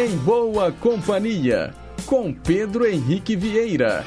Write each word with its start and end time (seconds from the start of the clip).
Em 0.00 0.16
Boa 0.18 0.70
Companhia, 0.70 1.74
com 2.06 2.32
Pedro 2.32 2.86
Henrique 2.86 3.34
Vieira. 3.34 4.04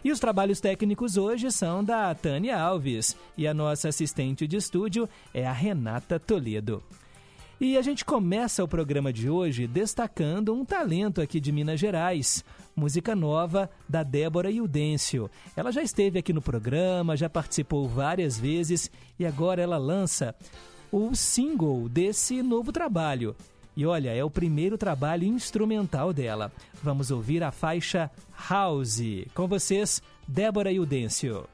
E 0.03 0.11
os 0.11 0.19
trabalhos 0.19 0.59
técnicos 0.59 1.15
hoje 1.17 1.51
são 1.51 1.83
da 1.83 2.15
Tânia 2.15 2.59
Alves 2.59 3.15
e 3.37 3.47
a 3.47 3.53
nossa 3.53 3.89
assistente 3.89 4.47
de 4.47 4.57
estúdio 4.57 5.07
é 5.33 5.45
a 5.45 5.51
Renata 5.51 6.19
Toledo. 6.19 6.81
E 7.61 7.77
a 7.77 7.81
gente 7.81 8.05
começa 8.05 8.63
o 8.63 8.67
programa 8.69 9.11
de 9.11 9.29
hoje 9.29 9.67
destacando 9.67 10.53
um 10.53 10.63
talento 10.63 11.19
aqui 11.19 11.41
de 11.41 11.51
Minas 11.51 11.77
Gerais, 11.77 12.41
música 12.73 13.13
nova 13.13 13.69
da 13.87 14.01
Débora 14.01 14.49
Iudêncio. 14.49 15.29
Ela 15.57 15.69
já 15.69 15.83
esteve 15.83 16.19
aqui 16.19 16.31
no 16.31 16.41
programa, 16.41 17.17
já 17.17 17.29
participou 17.29 17.85
várias 17.85 18.39
vezes 18.39 18.89
e 19.19 19.25
agora 19.25 19.61
ela 19.61 19.77
lança 19.77 20.33
o 20.89 21.13
single 21.13 21.89
desse 21.89 22.41
novo 22.41 22.71
trabalho. 22.71 23.35
E 23.75 23.85
olha, 23.85 24.15
é 24.15 24.23
o 24.23 24.29
primeiro 24.29 24.77
trabalho 24.77 25.25
instrumental 25.25 26.13
dela. 26.13 26.53
Vamos 26.81 27.11
ouvir 27.11 27.43
a 27.43 27.51
faixa 27.51 28.09
House. 28.49 29.01
Com 29.35 29.49
vocês, 29.49 30.01
Débora 30.25 30.71
Iudêncio. 30.71 31.45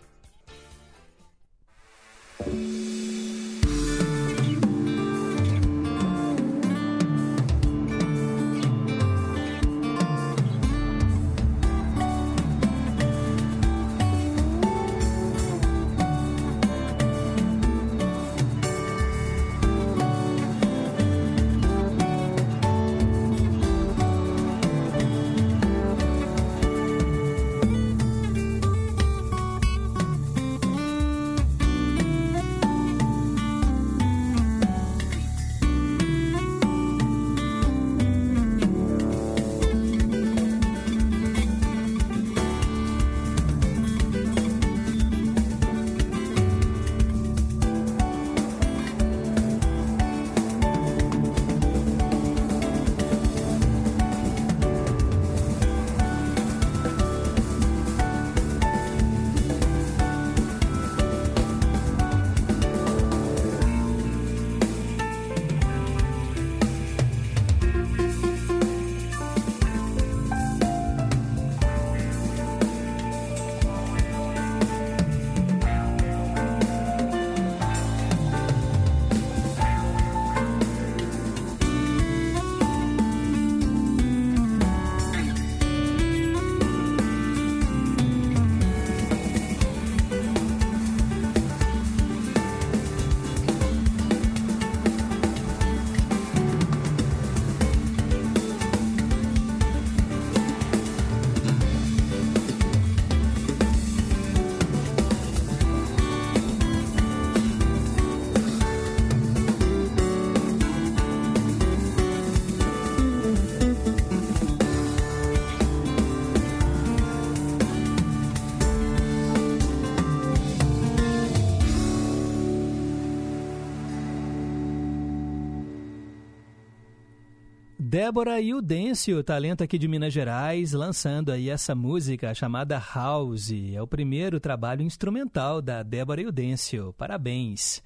Débora 127.95 128.41
Iudêncio, 128.41 129.23
talento 129.23 129.63
aqui 129.63 129.77
de 129.77 129.87
Minas 129.87 130.11
Gerais, 130.11 130.73
lançando 130.73 131.31
aí 131.31 131.49
essa 131.49 131.73
música 131.73 132.33
chamada 132.33 132.77
House. 132.77 133.53
É 133.73 133.81
o 133.81 133.87
primeiro 133.87 134.37
trabalho 134.37 134.81
instrumental 134.81 135.61
da 135.61 135.81
Débora 135.81 136.21
Iudêncio. 136.21 136.93
Parabéns. 136.97 137.81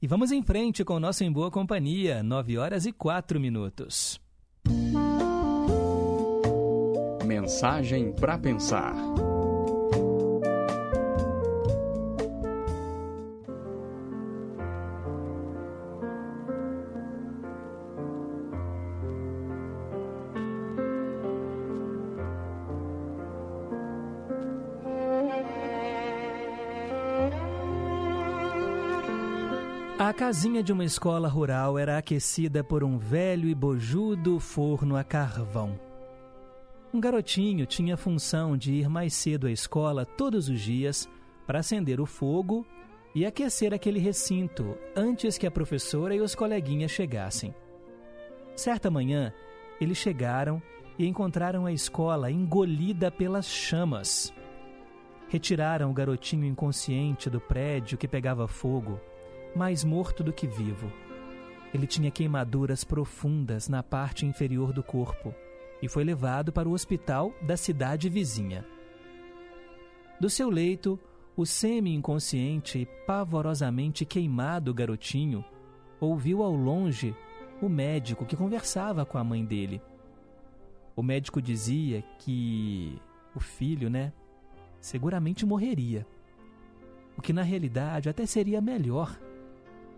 E 0.00 0.06
vamos 0.06 0.32
em 0.32 0.42
frente 0.42 0.82
com 0.82 0.94
o 0.94 1.00
nosso 1.00 1.22
Em 1.22 1.30
Boa 1.30 1.50
Companhia, 1.50 2.22
9 2.22 2.56
horas 2.56 2.86
e 2.86 2.92
4 2.92 3.38
minutos. 3.38 4.18
Mensagem 7.26 8.10
para 8.10 8.38
pensar. 8.38 8.94
A 30.12 30.14
casinha 30.14 30.62
de 30.62 30.74
uma 30.74 30.84
escola 30.84 31.26
rural 31.26 31.78
era 31.78 31.96
aquecida 31.96 32.62
por 32.62 32.84
um 32.84 32.98
velho 32.98 33.48
e 33.48 33.54
bojudo 33.54 34.38
forno 34.38 34.94
a 34.94 35.02
carvão. 35.02 35.80
Um 36.92 37.00
garotinho 37.00 37.64
tinha 37.64 37.94
a 37.94 37.96
função 37.96 38.54
de 38.54 38.74
ir 38.74 38.90
mais 38.90 39.14
cedo 39.14 39.46
à 39.46 39.50
escola 39.50 40.04
todos 40.04 40.50
os 40.50 40.60
dias 40.60 41.08
para 41.46 41.60
acender 41.60 41.98
o 41.98 42.04
fogo 42.04 42.66
e 43.14 43.24
aquecer 43.24 43.72
aquele 43.72 43.98
recinto 43.98 44.76
antes 44.94 45.38
que 45.38 45.46
a 45.46 45.50
professora 45.50 46.14
e 46.14 46.20
os 46.20 46.34
coleguinhas 46.34 46.90
chegassem. 46.90 47.54
Certa 48.54 48.90
manhã, 48.90 49.32
eles 49.80 49.96
chegaram 49.96 50.60
e 50.98 51.06
encontraram 51.06 51.64
a 51.64 51.72
escola 51.72 52.30
engolida 52.30 53.10
pelas 53.10 53.46
chamas. 53.46 54.30
Retiraram 55.30 55.90
o 55.90 55.94
garotinho 55.94 56.44
inconsciente 56.44 57.30
do 57.30 57.40
prédio 57.40 57.96
que 57.96 58.06
pegava 58.06 58.46
fogo, 58.46 59.00
mais 59.54 59.84
morto 59.84 60.22
do 60.22 60.32
que 60.32 60.46
vivo. 60.46 60.90
Ele 61.72 61.86
tinha 61.86 62.10
queimaduras 62.10 62.84
profundas 62.84 63.68
na 63.68 63.82
parte 63.82 64.26
inferior 64.26 64.72
do 64.72 64.82
corpo 64.82 65.34
e 65.80 65.88
foi 65.88 66.04
levado 66.04 66.52
para 66.52 66.68
o 66.68 66.72
hospital 66.72 67.32
da 67.42 67.56
cidade 67.56 68.08
vizinha. 68.08 68.64
Do 70.20 70.30
seu 70.30 70.48
leito, 70.48 71.00
o 71.36 71.46
semi-inconsciente 71.46 72.78
e 72.78 72.86
pavorosamente 73.06 74.04
queimado 74.04 74.72
garotinho 74.72 75.44
ouviu 75.98 76.42
ao 76.42 76.54
longe 76.54 77.14
o 77.60 77.68
médico 77.68 78.26
que 78.26 78.36
conversava 78.36 79.04
com 79.06 79.18
a 79.18 79.24
mãe 79.24 79.44
dele. 79.44 79.80
O 80.94 81.02
médico 81.02 81.40
dizia 81.40 82.02
que 82.18 83.00
o 83.34 83.40
filho, 83.40 83.88
né, 83.88 84.12
seguramente 84.80 85.46
morreria. 85.46 86.06
O 87.16 87.22
que 87.22 87.32
na 87.32 87.42
realidade 87.42 88.08
até 88.08 88.26
seria 88.26 88.60
melhor, 88.60 89.18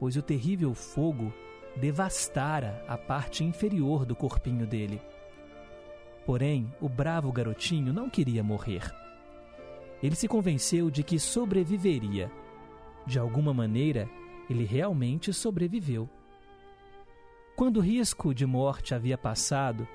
pois 0.04 0.16
o 0.16 0.22
terrível 0.22 0.74
fogo 0.74 1.32
devastara 1.76 2.84
a 2.86 2.94
parte 2.94 3.42
inferior 3.42 4.04
do 4.04 4.14
corpinho 4.14 4.66
dele. 4.66 5.00
Porém, 6.26 6.70
o 6.78 6.90
bravo 6.90 7.32
garotinho 7.32 7.90
não 7.90 8.10
queria 8.10 8.44
morrer. 8.44 8.82
Ele 10.02 10.14
se 10.14 10.28
convenceu 10.28 10.90
de 10.90 11.02
que 11.02 11.18
sobreviveria. 11.18 12.30
De 13.06 13.18
alguma 13.18 13.54
maneira, 13.54 14.06
ele 14.50 14.66
realmente 14.66 15.32
sobreviveu. 15.32 16.06
Quando 17.56 17.78
o 17.78 17.82
risco 17.82 18.34
de 18.34 18.44
morte 18.44 18.94
havia 18.94 19.16
passado, 19.16 19.88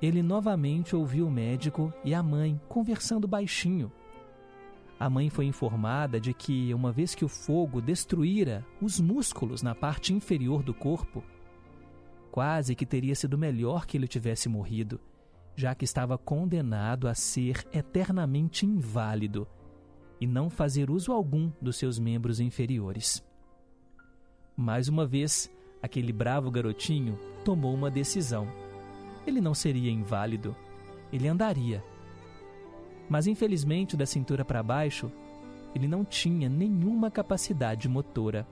ele 0.00 0.22
novamente 0.22 0.94
ouviu 0.94 1.26
o 1.26 1.32
médico 1.32 1.92
e 2.04 2.14
a 2.14 2.22
mãe 2.22 2.60
conversando 2.68 3.26
baixinho. 3.26 3.90
A 4.98 5.10
mãe 5.10 5.28
foi 5.28 5.44
informada 5.44 6.18
de 6.18 6.32
que, 6.32 6.72
uma 6.72 6.90
vez 6.90 7.14
que 7.14 7.24
o 7.24 7.28
fogo 7.28 7.82
destruíra 7.82 8.64
os 8.80 8.98
músculos 8.98 9.62
na 9.62 9.74
parte 9.74 10.14
inferior 10.14 10.62
do 10.62 10.72
corpo, 10.72 11.22
quase 12.30 12.74
que 12.74 12.86
teria 12.86 13.14
sido 13.14 13.36
melhor 13.36 13.86
que 13.86 13.96
ele 13.96 14.08
tivesse 14.08 14.48
morrido, 14.48 14.98
já 15.54 15.74
que 15.74 15.84
estava 15.84 16.16
condenado 16.16 17.08
a 17.08 17.14
ser 17.14 17.66
eternamente 17.72 18.64
inválido 18.64 19.46
e 20.20 20.26
não 20.26 20.48
fazer 20.48 20.90
uso 20.90 21.12
algum 21.12 21.50
dos 21.60 21.76
seus 21.76 21.98
membros 21.98 22.40
inferiores. 22.40 23.22
Mais 24.56 24.88
uma 24.88 25.06
vez, 25.06 25.50
aquele 25.82 26.12
bravo 26.12 26.50
garotinho 26.50 27.18
tomou 27.44 27.74
uma 27.74 27.90
decisão. 27.90 28.48
Ele 29.26 29.40
não 29.40 29.52
seria 29.52 29.90
inválido, 29.90 30.56
ele 31.12 31.28
andaria. 31.28 31.84
Mas 33.08 33.26
infelizmente, 33.26 33.96
da 33.96 34.06
cintura 34.06 34.44
para 34.44 34.62
baixo, 34.62 35.10
ele 35.74 35.86
não 35.86 36.04
tinha 36.04 36.48
nenhuma 36.48 37.10
capacidade 37.10 37.88
motora. 37.88 38.46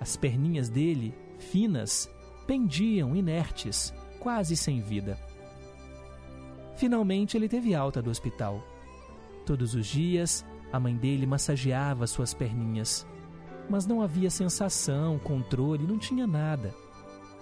As 0.00 0.16
perninhas 0.16 0.68
dele, 0.68 1.14
finas, 1.38 2.10
pendiam 2.46 3.16
inertes, 3.16 3.92
quase 4.20 4.56
sem 4.56 4.80
vida. 4.80 5.18
Finalmente 6.76 7.36
ele 7.36 7.48
teve 7.48 7.74
alta 7.74 8.00
do 8.00 8.10
hospital. 8.10 8.62
Todos 9.44 9.74
os 9.74 9.86
dias, 9.86 10.44
a 10.72 10.78
mãe 10.78 10.94
dele 10.94 11.26
massageava 11.26 12.06
suas 12.06 12.34
perninhas 12.34 13.06
mas 13.68 13.86
não 13.86 14.00
havia 14.00 14.30
sensação, 14.30 15.18
controle, 15.18 15.86
não 15.86 15.98
tinha 15.98 16.26
nada. 16.26 16.74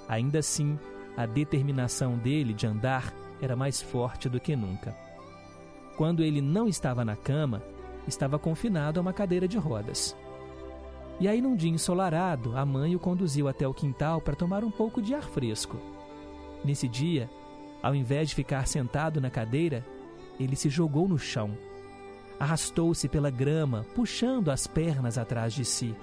Ainda 0.09 0.41
assim, 0.41 0.79
a 1.17 1.25
determinação 1.25 2.19
dele 2.19 2.53
de 2.53 2.67
andar 2.67 3.15
era 3.41 3.55
mais 3.55 3.81
forte 3.81 4.29
do 4.29 4.41
que 4.41 4.57
nunca. 4.57 4.97
Quando 5.97 6.23
ele 6.23 6.41
não 6.41 6.69
estava 6.69 7.05
na 7.05 7.17
cama, 7.17 7.63
estava 8.07 8.39
confinado 8.39 9.01
a 9.01 9.03
uma 9.03 9.13
cadeira 9.13 9.49
de 9.49 9.57
rodas. 9.57 10.17
E 11.19 11.27
aí, 11.27 11.41
num 11.41 11.57
dia 11.57 11.71
ensolarado, 11.71 12.57
a 12.57 12.67
mãe 12.67 12.95
o 12.95 13.01
conduziu 13.01 13.49
até 13.49 13.67
o 13.67 13.73
quintal 13.73 14.21
para 14.21 14.37
tomar 14.37 14.63
um 14.63 14.71
pouco 14.71 15.01
de 15.01 15.15
ar 15.15 15.23
fresco. 15.23 15.79
Nesse 16.63 16.87
dia, 16.87 17.31
ao 17.83 17.95
invés 17.95 18.29
de 18.29 18.35
ficar 18.35 18.67
sentado 18.67 19.21
na 19.21 19.31
cadeira, 19.31 19.85
ele 20.39 20.55
se 20.55 20.69
jogou 20.69 21.09
no 21.09 21.19
chão. 21.19 21.57
Arrastou-se 22.39 23.09
pela 23.09 23.31
grama, 23.31 23.87
puxando 23.95 24.51
as 24.51 24.67
pernas 24.67 25.17
atrás 25.17 25.55
de 25.55 25.65
si. 25.65 25.97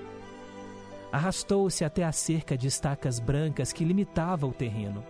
Arrastou-se 1.12 1.86
até 1.86 2.04
a 2.04 2.12
cerca 2.12 2.58
de 2.58 2.66
estacas 2.66 3.20
brancas 3.20 3.72
que 3.72 3.86
limitava 3.86 4.48
o 4.48 4.52
terreno. 4.52 5.04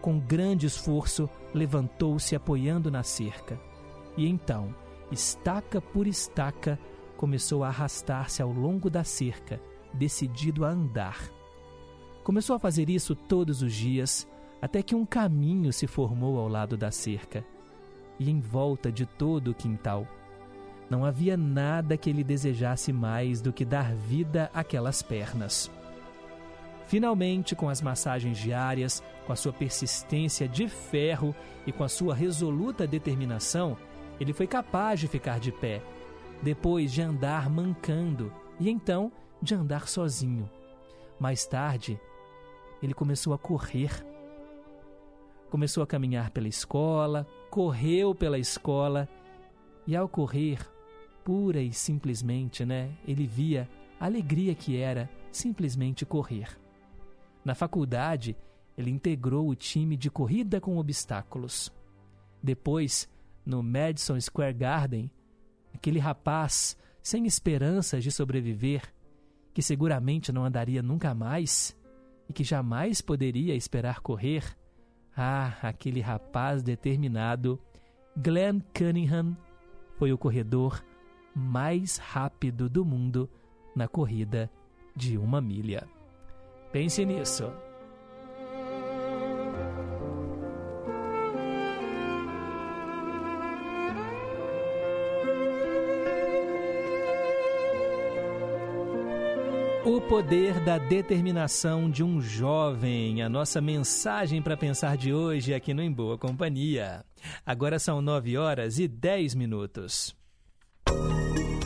Com 0.00 0.18
grande 0.18 0.66
esforço, 0.66 1.28
levantou-se 1.52 2.34
apoiando 2.34 2.90
na 2.90 3.02
cerca. 3.02 3.67
E 4.18 4.28
então, 4.28 4.74
estaca 5.12 5.80
por 5.80 6.08
estaca, 6.08 6.76
começou 7.16 7.62
a 7.62 7.68
arrastar-se 7.68 8.42
ao 8.42 8.52
longo 8.52 8.90
da 8.90 9.04
cerca, 9.04 9.60
decidido 9.94 10.64
a 10.64 10.70
andar. 10.70 11.30
Começou 12.24 12.56
a 12.56 12.58
fazer 12.58 12.90
isso 12.90 13.14
todos 13.14 13.62
os 13.62 13.72
dias, 13.72 14.28
até 14.60 14.82
que 14.82 14.96
um 14.96 15.06
caminho 15.06 15.72
se 15.72 15.86
formou 15.86 16.36
ao 16.38 16.48
lado 16.48 16.76
da 16.76 16.90
cerca 16.90 17.44
e 18.18 18.28
em 18.28 18.40
volta 18.40 18.90
de 18.90 19.06
todo 19.06 19.52
o 19.52 19.54
quintal 19.54 20.04
não 20.90 21.04
havia 21.04 21.36
nada 21.36 21.96
que 21.96 22.10
ele 22.10 22.24
desejasse 22.24 22.92
mais 22.92 23.40
do 23.40 23.52
que 23.52 23.64
dar 23.64 23.94
vida 23.94 24.50
àquelas 24.54 25.00
pernas. 25.00 25.70
Finalmente, 26.86 27.54
com 27.54 27.68
as 27.68 27.82
massagens 27.82 28.38
diárias, 28.38 29.02
com 29.26 29.32
a 29.32 29.36
sua 29.36 29.52
persistência 29.52 30.48
de 30.48 30.66
ferro 30.66 31.34
e 31.66 31.72
com 31.72 31.84
a 31.84 31.88
sua 31.88 32.14
resoluta 32.14 32.86
determinação, 32.86 33.76
ele 34.20 34.32
foi 34.32 34.46
capaz 34.46 35.00
de 35.00 35.08
ficar 35.08 35.38
de 35.38 35.52
pé, 35.52 35.82
depois 36.42 36.92
de 36.92 37.02
andar 37.02 37.48
mancando 37.50 38.32
e 38.60 38.68
então 38.68 39.12
de 39.40 39.54
andar 39.54 39.88
sozinho. 39.88 40.48
Mais 41.18 41.46
tarde, 41.46 42.00
ele 42.82 42.94
começou 42.94 43.32
a 43.32 43.38
correr. 43.38 44.04
Começou 45.50 45.82
a 45.82 45.86
caminhar 45.86 46.30
pela 46.30 46.48
escola, 46.48 47.26
correu 47.50 48.14
pela 48.14 48.38
escola 48.38 49.08
e, 49.86 49.96
ao 49.96 50.08
correr, 50.08 50.58
pura 51.24 51.60
e 51.60 51.72
simplesmente, 51.72 52.64
né? 52.64 52.92
Ele 53.06 53.26
via 53.26 53.68
a 53.98 54.04
alegria 54.06 54.54
que 54.54 54.76
era 54.76 55.10
simplesmente 55.32 56.04
correr. 56.04 56.58
Na 57.44 57.54
faculdade, 57.54 58.36
ele 58.76 58.90
integrou 58.90 59.48
o 59.48 59.54
time 59.54 59.96
de 59.96 60.10
corrida 60.10 60.60
com 60.60 60.78
obstáculos. 60.78 61.72
Depois, 62.42 63.08
no 63.48 63.62
Madison 63.62 64.20
Square 64.20 64.52
Garden, 64.52 65.10
aquele 65.74 65.98
rapaz 65.98 66.76
sem 67.02 67.24
esperanças 67.24 68.04
de 68.04 68.12
sobreviver, 68.12 68.82
que 69.54 69.62
seguramente 69.62 70.30
não 70.30 70.44
andaria 70.44 70.82
nunca 70.82 71.14
mais 71.14 71.74
e 72.28 72.32
que 72.32 72.44
jamais 72.44 73.00
poderia 73.00 73.54
esperar 73.54 74.00
correr, 74.00 74.44
ah, 75.16 75.56
aquele 75.62 76.02
rapaz 76.02 76.62
determinado, 76.62 77.58
Glenn 78.14 78.60
Cunningham, 78.76 79.34
foi 79.96 80.12
o 80.12 80.18
corredor 80.18 80.84
mais 81.34 81.96
rápido 81.96 82.68
do 82.68 82.84
mundo 82.84 83.30
na 83.74 83.88
corrida 83.88 84.50
de 84.94 85.16
uma 85.16 85.40
milha. 85.40 85.88
Pense 86.70 87.04
nisso. 87.06 87.50
O 99.88 100.02
poder 100.02 100.60
da 100.60 100.76
determinação 100.76 101.88
de 101.88 102.04
um 102.04 102.20
jovem, 102.20 103.22
a 103.22 103.28
nossa 103.28 103.58
mensagem 103.58 104.42
para 104.42 104.54
pensar 104.54 104.98
de 104.98 105.14
hoje 105.14 105.54
aqui 105.54 105.72
no 105.72 105.82
Em 105.82 105.90
Boa 105.90 106.18
Companhia. 106.18 107.02
Agora 107.44 107.78
são 107.78 108.02
nove 108.02 108.36
horas 108.36 108.78
e 108.78 108.86
dez 108.86 109.34
minutos. 109.34 110.14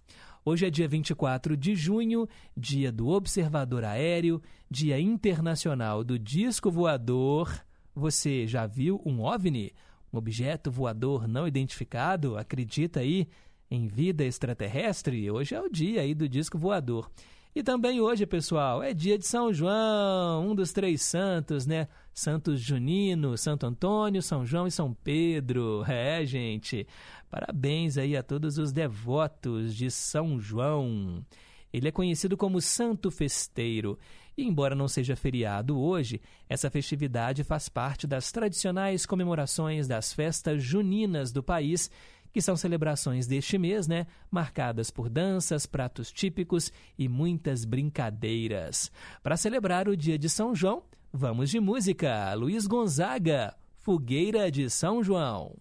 Hoje 0.44 0.66
é 0.66 0.70
dia 0.72 0.88
24 0.88 1.56
de 1.56 1.76
junho, 1.76 2.28
dia 2.58 2.92
do 2.92 3.10
Observador 3.10 3.86
Aéreo, 3.86 4.42
dia 4.70 5.00
internacional 5.00 6.04
do 6.04 6.18
disco 6.18 6.72
voador. 6.72 7.64
Você 7.94 8.48
já 8.48 8.66
viu 8.66 9.00
um 9.06 9.22
OVNI? 9.22 9.72
Um 10.12 10.18
objeto 10.18 10.70
voador 10.70 11.28
não 11.28 11.48
identificado? 11.48 12.38
Acredita 12.38 13.00
aí 13.00 13.28
em 13.70 13.88
vida 13.88 14.24
extraterrestre? 14.24 15.32
Hoje 15.32 15.56
é 15.56 15.62
o 15.62 15.70
dia 15.70 16.02
aí 16.02 16.14
do 16.14 16.28
disco 16.28 16.58
voador. 16.58 17.10
E 17.54 17.62
também 17.62 18.00
hoje, 18.00 18.26
pessoal, 18.26 18.82
é 18.82 18.94
dia 18.94 19.18
de 19.18 19.28
São 19.28 19.54
João, 19.54 20.52
um 20.52 20.56
dos 20.56 20.72
três 20.72 21.02
santos, 21.02 21.66
né? 21.66 21.90
Santos 22.14 22.62
Junino, 22.62 23.38
Santo 23.38 23.66
Antônio, 23.66 24.22
São 24.22 24.46
João 24.46 24.68
e 24.68 24.72
São 24.72 24.94
Pedro. 24.94 25.84
É, 25.88 26.26
gente. 26.26 26.88
Parabéns 27.30 27.98
aí 27.98 28.16
a 28.16 28.24
todos 28.24 28.58
os 28.58 28.72
devotos 28.72 29.76
de 29.76 29.92
São 29.92 30.40
João. 30.40 31.26
Ele 31.74 31.90
é 31.90 31.92
conhecido 31.92 32.38
como 32.38 32.62
Santo 32.62 33.12
Festeiro. 33.12 34.00
E 34.38 34.44
embora 34.44 34.76
não 34.76 34.88
seja 34.88 35.16
feriado 35.16 35.80
hoje, 35.80 36.22
essa 36.48 36.70
festividade 36.70 37.44
faz 37.44 37.68
parte 37.68 38.08
das 38.08 38.32
tradicionais 38.32 39.06
comemorações 39.06 39.88
das 39.88 40.14
festas 40.14 40.64
juninas 40.64 41.32
do 41.32 41.44
país 41.44 41.90
que 42.32 42.42
são 42.42 42.56
celebrações 42.56 43.28
deste 43.28 43.58
mês, 43.58 43.88
né? 43.88 44.08
Marcadas 44.30 44.90
por 44.90 45.10
danças, 45.10 45.66
pratos 45.66 46.12
típicos 46.12 46.72
e 46.98 47.08
muitas 47.10 47.66
brincadeiras. 47.66 48.92
Para 49.22 49.38
celebrar 49.38 49.88
o 49.90 49.98
dia 49.98 50.18
de 50.18 50.30
São 50.30 50.56
João, 50.56 50.84
vamos 51.12 51.50
de 51.50 51.60
música. 51.60 52.34
Luiz 52.34 52.66
Gonzaga, 52.66 53.56
Fogueira 53.80 54.50
de 54.50 54.70
São 54.70 55.04
João. 55.04 55.58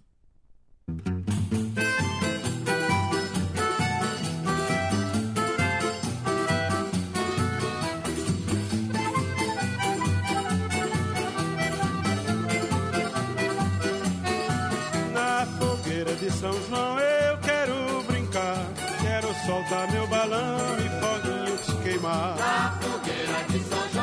São 16.41 16.55
João 16.71 16.99
eu 16.99 17.37
quero 17.39 18.03
brincar, 18.05 18.57
quero 19.03 19.29
soltar 19.45 19.93
meu 19.93 20.07
balão 20.07 20.57
e 20.79 20.89
foguinhos 20.99 21.83
queimar. 21.83 22.35
Na 22.39 22.79
fogueira 22.81 23.45
de 23.51 23.59
São 23.63 23.89
João 23.91 24.00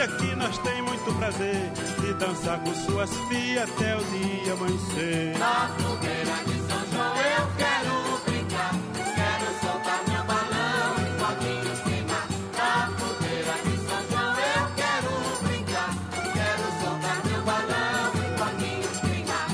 família 0.00 0.08
que 0.08 0.34
nós 0.36 0.58
tem 0.58 0.82
muito 0.82 1.12
prazer 1.18 1.70
de 2.00 2.14
dançar 2.14 2.58
com 2.60 2.74
suas 2.74 3.10
filhas 3.28 3.68
até 3.70 3.96
o 3.96 4.04
dia 4.04 4.52
amanhecer. 4.52 5.38
Na 5.38 5.68
fogueira 5.68 6.36
de 6.46 6.58
São 6.68 6.86
João 6.90 7.16
eu 7.16 7.46
quero 7.58 8.20
brincar, 8.24 8.72
quero 8.94 9.46
soltar 9.60 10.02
meu 10.08 10.24
balão 10.24 10.94
e 10.96 11.08
foguinhos 11.20 11.80
queimar. 11.80 12.26
Na 12.56 12.90
fogueira 12.98 13.54
de 13.64 13.76
São 13.88 14.02
João 14.10 14.34
eu 14.38 14.66
quero 14.80 15.10
brincar, 15.42 15.92
quero 16.32 16.64
soltar 16.80 17.18
meu 17.26 17.42
balão 17.42 18.12
e 18.14 18.38
foguinhos 18.38 19.00
queimar. 19.00 19.48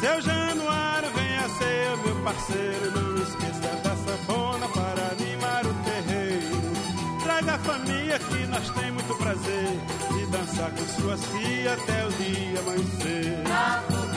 Seu 0.00 0.20
Januário 0.20 1.10
venha 1.14 1.48
ser 1.48 1.96
meu 2.04 2.16
parceiro, 2.22 2.90
não 2.92 3.16
esqueça 3.16 3.70
da 3.82 3.96
sanfona 3.96 4.68
para 4.68 5.02
animar 5.12 5.66
o 5.66 5.74
terreiro. 5.82 6.62
Traga 7.24 7.54
a 7.54 7.58
família 7.58 8.18
que 8.18 8.46
nós 8.46 8.70
tem 8.70 8.82
muito 8.82 8.82
prazer 8.82 8.91
de 8.91 8.91
com 10.70 11.00
suas 11.00 11.24
filhas 11.26 11.80
até 11.80 12.06
o 12.06 12.12
dia 12.12 12.60
amanhecer. 12.60 14.11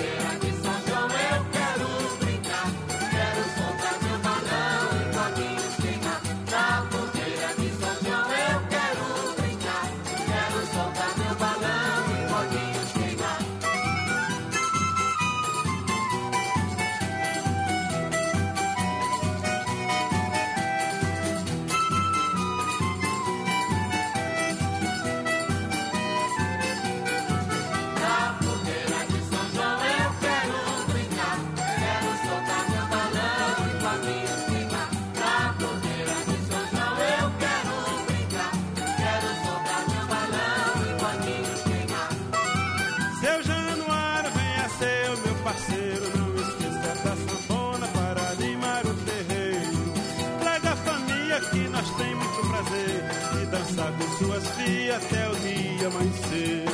Até 55.05 55.29
o 55.29 55.35
dia 55.35 55.87
amanhecer. 55.87 56.64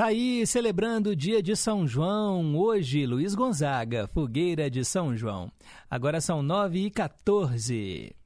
Tá 0.00 0.06
aí 0.06 0.46
celebrando 0.46 1.10
o 1.10 1.14
dia 1.14 1.42
de 1.42 1.54
São 1.54 1.86
João, 1.86 2.56
hoje 2.56 3.04
Luiz 3.04 3.34
Gonzaga, 3.34 4.08
Fogueira 4.08 4.70
de 4.70 4.82
São 4.82 5.14
João. 5.14 5.52
Agora 5.90 6.22
são 6.22 6.42
9 6.42 6.86
e 6.86 6.90
14. 6.90 8.16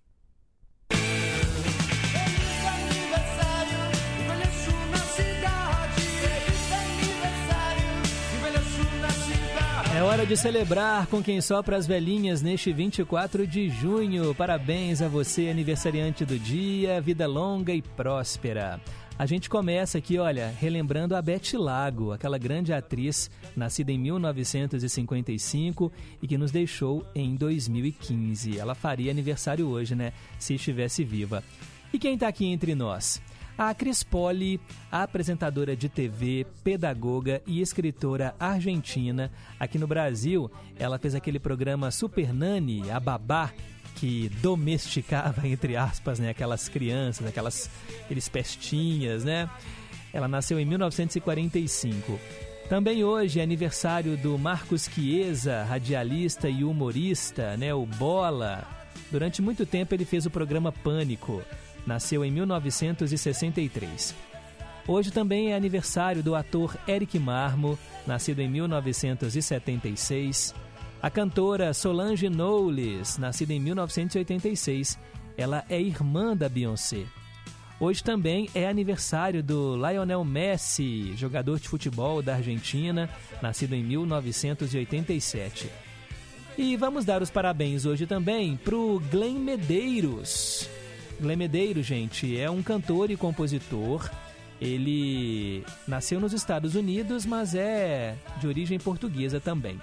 É 9.96 10.02
hora 10.04 10.24
de 10.24 10.36
celebrar 10.36 11.08
com 11.08 11.20
quem 11.20 11.40
sopra 11.40 11.76
as 11.76 11.88
velhinhas 11.88 12.40
neste 12.40 12.72
24 12.72 13.48
de 13.48 13.68
junho. 13.68 14.32
Parabéns 14.32 15.02
a 15.02 15.08
você, 15.08 15.48
aniversariante 15.48 16.24
do 16.24 16.38
dia, 16.38 17.00
vida 17.00 17.26
longa 17.26 17.72
e 17.72 17.82
próspera. 17.82 18.80
A 19.16 19.26
gente 19.26 19.48
começa 19.48 19.98
aqui, 19.98 20.18
olha, 20.18 20.52
relembrando 20.58 21.14
a 21.14 21.22
Beth 21.22 21.52
Lago, 21.54 22.10
aquela 22.10 22.36
grande 22.36 22.72
atriz 22.72 23.30
nascida 23.54 23.92
em 23.92 23.98
1955 23.98 25.92
e 26.20 26.26
que 26.26 26.36
nos 26.36 26.50
deixou 26.50 27.06
em 27.14 27.36
2015. 27.36 28.58
Ela 28.58 28.74
faria 28.74 29.12
aniversário 29.12 29.68
hoje, 29.68 29.94
né, 29.94 30.12
se 30.36 30.54
estivesse 30.54 31.04
viva. 31.04 31.44
E 31.92 31.98
quem 31.98 32.14
está 32.14 32.26
aqui 32.26 32.44
entre 32.46 32.74
nós? 32.74 33.22
A 33.56 33.72
Cris 33.72 34.02
Poli, 34.02 34.60
apresentadora 34.90 35.76
de 35.76 35.88
TV, 35.88 36.44
pedagoga 36.64 37.40
e 37.46 37.60
escritora 37.60 38.34
argentina. 38.40 39.30
Aqui 39.60 39.78
no 39.78 39.86
Brasil, 39.86 40.50
ela 40.76 40.98
fez 40.98 41.14
aquele 41.14 41.38
programa 41.38 41.92
Super 41.92 42.34
Nani, 42.34 42.90
a 42.90 42.98
Babá, 42.98 43.52
que 43.94 44.30
domesticava, 44.40 45.46
entre 45.48 45.76
aspas, 45.76 46.18
né, 46.18 46.30
aquelas 46.30 46.68
crianças, 46.68 47.26
aquelas, 47.26 47.70
aqueles 48.04 48.28
pestinhas, 48.28 49.24
né? 49.24 49.48
Ela 50.12 50.28
nasceu 50.28 50.60
em 50.60 50.64
1945. 50.64 52.18
Também 52.68 53.04
hoje 53.04 53.40
é 53.40 53.42
aniversário 53.42 54.16
do 54.16 54.38
Marcos 54.38 54.88
Chiesa, 54.92 55.64
radialista 55.64 56.48
e 56.48 56.64
humorista, 56.64 57.56
né, 57.56 57.74
o 57.74 57.84
Bola. 57.84 58.66
Durante 59.10 59.42
muito 59.42 59.66
tempo 59.66 59.94
ele 59.94 60.04
fez 60.04 60.24
o 60.24 60.30
programa 60.30 60.72
Pânico. 60.72 61.42
Nasceu 61.86 62.24
em 62.24 62.30
1963. 62.30 64.14
Hoje 64.86 65.10
também 65.10 65.52
é 65.52 65.56
aniversário 65.56 66.22
do 66.22 66.34
ator 66.34 66.76
Eric 66.86 67.18
Marmo, 67.18 67.78
nascido 68.06 68.40
em 68.40 68.48
1976. 68.48 70.54
A 71.04 71.10
cantora 71.10 71.74
Solange 71.74 72.30
Knowles, 72.30 73.18
nascida 73.18 73.52
em 73.52 73.60
1986. 73.60 74.98
Ela 75.36 75.62
é 75.68 75.78
irmã 75.78 76.34
da 76.34 76.48
Beyoncé. 76.48 77.04
Hoje 77.78 78.02
também 78.02 78.48
é 78.54 78.66
aniversário 78.66 79.42
do 79.42 79.76
Lionel 79.76 80.24
Messi, 80.24 81.12
jogador 81.14 81.60
de 81.60 81.68
futebol 81.68 82.22
da 82.22 82.36
Argentina, 82.36 83.10
nascido 83.42 83.74
em 83.74 83.84
1987. 83.84 85.70
E 86.56 86.74
vamos 86.74 87.04
dar 87.04 87.20
os 87.20 87.30
parabéns 87.30 87.84
hoje 87.84 88.06
também 88.06 88.56
para 88.56 88.74
o 88.74 88.98
Glenn 88.98 89.40
Medeiros. 89.40 90.70
Glenn 91.20 91.36
Medeiros, 91.36 91.84
gente, 91.84 92.34
é 92.40 92.50
um 92.50 92.62
cantor 92.62 93.10
e 93.10 93.16
compositor. 93.18 94.10
Ele 94.58 95.66
nasceu 95.86 96.18
nos 96.18 96.32
Estados 96.32 96.74
Unidos, 96.74 97.26
mas 97.26 97.54
é 97.54 98.16
de 98.40 98.46
origem 98.46 98.78
portuguesa 98.78 99.38
também. 99.38 99.78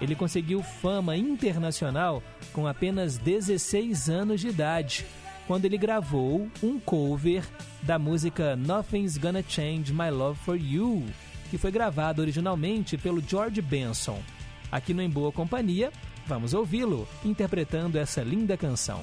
Ele 0.00 0.14
conseguiu 0.14 0.62
fama 0.62 1.16
internacional 1.16 2.22
com 2.52 2.66
apenas 2.66 3.18
16 3.18 4.08
anos 4.08 4.40
de 4.40 4.48
idade 4.48 5.04
quando 5.46 5.64
ele 5.64 5.76
gravou 5.76 6.48
um 6.62 6.78
cover 6.78 7.44
da 7.82 7.98
música 7.98 8.54
Nothing's 8.56 9.18
Gonna 9.18 9.44
Change 9.46 9.92
My 9.92 10.10
Love 10.10 10.38
for 10.38 10.56
You, 10.56 11.04
que 11.50 11.58
foi 11.58 11.70
gravado 11.70 12.22
originalmente 12.22 12.96
pelo 12.96 13.20
George 13.20 13.60
Benson. 13.60 14.22
Aqui 14.70 14.94
no 14.94 15.02
Em 15.02 15.10
Boa 15.10 15.32
Companhia, 15.32 15.92
vamos 16.26 16.54
ouvi-lo 16.54 17.06
interpretando 17.24 17.98
essa 17.98 18.22
linda 18.22 18.56
canção. 18.56 19.02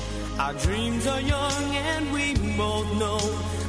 Our 0.41 0.53
dreams 0.55 1.05
are 1.05 1.21
young 1.21 1.75
and 1.75 2.11
we 2.11 2.33
both 2.57 2.91
know 2.97 3.19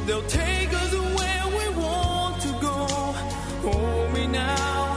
they'll 0.07 0.27
take 0.27 0.73
us 0.73 0.93
where 0.95 1.47
we 1.59 1.83
want 1.83 2.41
to 2.41 2.49
go. 2.63 2.87
Hold 3.69 4.15
me 4.15 4.27
now, 4.27 4.97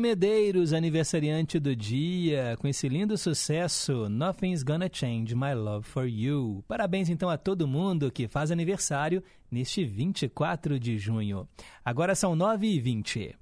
Medeiros, 0.00 0.72
aniversariante 0.72 1.58
do 1.58 1.74
dia, 1.74 2.56
com 2.58 2.68
esse 2.68 2.88
lindo 2.88 3.16
sucesso 3.16 4.08
Nothing's 4.08 4.62
Gonna 4.62 4.88
Change 4.92 5.34
My 5.34 5.54
Love 5.54 5.86
for 5.86 6.06
You. 6.06 6.64
Parabéns 6.68 7.08
então 7.08 7.28
a 7.28 7.36
todo 7.36 7.66
mundo 7.66 8.10
que 8.10 8.28
faz 8.28 8.50
aniversário 8.50 9.22
neste 9.50 9.84
24 9.84 10.78
de 10.78 10.98
junho. 10.98 11.48
Agora 11.84 12.14
são 12.14 12.36
9h20. 12.36 13.34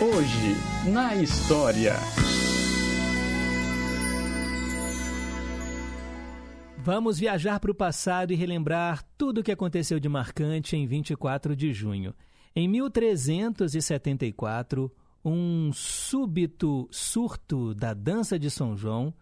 Hoje, 0.00 0.90
na 0.90 1.14
história. 1.16 1.94
Vamos 6.82 7.18
viajar 7.18 7.60
para 7.60 7.70
o 7.70 7.74
passado 7.74 8.32
e 8.32 8.36
relembrar 8.36 9.04
tudo 9.18 9.42
o 9.42 9.44
que 9.44 9.52
aconteceu 9.52 10.00
de 10.00 10.08
marcante 10.08 10.76
em 10.76 10.86
24 10.86 11.54
de 11.54 11.74
junho. 11.74 12.14
Em 12.60 12.68
1374, 12.68 14.92
um 15.24 15.72
súbito 15.72 16.86
surto 16.90 17.74
da 17.74 17.94
dança 17.94 18.38
de 18.38 18.50
São 18.50 18.76
João 18.76 19.14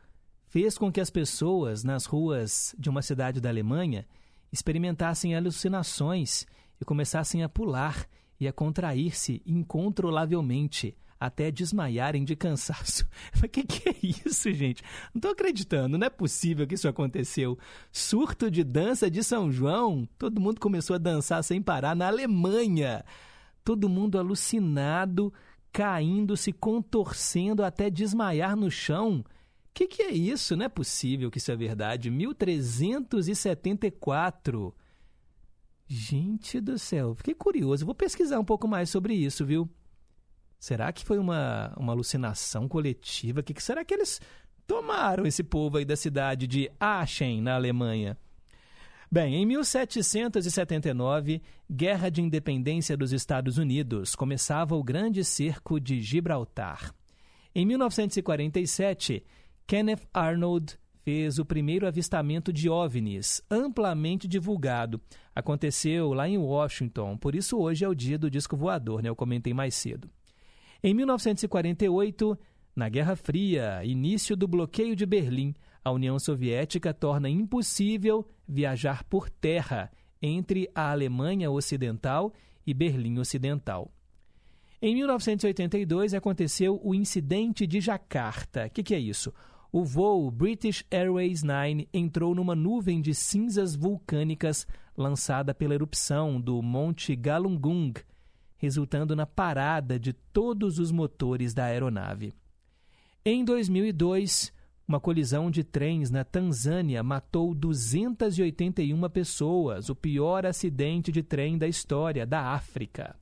fez 0.49 0.77
com 0.77 0.91
que 0.91 1.01
as 1.01 1.09
pessoas 1.09 1.85
nas 1.85 2.05
ruas 2.05 2.75
de 2.77 2.91
uma 2.91 3.01
cidade 3.01 3.41
da 3.41 3.49
Alemanha 3.49 4.05
experimentassem 4.51 5.37
alucinações 5.37 6.49
e 6.81 6.85
começassem 6.85 7.45
a 7.45 7.49
pular 7.49 8.09
e 8.41 8.49
a 8.49 8.53
contrair-se 8.53 9.41
incontrolavelmente 9.47 10.97
até 11.19 11.51
desmaiarem 11.51 12.25
de 12.25 12.37
cansaço. 12.37 13.09
O 13.43 13.49
que, 13.49 13.65
que 13.65 13.89
é 13.89 13.95
isso, 14.03 14.53
gente? 14.53 14.83
Não 15.15 15.19
estou 15.19 15.31
acreditando, 15.31 15.97
não 15.97 16.07
é 16.07 16.11
possível 16.11 16.67
que 16.67 16.75
isso 16.75 16.89
aconteceu. 16.89 17.59
Surto 17.91 18.51
de 18.51 18.63
dança 18.63 19.11
de 19.11 19.25
São 19.25 19.51
João, 19.51 20.07
todo 20.19 20.39
mundo 20.41 20.61
começou 20.61 20.95
a 20.95 20.99
dançar 20.99 21.43
sem 21.43 21.63
parar 21.63 21.97
na 21.97 22.09
Alemanha. 22.09 23.03
Todo 23.65 23.89
mundo 23.89 24.19
alucinado, 24.19 25.33
caindo, 25.73 26.37
se 26.37 26.53
contorcendo 26.53 27.65
até 27.65 27.89
desmaiar 27.89 28.55
no 28.57 28.71
chão. 28.71 29.21
O 29.21 29.25
que, 29.75 29.87
que 29.87 30.03
é 30.03 30.13
isso? 30.13 30.55
Não 30.57 30.67
é 30.67 30.69
possível 30.69 31.31
que 31.31 31.39
isso 31.39 31.53
é 31.53 31.57
verdade. 31.57 32.11
1374. 32.11 34.75
Gente 35.87 36.61
do 36.61 36.79
céu, 36.79 37.15
fiquei 37.15 37.35
curioso. 37.35 37.87
Vou 37.87 37.95
pesquisar 37.95 38.39
um 38.39 38.45
pouco 38.45 38.69
mais 38.69 38.91
sobre 38.91 39.15
isso, 39.15 39.47
viu? 39.47 39.67
Será 40.59 40.93
que 40.93 41.05
foi 41.05 41.19
uma, 41.19 41.73
uma 41.77 41.93
alucinação 41.93 42.69
coletiva? 42.69 43.41
O 43.41 43.43
que, 43.43 43.55
que 43.55 43.63
será 43.63 43.85
que 43.85 43.95
eles 43.95 44.21
tomaram 44.67 45.25
esse 45.25 45.43
povo 45.45 45.79
aí 45.79 45.85
da 45.85 45.97
cidade 45.97 46.47
de 46.47 46.71
Aachen, 46.81 47.41
na 47.41 47.55
Alemanha? 47.55 48.17
Bem, 49.11 49.37
em 49.37 49.47
1779, 49.47 51.41
Guerra 51.71 52.11
de 52.11 52.21
Independência 52.21 52.95
dos 52.95 53.13
Estados 53.13 53.57
Unidos, 53.57 54.15
começava 54.15 54.77
o 54.77 54.85
Grande 54.85 55.25
Cerco 55.25 55.81
de 55.81 56.03
Gibraltar. 56.03 56.95
Em 57.55 57.65
1947, 57.65 59.25
Kenneth 59.67 60.07
Arnold 60.13 60.79
fez 61.03 61.39
o 61.39 61.45
primeiro 61.45 61.87
avistamento 61.87 62.53
de 62.53 62.69
OVNIs, 62.69 63.41
amplamente 63.51 64.29
divulgado. 64.29 65.01
Aconteceu 65.35 66.13
lá 66.13 66.29
em 66.29 66.37
Washington, 66.37 67.17
por 67.17 67.35
isso 67.35 67.59
hoje 67.59 67.87
é 67.87 67.89
o 67.89 67.95
dia 67.95 68.19
do 68.19 68.31
disco 68.31 68.59
voador, 68.59 69.03
né? 69.03 69.09
Eu 69.09 69.17
comentei 69.17 69.55
mais 69.55 69.75
cedo. 69.75 70.11
Em 70.83 70.95
1948, 70.95 72.39
na 72.77 72.89
Guerra 72.89 73.17
Fria, 73.17 73.85
início 73.85 74.37
do 74.37 74.47
bloqueio 74.47 74.95
de 74.95 75.05
Berlim, 75.05 75.53
a 75.85 75.91
União 75.91 76.17
Soviética 76.21 76.95
torna 76.95 77.29
impossível 77.29 78.25
viajar 78.47 79.03
por 79.03 79.29
terra 79.29 79.91
entre 80.23 80.71
a 80.73 80.93
Alemanha 80.93 81.51
Ocidental 81.51 82.33
e 82.65 82.73
Berlim 82.73 83.19
Ocidental. 83.19 83.91
Em 84.81 84.95
1982 84.95 86.15
aconteceu 86.15 86.81
o 86.85 86.95
incidente 86.95 87.67
de 87.67 87.81
Jacarta. 87.81 88.67
O 88.67 88.71
que, 88.71 88.85
que, 88.85 88.95
é 88.95 89.01
isso? 89.01 89.35
O 89.73 89.85
voo 89.85 90.31
British 90.31 90.85
Airways 90.93 91.43
9 91.43 91.89
entrou 91.93 92.37
numa 92.37 92.55
nuvem 92.55 93.01
de 93.01 93.13
cinzas 93.13 93.75
vulcânicas 93.75 94.65
lançada 94.97 95.53
pela 95.53 95.75
erupção 95.75 96.41
do 96.41 96.63
Monte 96.63 97.17
Galungung, 97.17 97.93
resultando 98.59 99.17
na 99.17 99.25
parada 99.25 99.99
de 99.99 100.13
todos 100.13 100.79
os 100.79 100.93
motores 100.93 101.55
da 101.55 101.65
aeronave. 101.65 102.35
Em 103.25 103.45
2002, 103.45 104.53
uma 104.87 104.99
colisão 104.99 105.51
de 105.51 105.63
trens 105.63 106.11
na 106.11 106.25
Tanzânia 106.25 107.03
matou 107.03 107.55
281 107.55 109.09
pessoas, 109.11 109.89
o 109.89 109.95
pior 109.95 110.45
acidente 110.45 111.13
de 111.13 111.23
trem 111.23 111.57
da 111.57 111.69
história 111.69 112.27
da 112.27 112.53
África. 112.53 113.15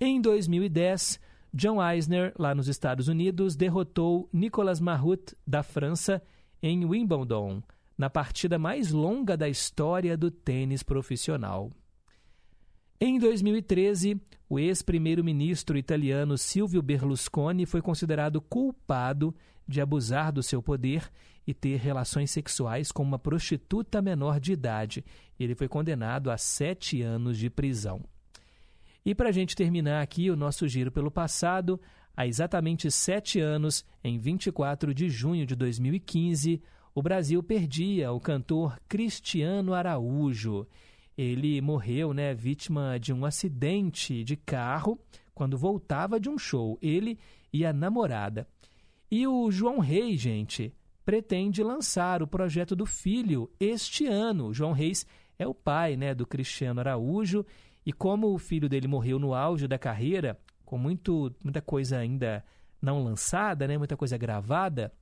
Em 0.00 0.20
2010, 0.20 1.20
John 1.52 1.82
Eisner, 1.82 2.32
lá 2.38 2.54
nos 2.54 2.68
Estados 2.68 3.08
Unidos, 3.08 3.56
derrotou 3.56 4.28
Nicolas 4.32 4.80
Mahut, 4.80 5.34
da 5.46 5.62
França, 5.62 6.22
em 6.62 6.84
Wimbledon, 6.84 7.62
na 7.96 8.08
partida 8.08 8.58
mais 8.58 8.92
longa 8.92 9.36
da 9.36 9.48
história 9.48 10.16
do 10.16 10.30
tênis 10.30 10.84
profissional. 10.84 11.72
Em 13.00 13.18
2013, 13.18 14.20
o 14.48 14.58
ex-primeiro-ministro 14.58 15.76
italiano 15.76 16.38
Silvio 16.38 16.80
Berlusconi 16.80 17.66
foi 17.66 17.82
considerado 17.82 18.40
culpado 18.40 19.34
de 19.66 19.80
abusar 19.80 20.32
do 20.32 20.42
seu 20.42 20.62
poder 20.62 21.10
e 21.46 21.52
ter 21.52 21.76
relações 21.76 22.30
sexuais 22.30 22.90
com 22.90 23.02
uma 23.02 23.18
prostituta 23.18 24.00
menor 24.00 24.40
de 24.40 24.52
idade. 24.52 25.04
Ele 25.38 25.54
foi 25.54 25.68
condenado 25.68 26.30
a 26.30 26.38
sete 26.38 27.02
anos 27.02 27.36
de 27.36 27.50
prisão. 27.50 28.02
E 29.04 29.14
para 29.14 29.28
a 29.28 29.32
gente 29.32 29.54
terminar 29.54 30.02
aqui 30.02 30.30
o 30.30 30.36
nosso 30.36 30.66
giro 30.66 30.90
pelo 30.90 31.10
passado, 31.10 31.80
há 32.16 32.26
exatamente 32.26 32.90
sete 32.90 33.40
anos, 33.40 33.84
em 34.02 34.18
24 34.18 34.94
de 34.94 35.08
junho 35.10 35.46
de 35.46 35.54
2015, 35.54 36.62
o 36.94 37.02
Brasil 37.02 37.42
perdia 37.42 38.12
o 38.12 38.20
cantor 38.20 38.78
Cristiano 38.88 39.74
Araújo. 39.74 40.66
Ele 41.18 41.60
morreu, 41.60 42.14
né, 42.14 42.32
vítima 42.32 42.96
de 42.96 43.12
um 43.12 43.24
acidente 43.24 44.22
de 44.22 44.36
carro 44.36 44.96
quando 45.34 45.58
voltava 45.58 46.20
de 46.20 46.28
um 46.28 46.38
show, 46.38 46.78
ele 46.80 47.18
e 47.52 47.66
a 47.66 47.72
namorada. 47.72 48.46
E 49.10 49.26
o 49.26 49.50
João 49.50 49.80
Reis, 49.80 50.20
gente, 50.20 50.72
pretende 51.04 51.60
lançar 51.60 52.22
o 52.22 52.26
projeto 52.26 52.76
do 52.76 52.86
filho 52.86 53.50
este 53.58 54.06
ano. 54.06 54.46
O 54.46 54.54
João 54.54 54.70
Reis 54.70 55.04
é 55.36 55.46
o 55.46 55.54
pai, 55.54 55.96
né, 55.96 56.14
do 56.14 56.24
Cristiano 56.24 56.78
Araújo, 56.78 57.44
e 57.84 57.92
como 57.92 58.32
o 58.32 58.38
filho 58.38 58.68
dele 58.68 58.86
morreu 58.86 59.18
no 59.18 59.34
auge 59.34 59.66
da 59.66 59.78
carreira, 59.78 60.38
com 60.64 60.78
muito, 60.78 61.34
muita 61.42 61.60
coisa 61.60 61.98
ainda 61.98 62.44
não 62.80 63.02
lançada, 63.02 63.66
né, 63.66 63.76
muita 63.76 63.96
coisa 63.96 64.16
gravada, 64.16 64.92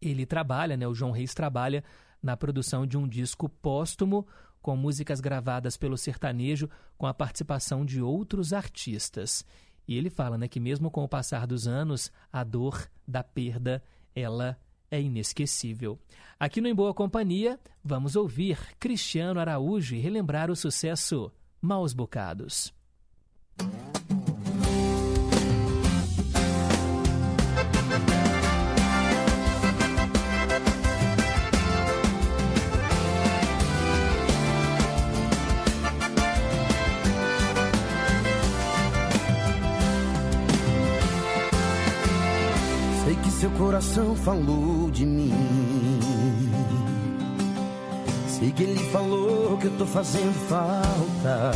ele 0.00 0.24
trabalha, 0.26 0.76
né, 0.76 0.86
o 0.86 0.94
João 0.94 1.10
Reis 1.10 1.34
trabalha 1.34 1.82
na 2.22 2.36
produção 2.36 2.86
de 2.86 2.96
um 2.96 3.08
disco 3.08 3.48
póstumo 3.48 4.26
com 4.60 4.76
músicas 4.76 5.20
gravadas 5.20 5.76
pelo 5.76 5.96
sertanejo 5.96 6.68
com 6.96 7.06
a 7.06 7.14
participação 7.14 7.84
de 7.84 8.00
outros 8.00 8.52
artistas. 8.52 9.44
E 9.86 9.96
ele 9.96 10.10
fala 10.10 10.38
né, 10.38 10.46
que 10.48 10.60
mesmo 10.60 10.90
com 10.90 11.02
o 11.02 11.08
passar 11.08 11.46
dos 11.46 11.66
anos, 11.66 12.12
a 12.32 12.44
dor 12.44 12.88
da 13.06 13.24
perda, 13.24 13.82
ela 14.14 14.58
é 14.90 15.00
inesquecível. 15.00 15.98
Aqui 16.38 16.60
no 16.60 16.68
Em 16.68 16.74
Boa 16.74 16.92
Companhia, 16.92 17.58
vamos 17.82 18.16
ouvir 18.16 18.58
Cristiano 18.78 19.40
Araújo 19.40 19.94
e 19.94 20.00
relembrar 20.00 20.50
o 20.50 20.56
sucesso 20.56 21.32
Maus 21.60 21.92
Bocados. 21.92 22.74
Seu 43.40 43.50
coração 43.52 44.14
falou 44.14 44.90
de 44.90 45.06
mim. 45.06 45.32
Sei 48.28 48.52
que 48.52 48.64
ele 48.64 48.78
falou 48.90 49.56
que 49.56 49.66
eu 49.66 49.78
tô 49.78 49.86
fazendo 49.86 50.34
falta. 50.46 51.52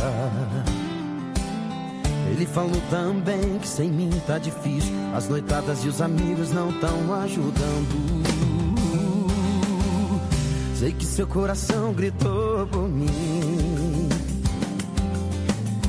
Ele 2.31 2.47
falou 2.47 2.81
também 2.89 3.59
que 3.59 3.67
sem 3.67 3.91
mim 3.91 4.09
tá 4.25 4.39
difícil. 4.39 4.91
As 5.15 5.29
noitadas 5.29 5.85
e 5.85 5.87
os 5.87 6.01
amigos 6.01 6.51
não 6.51 6.71
tão 6.79 7.13
ajudando. 7.21 8.23
Sei 10.79 10.91
que 10.91 11.05
seu 11.05 11.27
coração 11.27 11.93
gritou 11.93 12.65
por 12.65 12.89
mim. 12.89 14.09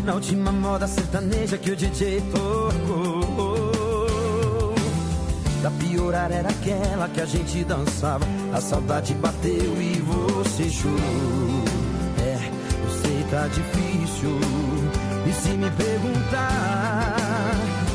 Na 0.04 0.12
última 0.12 0.52
moda 0.52 0.86
sertaneja 0.86 1.56
que 1.56 1.70
o 1.70 1.76
DJ 1.76 2.20
tocou. 2.20 3.15
Da 5.66 5.72
piorar 5.72 6.30
era 6.30 6.48
aquela 6.48 7.08
que 7.08 7.20
a 7.20 7.26
gente 7.26 7.64
dançava. 7.64 8.24
A 8.52 8.60
saudade 8.60 9.12
bateu 9.14 9.82
e 9.82 10.00
você 10.00 10.70
chorou. 10.70 11.64
É, 12.20 12.38
eu 12.84 12.90
sei 13.02 13.26
tá 13.28 13.48
difícil. 13.48 14.38
E 15.26 15.32
se 15.32 15.48
me 15.56 15.68
perguntar 15.72 17.16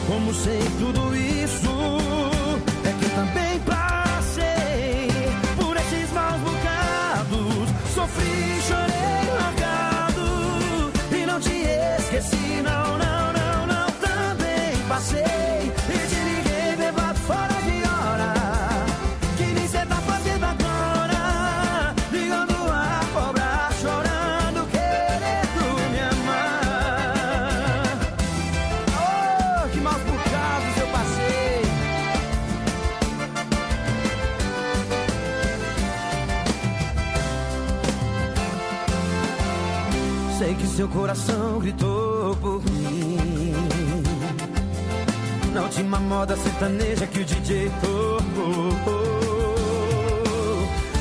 Como 0.05 0.33
sei 0.33 0.59
tudo 0.79 1.15
isso, 1.15 1.71
é 2.83 2.91
que 2.99 3.09
também 3.15 3.57
passei 3.61 5.07
por 5.55 5.77
esses 5.77 6.11
maus 6.11 6.41
bocados. 6.41 7.69
Sofri, 7.95 8.61
chorei, 8.67 8.90
coração 40.93 41.59
gritou 41.59 42.35
por 42.37 42.61
mim. 42.63 43.53
Na 45.53 45.63
última 45.63 45.99
moda 45.99 46.35
sertaneja 46.37 47.07
que 47.07 47.19
o 47.19 47.25
DJ 47.25 47.71
tocou. 47.81 49.11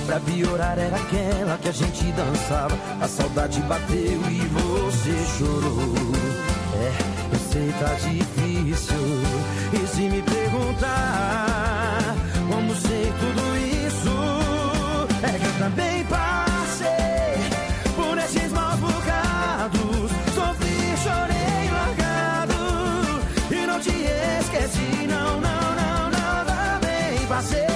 Pra 0.06 0.18
piorar 0.20 0.78
era 0.78 0.96
aquela 0.96 1.56
que 1.58 1.68
a 1.68 1.72
gente 1.72 2.04
dançava. 2.12 2.76
A 3.00 3.06
saudade 3.06 3.60
bateu 3.62 4.20
e 4.28 4.40
você 4.48 5.38
chorou. 5.38 5.94
É, 6.74 6.92
eu 7.32 7.38
sei 7.52 7.72
tá 7.78 7.94
difícil. 7.94 8.96
E 9.72 9.86
se 9.86 10.02
me 10.08 10.22
perguntar 10.22 12.16
como 12.50 12.74
sei 12.74 13.12
tudo 13.20 13.56
isso, 13.86 14.10
é 15.22 15.38
que 15.38 15.46
eu 15.46 15.58
também 15.58 16.04
Também 27.40 27.69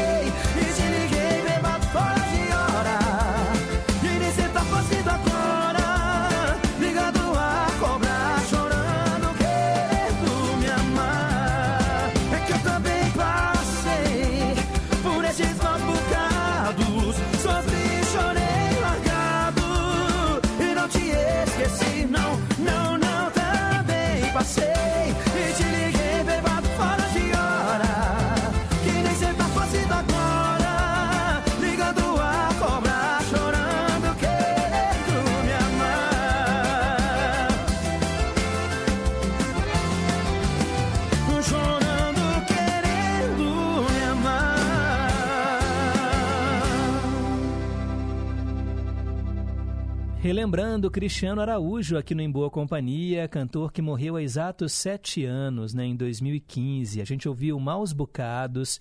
Relembrando 50.25 50.91
Cristiano 50.91 51.43
Araújo 51.43 51.99
aqui 51.99 52.15
no 52.15 52.23
Em 52.23 52.31
Boa 52.31 52.49
Companhia, 52.49 53.29
cantor 53.29 53.71
que 53.71 53.83
morreu 53.83 54.17
há 54.17 54.23
exatos 54.23 54.73
sete 54.73 55.23
anos, 55.23 55.75
né, 55.75 55.85
em 55.85 55.95
2015. 55.95 57.03
A 57.03 57.05
gente 57.05 57.29
ouviu 57.29 57.61
Maus 57.61 57.93
Bocados 57.93 58.81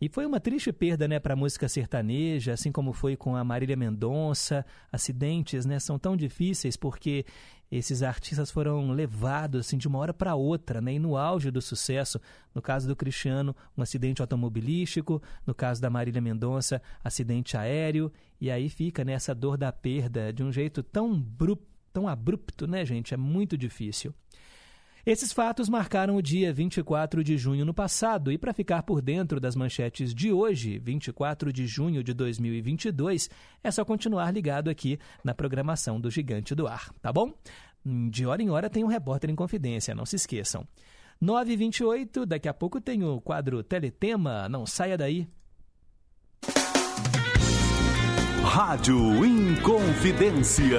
e 0.00 0.08
foi 0.08 0.24
uma 0.24 0.38
triste 0.38 0.72
perda 0.72 1.08
né, 1.08 1.18
para 1.18 1.34
a 1.34 1.36
música 1.36 1.68
sertaneja, 1.68 2.52
assim 2.52 2.70
como 2.70 2.92
foi 2.92 3.16
com 3.16 3.34
a 3.34 3.42
Marília 3.42 3.76
Mendonça. 3.76 4.64
Acidentes 4.92 5.66
né, 5.66 5.80
são 5.80 5.98
tão 5.98 6.16
difíceis 6.16 6.76
porque 6.76 7.26
esses 7.70 8.02
artistas 8.02 8.50
foram 8.50 8.92
levados 8.92 9.66
assim, 9.66 9.76
de 9.76 9.88
uma 9.88 9.98
hora 9.98 10.14
para 10.14 10.34
outra, 10.34 10.80
né, 10.80 10.94
e 10.94 10.98
no 10.98 11.16
auge 11.16 11.50
do 11.50 11.60
sucesso. 11.60 12.20
No 12.54 12.62
caso 12.62 12.86
do 12.86 12.94
Cristiano, 12.94 13.54
um 13.76 13.82
acidente 13.82 14.20
automobilístico, 14.20 15.22
no 15.46 15.54
caso 15.54 15.80
da 15.80 15.90
Marília 15.90 16.20
Mendonça, 16.20 16.80
acidente 17.02 17.56
aéreo, 17.56 18.12
e 18.40 18.50
aí 18.50 18.68
fica 18.68 19.04
né, 19.04 19.12
essa 19.12 19.34
dor 19.34 19.56
da 19.56 19.72
perda 19.72 20.32
de 20.32 20.42
um 20.42 20.52
jeito 20.52 20.82
tão, 20.82 21.24
tão 21.92 22.06
abrupto, 22.06 22.66
né, 22.66 22.84
gente? 22.84 23.14
É 23.14 23.16
muito 23.16 23.56
difícil. 23.56 24.14
Esses 25.06 25.34
fatos 25.34 25.68
marcaram 25.68 26.16
o 26.16 26.22
dia 26.22 26.50
24 26.50 27.22
de 27.22 27.36
junho 27.36 27.62
no 27.66 27.74
passado 27.74 28.32
e 28.32 28.38
para 28.38 28.54
ficar 28.54 28.82
por 28.82 29.02
dentro 29.02 29.38
das 29.38 29.54
manchetes 29.54 30.14
de 30.14 30.32
hoje, 30.32 30.78
24 30.78 31.52
de 31.52 31.66
junho 31.66 32.02
de 32.02 32.14
2022, 32.14 33.28
é 33.62 33.70
só 33.70 33.84
continuar 33.84 34.32
ligado 34.32 34.70
aqui 34.70 34.98
na 35.22 35.34
programação 35.34 36.00
do 36.00 36.10
Gigante 36.10 36.54
do 36.54 36.66
Ar, 36.66 36.90
tá 37.02 37.12
bom? 37.12 37.34
De 37.84 38.24
hora 38.24 38.42
em 38.42 38.48
hora 38.48 38.70
tem 38.70 38.82
um 38.82 38.86
repórter 38.88 39.28
em 39.28 39.34
confidência, 39.34 39.94
não 39.94 40.06
se 40.06 40.16
esqueçam. 40.16 40.66
9h28, 41.22 42.24
daqui 42.24 42.48
a 42.48 42.54
pouco 42.54 42.80
tem 42.80 43.04
o 43.04 43.20
quadro 43.20 43.62
Teletema, 43.62 44.48
não 44.48 44.64
saia 44.64 44.96
daí. 44.96 45.28
Rádio 48.42 49.22
Inconfidência. 49.22 50.78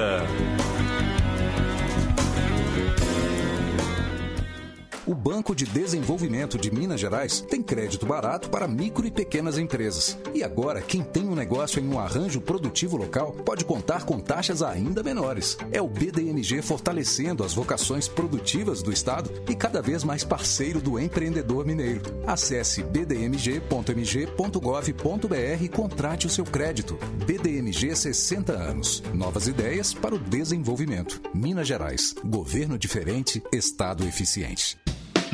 O 5.08 5.14
Banco 5.14 5.54
de 5.54 5.66
Desenvolvimento 5.66 6.58
de 6.58 6.74
Minas 6.74 7.00
Gerais 7.00 7.40
tem 7.40 7.62
crédito 7.62 8.08
barato 8.08 8.50
para 8.50 8.68
micro 8.68 9.06
e 9.06 9.12
pequenas 9.12 9.56
empresas. 9.56 10.18
E 10.34 10.44
agora, 10.44 10.82
quem 10.82 11.04
tem 11.04 11.30
um 11.30 11.36
negócio 11.36 11.80
em 11.80 11.88
um 11.88 12.00
arranjo 12.00 12.42
produtivo 12.42 12.98
local 12.98 13.32
pode 13.32 13.64
contar 13.66 14.04
com 14.04 14.20
taxas 14.20 14.64
ainda 14.64 15.04
menores. 15.04 15.60
É 15.72 15.80
o 15.80 15.88
BDMG 15.88 16.64
fortalecendo 16.64 17.44
as 17.44 17.54
vocações 17.54 18.08
produtivas 18.08 18.82
do 18.82 18.92
Estado 18.92 19.30
e 19.48 19.54
cada 19.54 19.80
vez 19.80 20.04
mais 20.04 20.24
parceiro 20.24 20.82
do 20.82 21.00
empreendedor 21.00 21.68
mineiro. 21.68 22.02
Acesse 22.26 22.82
bdmg.mg.gov.br 22.82 25.64
e 25.64 25.70
contrate 25.70 26.26
o 26.26 26.32
seu 26.32 26.46
crédito. 26.46 26.98
BDMG 27.28 27.96
60 27.96 28.54
anos. 28.54 29.04
Novas 29.14 29.48
ideias 29.48 29.94
para 29.94 30.16
o 30.16 30.20
desenvolvimento. 30.20 31.22
Minas 31.32 31.68
Gerais. 31.68 32.16
Governo 32.26 32.76
diferente, 32.76 33.44
Estado 33.54 34.04
eficiente. 34.08 34.80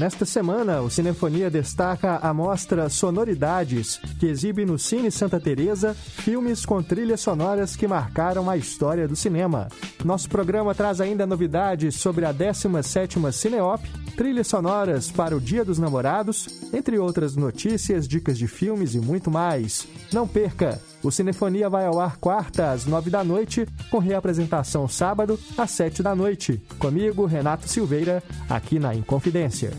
Nesta 0.01 0.25
semana, 0.25 0.81
o 0.81 0.89
Cinefonia 0.89 1.47
destaca 1.47 2.17
a 2.17 2.33
mostra 2.33 2.89
Sonoridades, 2.89 4.01
que 4.19 4.25
exibe 4.25 4.65
no 4.65 4.79
Cine 4.79 5.11
Santa 5.11 5.39
Teresa 5.39 5.93
filmes 5.93 6.65
com 6.65 6.81
trilhas 6.81 7.21
sonoras 7.21 7.75
que 7.75 7.87
marcaram 7.87 8.49
a 8.49 8.57
história 8.57 9.07
do 9.07 9.15
cinema. 9.15 9.67
Nosso 10.03 10.27
programa 10.27 10.73
traz 10.73 10.99
ainda 10.99 11.27
novidades 11.27 11.97
sobre 11.97 12.25
a 12.25 12.33
17ª 12.33 13.31
Cineop, 13.31 13.83
trilhas 14.17 14.47
sonoras 14.47 15.11
para 15.11 15.37
o 15.37 15.39
Dia 15.39 15.63
dos 15.63 15.77
Namorados, 15.77 16.47
entre 16.73 16.97
outras 16.97 17.35
notícias, 17.35 18.07
dicas 18.07 18.39
de 18.39 18.47
filmes 18.47 18.95
e 18.95 18.99
muito 18.99 19.29
mais. 19.29 19.87
Não 20.11 20.27
perca! 20.27 20.81
O 21.03 21.09
Cinefonia 21.09 21.69
vai 21.69 21.85
ao 21.85 21.99
ar 21.99 22.17
quarta 22.17 22.71
às 22.71 22.85
nove 22.85 23.09
da 23.09 23.23
noite, 23.23 23.67
com 23.89 23.97
reapresentação 23.97 24.87
sábado 24.87 25.39
às 25.57 25.71
sete 25.71 26.03
da 26.03 26.15
noite. 26.15 26.61
Comigo, 26.77 27.25
Renato 27.25 27.67
Silveira, 27.67 28.23
aqui 28.49 28.77
na 28.77 28.93
Inconfidência. 28.93 29.71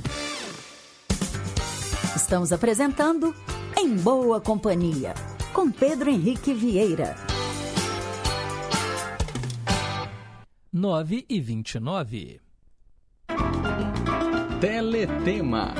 Estamos 2.16 2.52
apresentando 2.52 3.34
Em 3.78 3.96
Boa 3.96 4.40
Companhia, 4.40 5.14
com 5.52 5.70
Pedro 5.70 6.10
Henrique 6.10 6.52
Vieira. 6.52 7.14
9 10.72 11.24
e 11.28 11.40
29. 11.40 12.40
Teletema. 14.60 15.74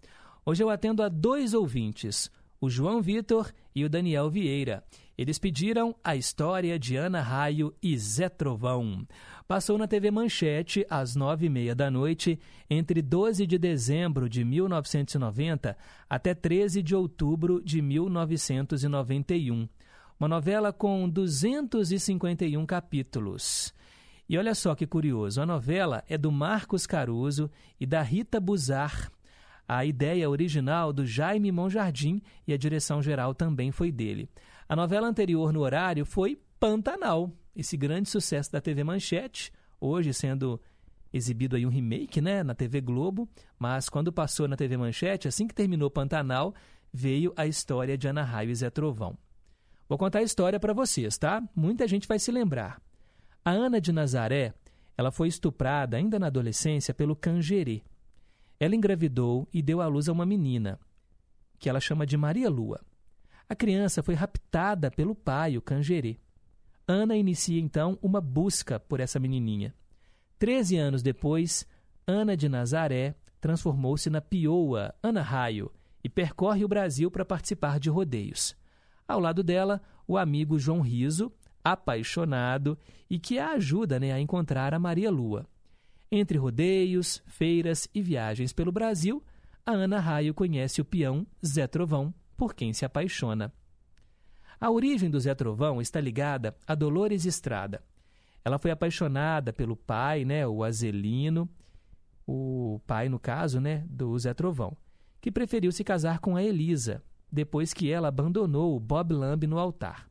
Hoje 0.47 0.63
eu 0.63 0.71
atendo 0.71 1.03
a 1.03 1.11
dois 1.11 1.53
ouvintes. 1.53 2.31
o 2.59 2.71
João 2.71 3.03
Vitor 3.03 3.53
e 3.75 3.85
o 3.85 3.91
Daniel 3.91 4.31
Vieira. 4.31 4.83
Eles 5.21 5.39
pediram 5.39 5.95
a 6.03 6.17
história 6.17 6.79
de 6.79 6.97
Ana 6.97 7.21
Raio 7.21 7.75
e 7.83 7.95
Zé 7.99 8.31
Trovão. 8.31 9.07
Passou 9.47 9.77
na 9.77 9.87
TV 9.87 10.11
Manchete 10.11 10.87
às 10.89 11.15
nove 11.15 11.45
e 11.45 11.49
meia 11.51 11.75
da 11.75 11.91
noite, 11.91 12.41
entre 12.71 13.03
12 13.03 13.47
de 13.47 13.59
dezembro 13.59 14.31
de 14.31 14.43
1990 14.43 15.77
até 16.09 16.33
13 16.33 16.83
de 16.83 16.95
outubro 16.95 17.63
de 17.63 17.83
1991. 17.83 19.69
Uma 20.19 20.27
novela 20.27 20.73
com 20.73 21.07
251 21.07 22.65
capítulos. 22.65 23.75
E 24.27 24.39
olha 24.39 24.55
só 24.55 24.75
que 24.75 24.87
curioso, 24.87 25.43
a 25.43 25.45
novela 25.45 26.03
é 26.09 26.17
do 26.17 26.33
Marcos 26.33 26.87
Caruso 26.87 27.51
e 27.79 27.85
da 27.85 28.01
Rita 28.01 28.41
Buzar. 28.41 29.13
A 29.69 29.85
ideia 29.85 30.31
original 30.31 30.95
do 30.95 31.05
Jaime 31.05 31.53
Monjardim 31.53 32.23
e 32.49 32.55
a 32.55 32.57
direção 32.57 33.03
geral 33.03 33.35
também 33.35 33.71
foi 33.71 33.93
dele. 33.93 34.27
A 34.71 34.77
novela 34.77 35.09
anterior 35.09 35.53
no 35.53 35.63
horário 35.63 36.07
foi 36.07 36.41
Pantanal, 36.61 37.33
esse 37.57 37.77
grande 37.77 38.09
sucesso 38.09 38.53
da 38.53 38.61
TV 38.61 38.85
Manchete, 38.85 39.53
hoje 39.81 40.15
sendo 40.15 40.61
exibido 41.13 41.57
aí 41.57 41.67
um 41.67 41.69
remake, 41.69 42.21
né, 42.21 42.45
na 42.45 42.55
TV 42.55 42.81
Globo, 42.81 43.29
mas 43.59 43.89
quando 43.89 44.13
passou 44.13 44.47
na 44.47 44.57
TV 44.57 44.77
Manchete, 44.77 45.27
assim 45.27 45.49
que 45.49 45.55
terminou 45.57 45.91
Pantanal, 45.91 46.55
veio 46.93 47.33
a 47.37 47.49
história 47.49 47.99
de 47.99 48.07
Ana 48.07 48.23
Raio 48.23 48.51
e 48.51 48.55
Zé 48.55 48.71
Trovão. 48.71 49.19
Vou 49.89 49.99
contar 49.99 50.21
a 50.21 50.23
história 50.23 50.61
para 50.61 50.73
vocês, 50.73 51.19
tá? 51.19 51.43
Muita 51.53 51.89
gente 51.89 52.07
vai 52.07 52.21
se 52.21 52.31
lembrar. 52.31 52.81
A 53.45 53.51
Ana 53.51 53.81
de 53.81 53.91
Nazaré, 53.91 54.55
ela 54.97 55.11
foi 55.11 55.27
estuprada 55.27 55.97
ainda 55.97 56.17
na 56.17 56.29
adolescência 56.29 56.95
pelo 56.95 57.17
Cangerê. 57.17 57.83
Ela 58.61 58.77
engravidou 58.77 59.49
e 59.53 59.63
deu 59.63 59.81
à 59.81 59.89
luz 59.89 60.09
a 60.09 60.13
uma 60.13 60.25
menina, 60.25 60.79
que 61.59 61.69
ela 61.69 61.81
chama 61.81 62.07
de 62.07 62.17
Maria 62.17 62.49
Lua. 62.49 62.81
A 63.51 63.57
criança 63.57 64.01
foi 64.01 64.15
raptada 64.15 64.93
pelo 64.93 65.13
pai, 65.13 65.57
o 65.57 65.61
Cangerê. 65.61 66.19
Ana 66.87 67.17
inicia 67.17 67.61
então 67.61 67.99
uma 68.01 68.21
busca 68.21 68.79
por 68.79 69.01
essa 69.01 69.19
menininha. 69.19 69.75
Treze 70.39 70.77
anos 70.77 71.03
depois, 71.03 71.67
Ana 72.07 72.37
de 72.37 72.49
Nazaré 72.49 73.17
transformou-se 73.41 74.09
na 74.09 74.21
pioa 74.21 74.95
Ana 75.03 75.21
Raio 75.21 75.69
e 76.05 76.09
percorre 76.09 76.65
o 76.65 76.69
Brasil 76.69 77.11
para 77.11 77.25
participar 77.25 77.81
de 77.81 77.91
rodeios. 77.91 78.57
Ao 79.09 79.19
lado 79.19 79.43
dela, 79.43 79.83
o 80.07 80.17
amigo 80.17 80.57
João 80.57 80.81
Riso, 80.81 81.33
apaixonado 81.65 82.79
e 83.11 83.19
que 83.19 83.41
a 83.41 83.55
ajuda 83.55 83.99
né, 83.99 84.13
a 84.13 84.21
encontrar 84.21 84.73
a 84.73 84.79
Maria 84.79 85.11
Lua. 85.11 85.45
Entre 86.09 86.39
rodeios, 86.39 87.21
feiras 87.27 87.89
e 87.93 88.01
viagens 88.01 88.53
pelo 88.53 88.71
Brasil, 88.71 89.21
a 89.67 89.73
Ana 89.73 89.99
Raio 89.99 90.35
conhece 90.35 90.81
o 90.81 90.85
peão 90.85 91.27
Zé 91.45 91.67
Trovão, 91.67 92.15
por 92.41 92.55
quem 92.55 92.73
se 92.73 92.87
apaixona. 92.87 93.53
A 94.59 94.71
origem 94.71 95.11
do 95.11 95.21
Zé 95.21 95.35
Trovão 95.35 95.79
está 95.79 96.01
ligada 96.01 96.57
a 96.67 96.75
Dolores 96.75 97.27
Estrada. 97.27 97.85
Ela 98.43 98.59
foi 98.59 98.71
apaixonada 98.71 99.53
pelo 99.53 99.77
pai, 99.77 100.25
né, 100.25 100.47
o 100.47 100.65
Azelino, 100.65 101.47
o 102.27 102.81
pai, 102.87 103.11
no 103.11 103.19
caso, 103.19 103.61
né, 103.61 103.85
do 103.91 104.19
Zé 104.19 104.33
Trovão, 104.33 104.75
que 105.21 105.31
preferiu 105.31 105.71
se 105.71 105.85
casar 105.85 106.19
com 106.19 106.35
a 106.35 106.43
Elisa, 106.43 107.03
depois 107.31 107.75
que 107.75 107.91
ela 107.91 108.09
abandonou 108.09 108.75
o 108.75 108.81
Bob 108.81 109.13
Lamb 109.13 109.47
no 109.47 109.59
altar. 109.59 110.09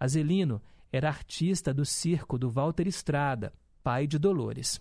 Azelino 0.00 0.58
era 0.90 1.08
artista 1.08 1.74
do 1.74 1.84
circo 1.84 2.38
do 2.38 2.48
Walter 2.48 2.88
Estrada, 2.88 3.52
pai 3.82 4.06
de 4.06 4.18
Dolores. 4.18 4.80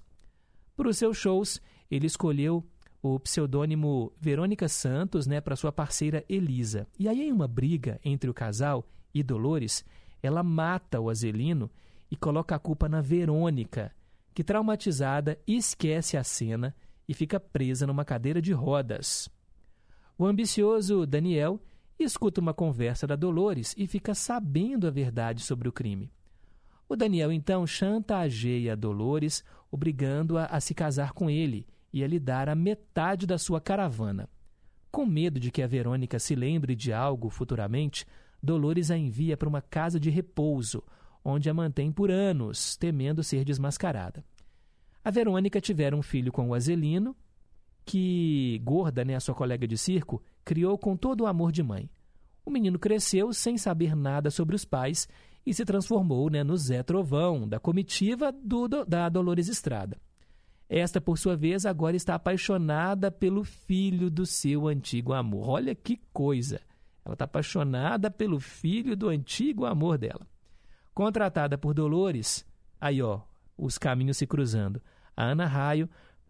Para 0.77 0.87
os 0.87 0.97
seus 0.97 1.17
shows, 1.17 1.61
ele 1.89 2.07
escolheu 2.07 2.65
o 3.01 3.19
pseudônimo 3.19 4.13
Verônica 4.19 4.67
Santos 4.69 5.25
né, 5.25 5.41
para 5.41 5.55
sua 5.55 5.71
parceira 5.71 6.23
Elisa. 6.29 6.87
E 6.99 7.07
aí, 7.07 7.21
em 7.21 7.31
uma 7.31 7.47
briga 7.47 7.99
entre 8.05 8.29
o 8.29 8.33
casal 8.33 8.87
e 9.13 9.23
Dolores, 9.23 9.83
ela 10.21 10.43
mata 10.43 10.99
o 10.99 11.09
Azelino 11.09 11.69
e 12.09 12.15
coloca 12.15 12.55
a 12.55 12.59
culpa 12.59 12.87
na 12.87 13.01
Verônica, 13.01 13.91
que, 14.33 14.43
traumatizada, 14.43 15.39
esquece 15.47 16.15
a 16.15 16.23
cena 16.23 16.75
e 17.07 17.13
fica 17.13 17.39
presa 17.39 17.87
numa 17.87 18.05
cadeira 18.05 18.41
de 18.41 18.53
rodas. 18.53 19.27
O 20.17 20.25
ambicioso 20.25 21.05
Daniel 21.05 21.59
escuta 21.97 22.39
uma 22.39 22.53
conversa 22.53 23.07
da 23.07 23.15
Dolores 23.15 23.73
e 23.77 23.87
fica 23.87 24.13
sabendo 24.13 24.87
a 24.87 24.91
verdade 24.91 25.41
sobre 25.41 25.67
o 25.67 25.71
crime. 25.71 26.11
O 26.87 26.95
Daniel 26.95 27.31
então 27.31 27.65
chantageia 27.65 28.75
Dolores, 28.75 29.43
obrigando-a 29.71 30.45
a 30.45 30.59
se 30.59 30.73
casar 30.73 31.13
com 31.13 31.29
ele 31.29 31.65
e 31.93 32.03
a 32.03 32.07
lhe 32.07 32.19
dar 32.19 32.49
a 32.49 32.55
metade 32.55 33.25
da 33.25 33.37
sua 33.37 33.59
caravana. 33.59 34.29
Com 34.91 35.05
medo 35.05 35.39
de 35.39 35.51
que 35.51 35.61
a 35.61 35.67
Verônica 35.67 36.19
se 36.19 36.35
lembre 36.35 36.75
de 36.75 36.91
algo 36.91 37.29
futuramente, 37.29 38.05
Dolores 38.43 38.89
a 38.89 38.97
envia 38.97 39.37
para 39.37 39.47
uma 39.47 39.61
casa 39.61 39.99
de 39.99 40.09
repouso, 40.09 40.83
onde 41.23 41.49
a 41.49 41.53
mantém 41.53 41.91
por 41.91 42.09
anos, 42.09 42.75
temendo 42.75 43.23
ser 43.23 43.45
desmascarada. 43.45 44.25
A 45.03 45.11
Verônica 45.11 45.61
tivera 45.61 45.95
um 45.95 46.01
filho 46.01 46.31
com 46.31 46.49
o 46.49 46.53
Azelino, 46.53 47.15
que, 47.85 48.59
gorda, 48.63 49.05
né, 49.05 49.15
a 49.15 49.19
sua 49.19 49.35
colega 49.35 49.67
de 49.67 49.77
circo, 49.77 50.21
criou 50.43 50.77
com 50.77 50.95
todo 50.95 51.21
o 51.21 51.27
amor 51.27 51.51
de 51.51 51.61
mãe. 51.61 51.89
O 52.45 52.49
menino 52.49 52.79
cresceu 52.79 53.31
sem 53.33 53.57
saber 53.57 53.95
nada 53.95 54.31
sobre 54.31 54.55
os 54.55 54.65
pais 54.65 55.07
e 55.45 55.53
se 55.53 55.65
transformou 55.65 56.29
né, 56.29 56.43
no 56.43 56.57
Zé 56.57 56.83
Trovão, 56.83 57.47
da 57.47 57.59
comitiva 57.59 58.31
do, 58.31 58.67
da 58.67 59.09
Dolores 59.09 59.47
Estrada. 59.47 59.97
Esta, 60.73 61.01
por 61.01 61.17
sua 61.17 61.35
vez, 61.35 61.65
agora 61.65 61.97
está 61.97 62.15
apaixonada 62.15 63.11
pelo 63.11 63.43
filho 63.43 64.09
do 64.09 64.25
seu 64.25 64.69
antigo 64.69 65.11
amor. 65.11 65.49
Olha 65.49 65.75
que 65.75 65.99
coisa! 66.13 66.61
Ela 67.03 67.11
está 67.11 67.25
apaixonada 67.25 68.09
pelo 68.09 68.39
filho 68.39 68.95
do 68.95 69.09
antigo 69.09 69.65
amor 69.65 69.97
dela. 69.97 70.25
Contratada 70.93 71.57
por 71.57 71.73
Dolores, 71.73 72.45
aí 72.79 73.01
ó, 73.01 73.19
os 73.57 73.77
caminhos 73.77 74.15
se 74.15 74.25
cruzando. 74.25 74.81
A 75.13 75.25
Ana 75.25 75.45
Raio 75.45 75.89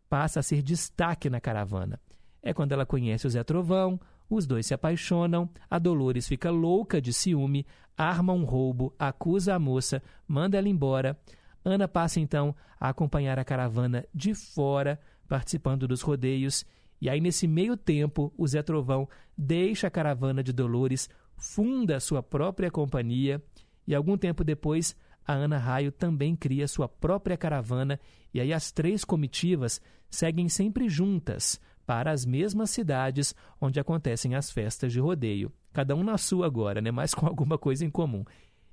passa 0.10 0.40
a 0.40 0.44
ser 0.44 0.64
destaque 0.64 1.30
na 1.30 1.40
caravana. 1.40 2.00
É 2.42 2.52
quando 2.52 2.72
ela 2.72 2.84
conhece 2.84 3.28
o 3.28 3.30
Zé 3.30 3.44
Trovão, 3.44 4.00
os 4.28 4.48
dois 4.48 4.66
se 4.66 4.74
apaixonam, 4.74 5.48
a 5.70 5.78
Dolores 5.78 6.28
fica 6.28 6.50
louca 6.50 7.00
de 7.00 7.14
ciúme, 7.14 7.64
arma 7.96 8.34
um 8.34 8.44
roubo, 8.44 8.92
acusa 8.98 9.54
a 9.54 9.60
moça, 9.60 10.02
manda 10.28 10.58
ela 10.58 10.68
embora. 10.68 11.16
Ana 11.64 11.88
passa 11.88 12.20
então 12.20 12.56
a 12.80 12.90
acompanhar 12.90 13.38
a 13.38 13.46
caravana 13.46 14.06
de 14.14 14.34
fora, 14.34 15.00
participando 15.28 15.88
dos 15.88 16.02
rodeios. 16.02 16.66
E 17.00 17.10
aí, 17.10 17.20
nesse 17.22 17.48
meio 17.48 17.78
tempo, 17.78 18.34
o 18.38 18.48
Zé 18.48 18.62
Trovão 18.62 19.08
deixa 19.38 19.88
a 19.88 19.92
caravana 19.92 20.44
de 20.44 20.52
Dolores, 20.52 21.10
funda 21.36 22.00
sua 22.00 22.22
própria 22.22 22.70
companhia. 22.70 23.42
E 23.88 23.96
algum 23.96 24.18
tempo 24.18 24.44
depois, 24.44 24.96
a 25.26 25.34
Ana 25.34 25.58
Raio 25.58 25.92
também 25.92 26.36
cria 26.36 26.68
sua 26.68 26.88
própria 26.88 27.38
caravana. 27.38 28.00
E 28.34 28.40
aí, 28.40 28.54
as 28.54 28.72
três 28.72 29.04
comitivas 29.04 29.82
seguem 30.10 30.50
sempre 30.50 30.90
juntas 30.90 31.60
para 31.86 32.12
as 32.12 32.26
mesmas 32.26 32.70
cidades 32.70 33.36
onde 33.60 33.80
acontecem 33.80 34.36
as 34.36 34.52
festas 34.52 34.94
de 34.94 35.00
rodeio. 35.00 35.52
Cada 35.74 35.96
um 35.96 36.04
na 36.04 36.18
sua 36.18 36.46
agora, 36.46 36.82
né? 36.82 36.92
mas 36.92 37.14
com 37.14 37.26
alguma 37.28 37.58
coisa 37.58 37.86
em 37.86 37.90
comum. 37.90 38.24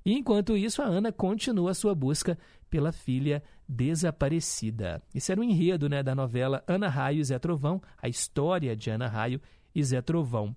E 0.05 0.13
enquanto 0.13 0.55
isso, 0.55 0.81
a 0.81 0.85
Ana 0.85 1.11
continua 1.11 1.73
sua 1.73 1.93
busca 1.93 2.37
pela 2.69 2.91
filha 2.91 3.43
desaparecida. 3.67 5.01
Esse 5.13 5.31
era 5.31 5.41
o 5.41 5.43
enredo 5.43 5.89
né, 5.89 6.03
da 6.03 6.15
novela 6.15 6.63
Ana 6.67 6.87
Raio 6.87 7.19
e 7.19 7.23
Zé 7.23 7.39
Trovão, 7.39 7.81
a 8.01 8.07
história 8.07 8.75
de 8.75 8.89
Ana 8.89 9.07
Raio 9.07 9.41
e 9.73 9.83
Zé 9.83 10.01
Trovão. 10.01 10.55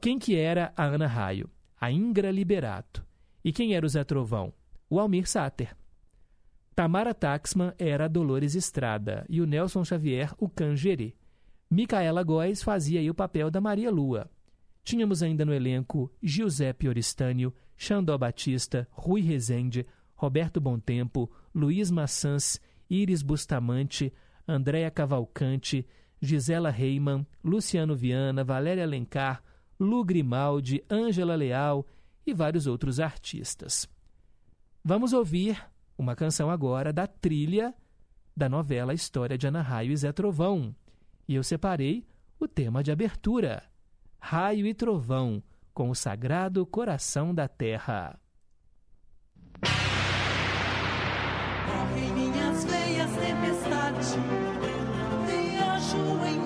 Quem 0.00 0.18
que 0.18 0.36
era 0.36 0.72
a 0.76 0.84
Ana 0.84 1.06
Raio? 1.06 1.48
A 1.80 1.90
Ingra 1.90 2.30
Liberato. 2.30 3.06
E 3.44 3.52
quem 3.52 3.74
era 3.74 3.86
o 3.86 3.88
Zé 3.88 4.02
Trovão? 4.02 4.52
O 4.90 4.98
Almir 4.98 5.28
Sater. 5.28 5.76
Tamara 6.74 7.14
Taxman 7.14 7.72
era 7.78 8.04
a 8.04 8.08
Dolores 8.08 8.54
Estrada 8.54 9.24
e 9.28 9.40
o 9.40 9.46
Nelson 9.46 9.84
Xavier 9.84 10.34
o 10.38 10.48
Cangerê. 10.48 11.14
Micaela 11.70 12.22
Góes 12.22 12.62
fazia 12.62 13.00
aí 13.00 13.08
o 13.08 13.14
papel 13.14 13.50
da 13.50 13.60
Maria 13.60 13.90
Lua. 13.90 14.30
Tínhamos 14.84 15.22
ainda 15.22 15.44
no 15.44 15.54
elenco 15.54 16.12
Giuseppe 16.22 16.88
Oristânio, 16.88 17.52
Xandó 17.76 18.16
Batista, 18.16 18.86
Rui 18.90 19.20
Rezende, 19.20 19.86
Roberto 20.16 20.60
Tempo, 20.84 21.30
Luiz 21.54 21.90
Maçãs, 21.90 22.60
Iris 22.88 23.22
Bustamante, 23.22 24.12
Andréa 24.48 24.90
Cavalcante, 24.90 25.86
Gisela 26.20 26.70
Reiman, 26.70 27.26
Luciano 27.44 27.94
Viana, 27.94 28.42
Valéria 28.42 28.84
Alencar, 28.84 29.42
Lu 29.78 30.04
Grimaldi, 30.04 30.82
Ângela 30.90 31.34
Leal 31.34 31.86
e 32.26 32.32
vários 32.32 32.66
outros 32.66 32.98
artistas. 32.98 33.88
Vamos 34.82 35.12
ouvir 35.12 35.62
uma 35.98 36.16
canção 36.16 36.50
agora 36.50 36.92
da 36.92 37.06
trilha 37.06 37.74
da 38.36 38.48
novela 38.48 38.92
História 38.94 39.36
de 39.36 39.46
Ana 39.46 39.62
Raio 39.62 39.92
e 39.92 39.96
Zé 39.96 40.12
Trovão, 40.12 40.74
e 41.26 41.34
eu 41.34 41.42
separei 41.42 42.06
o 42.38 42.46
tema 42.46 42.82
de 42.82 42.90
abertura: 42.90 43.62
Raio 44.18 44.66
e 44.66 44.74
Trovão, 44.74 45.42
com 45.72 45.90
o 45.90 45.94
Sagrado 45.94 46.64
Coração 46.66 47.34
da 47.34 47.48
Terra. 47.48 48.18
Tempestade, 53.26 54.20
viajo 55.26 55.96
em 56.26 56.45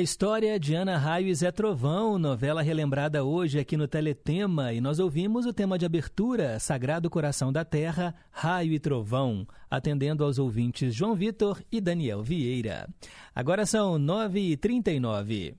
A 0.00 0.02
história 0.02 0.58
de 0.58 0.74
Ana 0.74 0.96
Raio 0.96 1.28
e 1.28 1.34
Zé 1.34 1.52
Trovão, 1.52 2.18
novela 2.18 2.62
relembrada 2.62 3.22
hoje 3.22 3.58
aqui 3.58 3.76
no 3.76 3.86
Teletema, 3.86 4.72
e 4.72 4.80
nós 4.80 4.98
ouvimos 4.98 5.44
o 5.44 5.52
tema 5.52 5.78
de 5.78 5.84
abertura, 5.84 6.58
Sagrado 6.58 7.10
Coração 7.10 7.52
da 7.52 7.66
Terra, 7.66 8.14
Raio 8.30 8.72
e 8.72 8.78
Trovão, 8.78 9.46
atendendo 9.70 10.24
aos 10.24 10.38
ouvintes 10.38 10.94
João 10.94 11.14
Vitor 11.14 11.62
e 11.70 11.82
Daniel 11.82 12.22
Vieira. 12.22 12.88
Agora 13.34 13.66
são 13.66 13.98
9h39. 13.98 15.54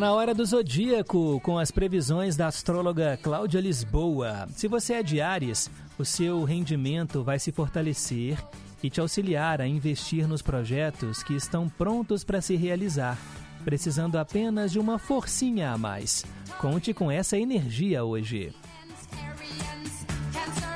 Na 0.00 0.14
hora 0.14 0.32
do 0.34 0.46
zodíaco 0.46 1.38
com 1.40 1.58
as 1.58 1.70
previsões 1.70 2.34
da 2.34 2.46
astróloga 2.46 3.18
Cláudia 3.22 3.60
Lisboa. 3.60 4.48
Se 4.56 4.66
você 4.66 4.94
é 4.94 5.02
de 5.02 5.20
Ares, 5.20 5.70
o 5.98 6.06
seu 6.06 6.42
rendimento 6.42 7.22
vai 7.22 7.38
se 7.38 7.52
fortalecer 7.52 8.42
e 8.82 8.88
te 8.88 8.98
auxiliar 8.98 9.60
a 9.60 9.66
investir 9.66 10.26
nos 10.26 10.40
projetos 10.40 11.22
que 11.22 11.34
estão 11.34 11.68
prontos 11.68 12.24
para 12.24 12.40
se 12.40 12.56
realizar, 12.56 13.18
precisando 13.62 14.16
apenas 14.16 14.72
de 14.72 14.78
uma 14.78 14.98
forcinha 14.98 15.70
a 15.70 15.76
mais. 15.76 16.24
Conte 16.58 16.94
com 16.94 17.10
essa 17.10 17.36
energia 17.36 18.02
hoje. 18.02 18.54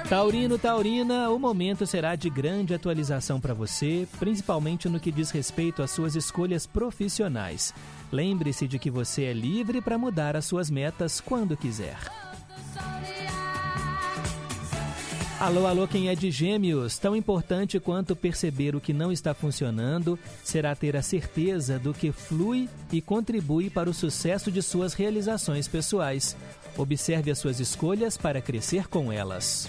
Taurino, 0.07 0.59
Taurina, 0.59 1.31
o 1.31 1.39
momento 1.39 1.87
será 1.87 2.15
de 2.15 2.29
grande 2.29 2.75
atualização 2.75 3.41
para 3.41 3.55
você, 3.55 4.07
principalmente 4.19 4.87
no 4.87 5.01
que 5.01 5.11
diz 5.11 5.31
respeito 5.31 5.83
às 5.83 5.93
suas 5.93 6.15
escolhas 6.15 6.67
profissionais. 6.67 7.73
Lembre-se 8.15 8.69
de 8.69 8.79
que 8.79 8.93
você 8.93 9.25
é 9.25 9.33
livre 9.33 9.81
para 9.81 9.99
mudar 9.99 10.37
as 10.37 10.45
suas 10.45 10.71
metas 10.71 11.21
quando 11.21 11.57
quiser. 11.57 11.99
Alô, 15.41 15.67
alô, 15.67 15.89
quem 15.89 16.09
é 16.09 16.15
de 16.15 16.31
Gêmeos? 16.31 16.97
Tão 16.97 17.17
importante 17.17 17.81
quanto 17.81 18.15
perceber 18.15 18.77
o 18.77 18.81
que 18.81 18.93
não 18.93 19.11
está 19.11 19.35
funcionando 19.35 20.17
será 20.45 20.77
ter 20.77 20.97
a 20.97 21.03
certeza 21.03 21.77
do 21.77 21.93
que 21.93 22.13
flui 22.13 22.69
e 22.93 23.01
contribui 23.01 23.69
para 23.69 23.91
o 23.91 23.95
sucesso 23.95 24.49
de 24.49 24.63
suas 24.63 24.95
realizações 24.95 25.67
pessoais. 25.67 26.37
Observe 26.79 27.33
as 27.33 27.39
suas 27.41 27.59
escolhas 27.59 28.17
para 28.17 28.41
crescer 28.41 28.87
com 28.87 29.13
elas. 29.13 29.69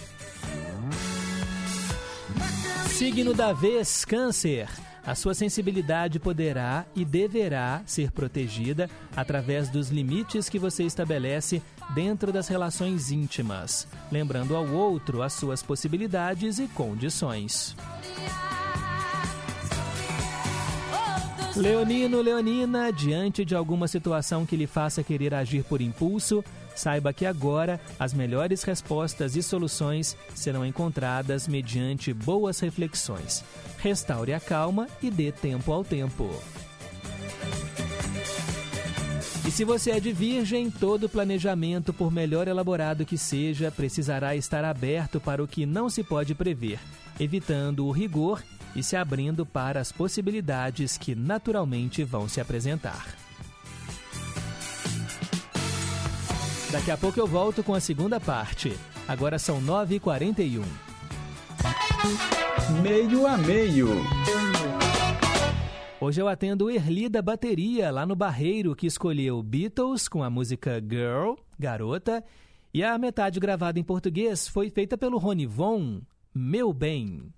Signo 2.89 3.34
da 3.34 3.54
vez, 3.54 4.06
Câncer. 4.06 4.70
A 5.06 5.14
sua 5.14 5.36
sensibilidade 5.36 6.20
poderá 6.20 6.84
e 6.95 7.06
deverá 7.06 7.84
ser 7.86 8.12
protegida 8.12 8.89
através 9.16 9.70
dos 9.70 9.89
limites 9.89 10.49
que 10.49 10.58
você 10.58 10.84
estabelece 10.84 11.62
dentro 11.93 12.32
das 12.32 12.47
relações 12.47 13.12
íntimas, 13.12 13.88
lembrando 14.12 14.56
ao 14.56 14.68
outro 14.68 15.22
as 15.22 15.34
suas 15.34 15.62
possibilidades 15.62 16.58
e 16.58 16.68
condições. 16.68 17.76
Leonino, 21.56 22.22
Leonina, 22.22 22.91
diante 22.91 23.45
de 23.45 23.56
alguma 23.56 23.88
situação 23.88 24.45
que 24.45 24.58
lhe 24.58 24.68
faça 24.68 25.03
querer 25.03 25.34
agir 25.34 25.64
por 25.64 25.80
impulso, 25.80 26.43
saiba 26.76 27.13
que 27.13 27.26
agora 27.26 27.80
as 27.99 28.13
melhores 28.13 28.63
respostas 28.63 29.36
e 29.36 29.43
soluções 29.43 30.15
serão 30.34 30.65
encontradas 30.65 31.47
mediante 31.47 32.13
boas 32.13 32.59
reflexões. 32.59 33.43
Restaure 33.78 34.34
a 34.34 34.39
calma 34.39 34.88
e 35.01 35.09
dê 35.09 35.32
tempo 35.32 35.71
ao 35.71 35.84
tempo. 35.84 36.30
E 39.47 39.51
se 39.51 39.63
você 39.63 39.91
é 39.91 39.99
de 39.99 40.11
virgem, 40.11 40.71
todo 40.71 41.07
planejamento, 41.07 41.93
por 41.93 42.11
melhor 42.11 42.47
elaborado 42.47 43.05
que 43.05 43.17
seja, 43.17 43.71
precisará 43.71 44.36
estar 44.36 44.65
aberto 44.65 45.19
para 45.19 45.43
o 45.43 45.47
que 45.47 45.67
não 45.67 45.88
se 45.88 46.03
pode 46.03 46.34
prever, 46.34 46.80
evitando 47.19 47.86
o 47.86 47.91
rigor 47.91 48.43
e 48.76 48.82
se 48.82 48.95
abrindo 48.95 49.45
para 49.45 49.80
as 49.80 49.91
possibilidades 49.91 50.97
que 50.97 51.13
naturalmente 51.13 52.03
vão 52.03 52.28
se 52.28 52.41
apresentar. 52.41 53.24
Daqui 56.76 56.91
a 56.91 56.97
pouco 56.97 57.17
eu 57.17 57.26
volto 57.26 57.63
com 57.63 57.73
a 57.73 57.80
segunda 57.80 58.19
parte. 58.19 58.78
Agora 59.07 59.39
são 59.39 59.61
9h41. 59.61 60.61
Meio 62.84 63.26
a 63.26 63.38
meio. 63.38 63.88
Hoje 66.01 66.21
eu 66.21 66.28
atendo 66.28 66.69
Erli 66.69 67.07
da 67.07 67.21
Bateria, 67.21 67.89
lá 67.91 68.05
no 68.05 68.13
Barreiro, 68.13 68.76
que 68.76 68.86
escolheu 68.86 69.41
Beatles 69.41 70.09
com 70.09 70.21
a 70.21 70.30
música 70.30 70.84
Girl, 70.86 71.36
Garota, 71.57 72.21
e 72.73 72.84
a 72.84 72.97
metade 72.97 73.39
gravada 73.39 73.80
em 73.80 73.84
português 73.84 74.45
foi 74.45 74.69
feita 74.69 74.97
pelo 74.97 75.17
Rony 75.17 75.45
Von, 75.45 76.01
Meu 76.34 76.73
Bem. 76.73 77.34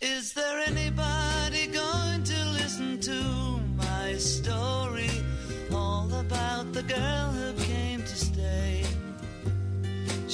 Is 0.00 0.32
there 0.32 0.64
anybody 0.68 1.66
going 1.66 2.22
to 2.22 2.52
listen 2.52 3.00
to 3.00 3.60
my 3.74 4.16
story? 4.16 5.10
All 5.72 6.08
about 6.20 6.72
the 6.72 6.82
girl 6.82 7.33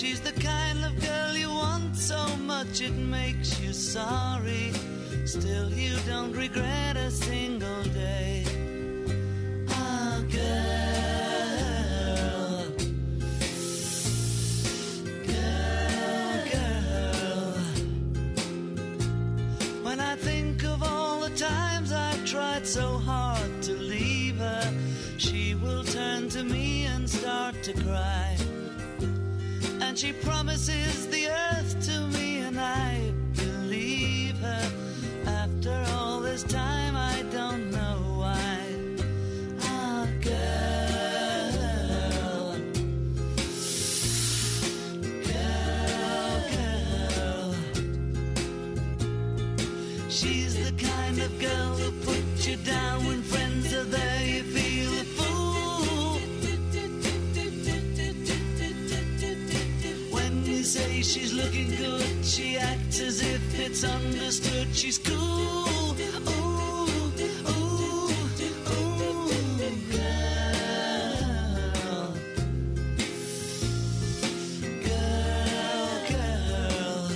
She's 0.01 0.23
the 0.23 0.33
kind 0.41 0.83
of 0.83 0.99
girl 0.99 1.37
you 1.37 1.51
want 1.51 1.95
so 1.95 2.35
much 2.39 2.81
it 2.81 2.95
makes 2.95 3.61
you 3.61 3.75
sorry. 3.75 4.73
Still, 5.27 5.69
you 5.75 5.95
don't 6.07 6.33
regret 6.33 6.97
a 6.97 7.11
single 7.11 7.83
day. 7.83 8.47
Ah, 9.69 10.23
girl. 10.33 11.21
Girl, 15.27 16.45
girl. 16.51 17.53
When 19.83 20.01
I 20.01 20.17
think 20.17 20.65
of 20.65 20.83
all 20.83 21.21
the 21.21 21.37
times 21.37 21.93
I've 21.93 22.25
tried 22.25 22.67
so 22.67 22.97
hard 22.97 23.63
to 23.65 23.75
leave 23.75 24.39
her, 24.39 24.73
she 25.19 25.55
will 25.57 25.85
turn 25.85 26.31
to 26.31 26.43
me 26.43 26.87
and 26.87 27.07
start 27.07 27.63
to 27.65 27.75
cry. 27.75 28.50
And 29.91 29.99
she 29.99 30.13
promises 30.13 31.09
the 31.09 31.27
earth 31.27 31.85
to 31.87 32.07
me, 32.17 32.39
and 32.43 32.61
I 32.61 33.13
believe 33.35 34.39
her. 34.39 34.73
After 35.27 35.85
all 35.89 36.21
this 36.21 36.45
time, 36.45 36.80
she's 61.11 61.33
looking 61.33 61.75
good. 61.77 62.07
She 62.25 62.57
acts 62.57 63.01
as 63.01 63.21
if 63.21 63.59
it's 63.59 63.83
understood. 63.83 64.69
She's 64.73 64.99
cool. 64.99 65.17
Ooh, 65.19 65.95
ooh, 66.29 66.87
ooh, 67.49 67.81
girl. 69.91 70.55
Girl, 74.87 75.99
girl. 76.11 77.11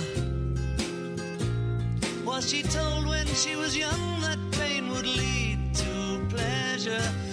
Was 2.25 2.49
she 2.49 2.63
told 2.63 3.07
when 3.07 3.27
she 3.27 3.55
was 3.55 3.77
young 3.77 4.21
that 4.21 4.39
pain 4.51 4.89
would 4.89 5.07
lead 5.07 5.73
to 5.75 6.25
pleasure? 6.29 7.24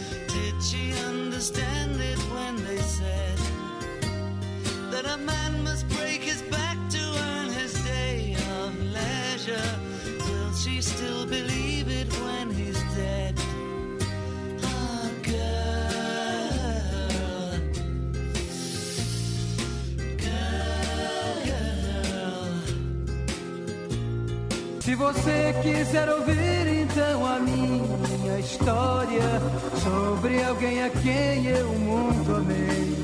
Se 24.92 24.96
você 24.96 25.54
quiser 25.62 26.06
ouvir 26.10 26.82
então 26.82 27.24
a 27.24 27.38
minha 27.38 28.38
história 28.38 29.40
sobre 29.82 30.44
alguém 30.44 30.84
a 30.84 30.90
quem 30.90 31.46
eu 31.46 31.72
muito 31.78 32.34
amei, 32.34 32.94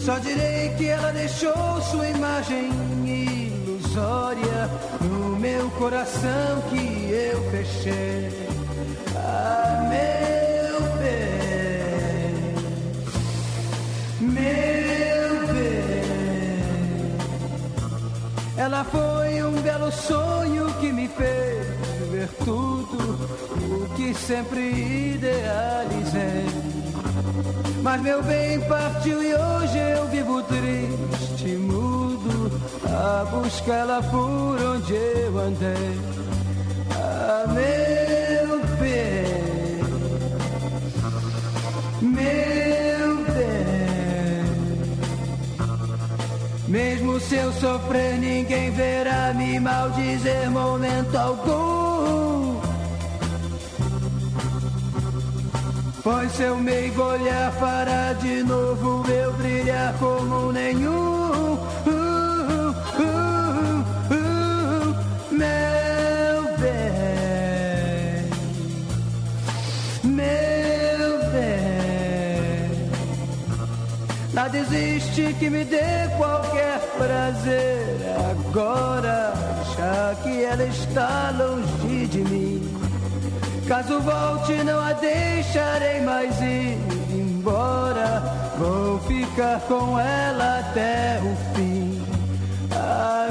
só 0.00 0.16
direi 0.20 0.68
que 0.78 0.86
ela 0.86 1.10
deixou 1.10 1.82
sua 1.90 2.08
imagem 2.08 2.70
ilusória 3.04 4.70
no 5.00 5.34
meu 5.40 5.68
coração 5.70 6.62
que 6.70 7.10
eu 7.10 7.50
fechei. 7.50 8.46
Ah, 9.16 9.88
Ela 18.66 18.82
foi 18.82 19.44
um 19.44 19.52
belo 19.62 19.92
sonho 19.92 20.66
que 20.80 20.92
me 20.92 21.06
fez 21.06 21.68
ver 22.10 22.28
tudo 22.44 22.98
o 23.62 23.88
que 23.94 24.12
sempre 24.12 25.12
idealizei. 25.14 26.46
Mas 27.80 28.02
meu 28.02 28.20
bem 28.24 28.58
partiu 28.62 29.22
e 29.22 29.32
hoje 29.32 29.78
eu 29.78 30.08
vivo 30.08 30.42
triste, 30.42 31.56
mudo, 31.58 32.60
a 32.86 33.24
buscá-la 33.26 34.02
por 34.02 34.60
onde 34.60 34.94
eu 34.94 35.38
andei. 35.38 36.00
Ah, 36.90 37.44
meu 37.46 38.58
bem, 38.80 39.78
meu 42.02 42.85
Mesmo 46.76 47.18
se 47.18 47.36
eu 47.36 47.50
sofrer, 47.54 48.18
ninguém 48.18 48.70
verá 48.70 49.32
me 49.32 49.58
maldizer 49.58 50.50
momento 50.50 51.16
algum. 51.16 52.60
Pois 56.02 56.30
seu 56.32 56.54
meigo 56.58 57.02
olhar 57.02 57.50
fará 57.52 58.12
de 58.12 58.42
novo 58.42 59.10
eu 59.10 59.32
brilhar 59.32 59.94
como 59.98 60.52
nenhum. 60.52 61.15
Nada 74.46 74.58
existe 74.58 75.34
que 75.40 75.50
me 75.50 75.64
dê 75.64 76.06
qualquer 76.16 76.78
prazer 76.96 77.96
agora, 78.30 79.34
já 79.76 80.14
que 80.22 80.44
ela 80.44 80.62
está 80.62 81.34
longe 81.36 82.06
de 82.06 82.18
mim. 82.18 82.78
Caso 83.66 83.98
volte, 83.98 84.52
não 84.62 84.78
a 84.78 84.92
deixarei 84.92 86.00
mais 86.02 86.40
ir 86.40 86.78
embora. 87.10 88.22
Vou 88.56 89.00
ficar 89.00 89.58
com 89.62 89.98
ela 89.98 90.60
até 90.60 91.18
o 91.24 91.56
fim. 91.56 92.00
Ah, 92.70 93.26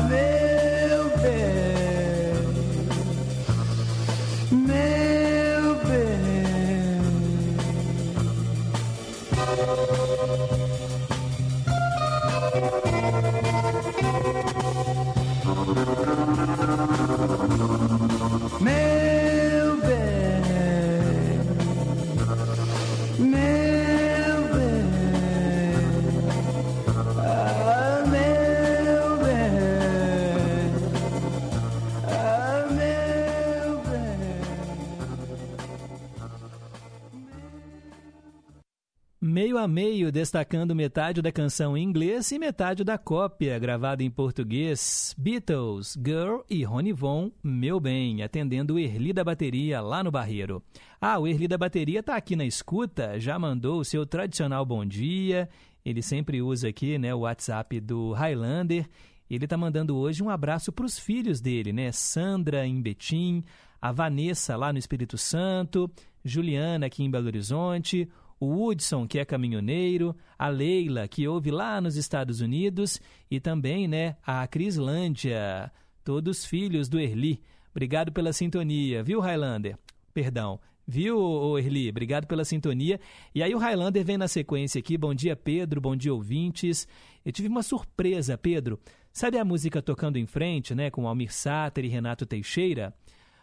Meio 39.46 39.60
a 39.60 39.68
meio, 39.68 40.12
destacando 40.12 40.74
metade 40.74 41.22
da 41.22 41.32
canção 41.32 41.78
em 41.78 41.84
inglês 41.84 42.32
e 42.32 42.40
metade 42.40 42.84
da 42.84 42.98
cópia, 42.98 43.60
gravada 43.60 44.02
em 44.02 44.10
português. 44.10 45.14
Beatles, 45.16 45.96
Girl 46.04 46.40
e 46.50 46.64
Rony 46.64 46.92
Von, 46.92 47.32
Meu 47.44 47.80
Bem, 47.80 48.24
atendendo 48.24 48.74
o 48.74 48.80
Erli 48.80 49.14
da 49.14 49.24
Bateria 49.24 49.82
lá 49.82 50.04
no 50.04 50.10
Barreiro. 50.10 50.64
Ah, 51.00 51.20
o 51.20 51.28
Erli 51.28 51.48
da 51.48 51.60
Bateria 51.60 52.02
tá 52.02 52.16
aqui 52.16 52.36
na 52.36 52.44
escuta, 52.44 53.20
já 53.20 53.38
mandou 53.38 53.82
o 53.82 53.86
seu 53.86 54.04
tradicional 54.04 54.66
bom 54.66 54.84
dia. 54.84 55.48
Ele 55.86 56.02
sempre 56.02 56.42
usa 56.42 56.70
aqui 56.70 56.98
né, 56.98 57.14
o 57.14 57.20
WhatsApp 57.20 57.80
do 57.80 58.14
Highlander. 58.14 58.90
Ele 59.30 59.46
tá 59.46 59.56
mandando 59.56 59.96
hoje 59.96 60.24
um 60.24 60.30
abraço 60.32 60.72
para 60.72 60.88
os 60.88 60.98
filhos 60.98 61.40
dele, 61.40 61.72
né? 61.72 61.92
Sandra 61.92 62.66
em 62.66 62.82
Betim, 62.82 63.44
a 63.80 63.92
Vanessa 63.92 64.56
lá 64.56 64.74
no 64.74 64.80
Espírito 64.80 65.20
Santo, 65.20 65.88
Juliana 66.24 66.88
aqui 66.88 67.04
em 67.04 67.12
Belo 67.12 67.28
Horizonte, 67.28 68.10
o 68.40 68.68
Hudson, 68.68 69.08
que 69.08 69.20
é 69.20 69.26
caminhoneiro, 69.26 70.16
a 70.38 70.50
Leila, 70.50 71.08
que 71.08 71.28
ouve 71.28 71.52
lá 71.52 71.80
nos 71.80 71.96
Estados 71.96 72.42
Unidos, 72.42 73.02
e 73.30 73.40
também 73.40 73.88
né, 73.88 74.18
a 74.26 74.46
Crislândia, 74.48 75.72
todos 76.04 76.46
filhos 76.46 76.90
do 76.90 77.00
Erli. 77.00 77.42
Obrigado 77.72 78.12
pela 78.12 78.34
sintonia, 78.34 79.04
viu, 79.04 79.20
Highlander? 79.20 79.78
Perdão. 80.14 80.60
Viu, 80.88 81.58
Erli? 81.58 81.90
Obrigado 81.90 82.28
pela 82.28 82.46
sintonia. 82.46 83.00
E 83.34 83.42
aí 83.42 83.56
o 83.56 83.58
Highlander 83.58 84.06
vem 84.06 84.18
na 84.18 84.28
sequência 84.28 84.78
aqui. 84.78 84.98
Bom 84.98 85.16
dia, 85.16 85.36
Pedro. 85.36 85.82
Bom 85.82 85.96
dia, 85.96 86.14
ouvintes. 86.14 86.88
Eu 87.26 87.32
tive 87.32 87.48
uma 87.48 87.64
surpresa, 87.64 88.38
Pedro. 88.38 88.80
Sabe 89.12 89.40
a 89.40 89.46
música 89.46 89.82
Tocando 89.82 90.18
em 90.18 90.28
Frente, 90.28 90.76
né? 90.76 90.92
Com 90.92 91.08
Almir 91.08 91.34
Sater 91.34 91.84
e 91.86 91.88
Renato 91.88 92.26
Teixeira? 92.26 92.94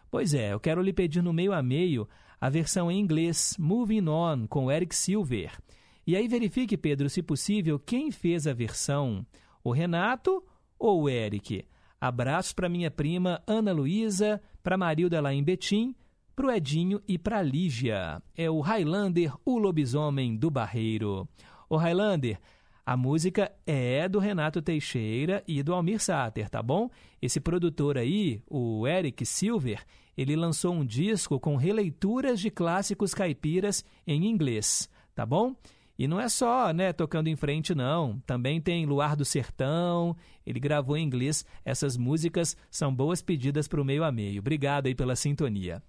Pois 0.09 0.33
é, 0.33 0.53
eu 0.53 0.59
quero 0.59 0.81
lhe 0.81 0.93
pedir 0.93 1.21
no 1.21 1.33
meio 1.33 1.51
a 1.51 1.61
meio 1.61 2.07
a 2.43 2.49
versão 2.49 2.91
em 2.91 2.99
inglês 2.99 3.55
Moving 3.57 4.09
On 4.09 4.45
com 4.47 4.69
Eric 4.69 4.93
Silver. 4.93 5.57
E 6.05 6.13
aí 6.13 6.27
verifique, 6.27 6.75
Pedro, 6.75 7.09
se 7.09 7.23
possível, 7.23 7.79
quem 7.79 8.11
fez 8.11 8.45
a 8.45 8.51
versão, 8.51 9.25
o 9.63 9.71
Renato 9.71 10.43
ou 10.77 11.03
o 11.03 11.09
Eric? 11.09 11.63
Abraços 12.01 12.51
para 12.51 12.67
minha 12.67 12.91
prima 12.91 13.41
Ana 13.47 13.71
Luísa, 13.71 14.41
para 14.61 14.75
Marilda 14.75 15.21
lá 15.21 15.33
em 15.33 15.41
Betim, 15.41 15.95
para 16.35 16.47
o 16.47 16.51
Edinho 16.51 17.01
e 17.07 17.17
para 17.17 17.41
Lígia. 17.41 18.21
É 18.35 18.49
o 18.51 18.59
Highlander, 18.59 19.33
o 19.45 19.57
lobisomem 19.57 20.35
do 20.35 20.51
Barreiro. 20.51 21.25
O 21.69 21.77
Highlander, 21.77 22.41
a 22.85 22.97
música 22.97 23.53
é 23.65 24.09
do 24.09 24.19
Renato 24.19 24.61
Teixeira 24.61 25.41
e 25.47 25.63
do 25.63 25.73
Almir 25.73 26.01
Sater, 26.01 26.49
tá 26.49 26.61
bom? 26.61 26.89
Esse 27.21 27.39
produtor 27.39 27.97
aí, 27.97 28.41
o 28.49 28.85
Eric 28.85 29.25
Silver, 29.25 29.81
ele 30.17 30.35
lançou 30.35 30.73
um 30.73 30.85
disco 30.85 31.39
com 31.39 31.55
releituras 31.55 32.39
de 32.39 32.49
clássicos 32.49 33.13
caipiras 33.13 33.83
em 34.05 34.27
inglês, 34.27 34.89
tá 35.15 35.25
bom? 35.25 35.55
E 35.97 36.07
não 36.07 36.19
é 36.19 36.27
só, 36.27 36.73
né, 36.73 36.91
tocando 36.91 37.27
em 37.27 37.35
frente, 37.35 37.75
não. 37.75 38.19
Também 38.25 38.59
tem 38.59 38.85
Luar 38.85 39.15
do 39.15 39.23
Sertão. 39.23 40.15
Ele 40.45 40.59
gravou 40.59 40.97
em 40.97 41.05
inglês. 41.05 41.45
Essas 41.63 41.95
músicas 41.95 42.57
são 42.69 42.93
boas 42.93 43.21
pedidas 43.21 43.67
para 43.67 43.79
o 43.79 43.85
meio 43.85 44.03
a 44.03 44.11
meio. 44.11 44.39
Obrigado 44.39 44.87
aí 44.87 44.95
pela 44.95 45.15
sintonia. 45.15 45.83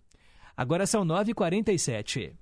Agora 0.56 0.86
são 0.86 1.04
9h47. 1.04 2.34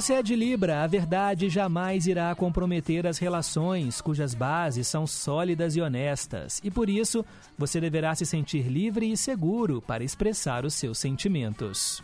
Você 0.00 0.14
é 0.14 0.22
de 0.22 0.34
Libra, 0.34 0.82
a 0.82 0.86
verdade 0.86 1.50
jamais 1.50 2.06
irá 2.06 2.34
comprometer 2.34 3.06
as 3.06 3.18
relações 3.18 4.00
cujas 4.00 4.32
bases 4.32 4.88
são 4.88 5.06
sólidas 5.06 5.76
e 5.76 5.80
honestas, 5.82 6.58
e 6.64 6.70
por 6.70 6.88
isso 6.88 7.22
você 7.58 7.78
deverá 7.78 8.14
se 8.14 8.24
sentir 8.24 8.66
livre 8.66 9.12
e 9.12 9.14
seguro 9.14 9.82
para 9.82 10.02
expressar 10.02 10.64
os 10.64 10.72
seus 10.72 10.96
sentimentos. 10.96 12.02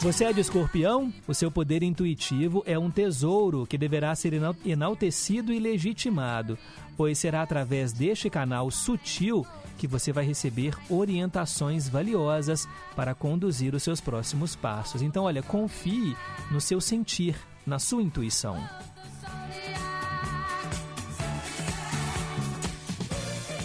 Você 0.00 0.24
é 0.24 0.32
de 0.32 0.40
escorpião? 0.40 1.14
O 1.28 1.32
seu 1.32 1.48
poder 1.48 1.84
intuitivo 1.84 2.64
é 2.66 2.76
um 2.76 2.90
tesouro 2.90 3.68
que 3.68 3.78
deverá 3.78 4.16
ser 4.16 4.32
enal- 4.32 4.56
enaltecido 4.66 5.52
e 5.52 5.60
legitimado, 5.60 6.58
pois 6.96 7.18
será 7.18 7.42
através 7.42 7.92
deste 7.92 8.28
canal 8.28 8.68
sutil 8.68 9.46
que 9.78 9.86
você 9.86 10.12
vai 10.12 10.24
receber 10.24 10.76
orientações 10.88 11.88
valiosas 11.88 12.68
para 12.94 13.14
conduzir 13.14 13.74
os 13.74 13.82
seus 13.82 14.00
próximos 14.00 14.54
passos. 14.54 15.02
Então, 15.02 15.24
olha, 15.24 15.42
confie 15.42 16.16
no 16.50 16.60
seu 16.60 16.80
sentir, 16.80 17.36
na 17.66 17.78
sua 17.78 18.02
intuição. 18.02 18.58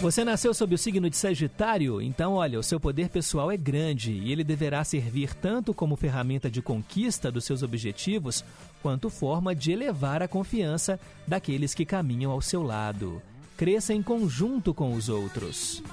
Você 0.01 0.23
nasceu 0.23 0.53
sob 0.53 0.73
o 0.73 0.77
signo 0.77 1.09
de 1.09 1.17
Sagitário, 1.17 2.01
então 2.01 2.35
olha, 2.35 2.57
o 2.57 2.63
seu 2.63 2.79
poder 2.79 3.09
pessoal 3.09 3.51
é 3.51 3.57
grande 3.57 4.13
e 4.13 4.31
ele 4.31 4.45
deverá 4.45 4.81
servir 4.85 5.33
tanto 5.33 5.73
como 5.73 5.97
ferramenta 5.97 6.49
de 6.49 6.61
conquista 6.61 7.29
dos 7.29 7.43
seus 7.43 7.63
objetivos, 7.63 8.45
quanto 8.81 9.09
forma 9.09 9.53
de 9.53 9.73
elevar 9.73 10.23
a 10.23 10.27
confiança 10.27 10.97
daqueles 11.27 11.73
que 11.73 11.85
caminham 11.85 12.31
ao 12.31 12.41
seu 12.41 12.63
lado. 12.63 13.21
Cresça 13.57 13.93
em 13.93 14.01
conjunto 14.01 14.73
com 14.73 14.93
os 14.93 15.09
outros. 15.09 15.83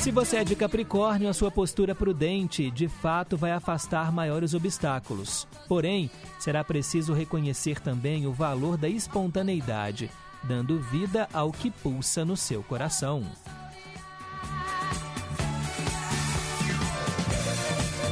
Se 0.00 0.10
você 0.10 0.38
é 0.38 0.44
de 0.44 0.56
Capricórnio, 0.56 1.28
a 1.28 1.32
sua 1.34 1.50
postura 1.50 1.94
prudente 1.94 2.70
de 2.70 2.88
fato 2.88 3.36
vai 3.36 3.52
afastar 3.52 4.10
maiores 4.10 4.54
obstáculos. 4.54 5.46
Porém, 5.68 6.10
será 6.38 6.64
preciso 6.64 7.12
reconhecer 7.12 7.80
também 7.80 8.26
o 8.26 8.32
valor 8.32 8.78
da 8.78 8.88
espontaneidade, 8.88 10.10
dando 10.42 10.80
vida 10.80 11.28
ao 11.32 11.52
que 11.52 11.70
pulsa 11.70 12.24
no 12.24 12.36
seu 12.36 12.62
coração. 12.62 13.22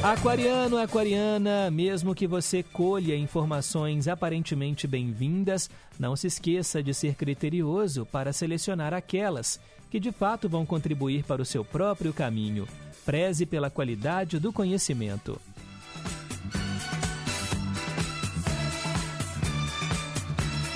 Aquariano, 0.01 0.77
aquariana, 0.77 1.69
mesmo 1.69 2.15
que 2.15 2.25
você 2.25 2.63
colha 2.63 3.17
informações 3.17 4.07
aparentemente 4.07 4.87
bem-vindas, 4.87 5.69
não 5.99 6.15
se 6.15 6.27
esqueça 6.27 6.81
de 6.81 6.93
ser 6.93 7.15
criterioso 7.15 8.05
para 8.05 8.31
selecionar 8.31 8.93
aquelas 8.93 9.59
que 9.91 9.99
de 9.99 10.09
fato 10.13 10.47
vão 10.47 10.65
contribuir 10.65 11.25
para 11.25 11.41
o 11.41 11.45
seu 11.45 11.65
próprio 11.65 12.13
caminho. 12.13 12.65
Preze 13.05 13.45
pela 13.45 13.69
qualidade 13.69 14.39
do 14.39 14.53
conhecimento. 14.53 15.39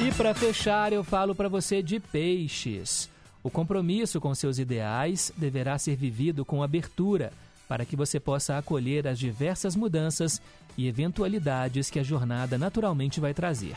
E 0.05 0.11
para 0.17 0.33
fechar, 0.33 0.91
eu 0.91 1.01
falo 1.01 1.33
para 1.33 1.47
você 1.47 1.81
de 1.81 1.97
peixes. 1.97 3.09
O 3.41 3.49
compromisso 3.49 4.19
com 4.19 4.35
seus 4.35 4.59
ideais 4.59 5.31
deverá 5.37 5.77
ser 5.77 5.95
vivido 5.95 6.43
com 6.43 6.61
abertura, 6.61 7.31
para 7.73 7.85
que 7.85 7.95
você 7.95 8.19
possa 8.19 8.55
acolher 8.55 9.07
as 9.07 9.17
diversas 9.17 9.75
mudanças 9.75 10.39
e 10.77 10.87
eventualidades 10.87 11.89
que 11.89 11.97
a 11.97 12.03
jornada 12.03 12.55
naturalmente 12.55 13.19
vai 13.19 13.33
trazer. 13.33 13.75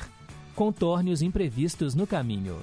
Contorne 0.55 1.11
os 1.11 1.23
imprevistos 1.23 1.95
no 1.95 2.07
caminho. 2.07 2.63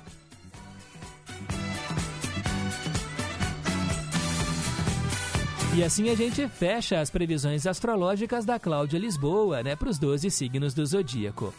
E 5.75 5.83
assim 5.83 6.11
a 6.11 6.15
gente 6.15 6.47
fecha 6.49 7.01
as 7.01 7.09
previsões 7.09 7.65
astrológicas 7.65 8.45
da 8.45 8.59
Cláudia 8.59 8.99
Lisboa, 8.99 9.63
né, 9.63 9.75
para 9.75 9.89
os 9.89 9.97
12 9.97 10.29
signos 10.29 10.75
do 10.75 10.85
zodíaco. 10.85 11.51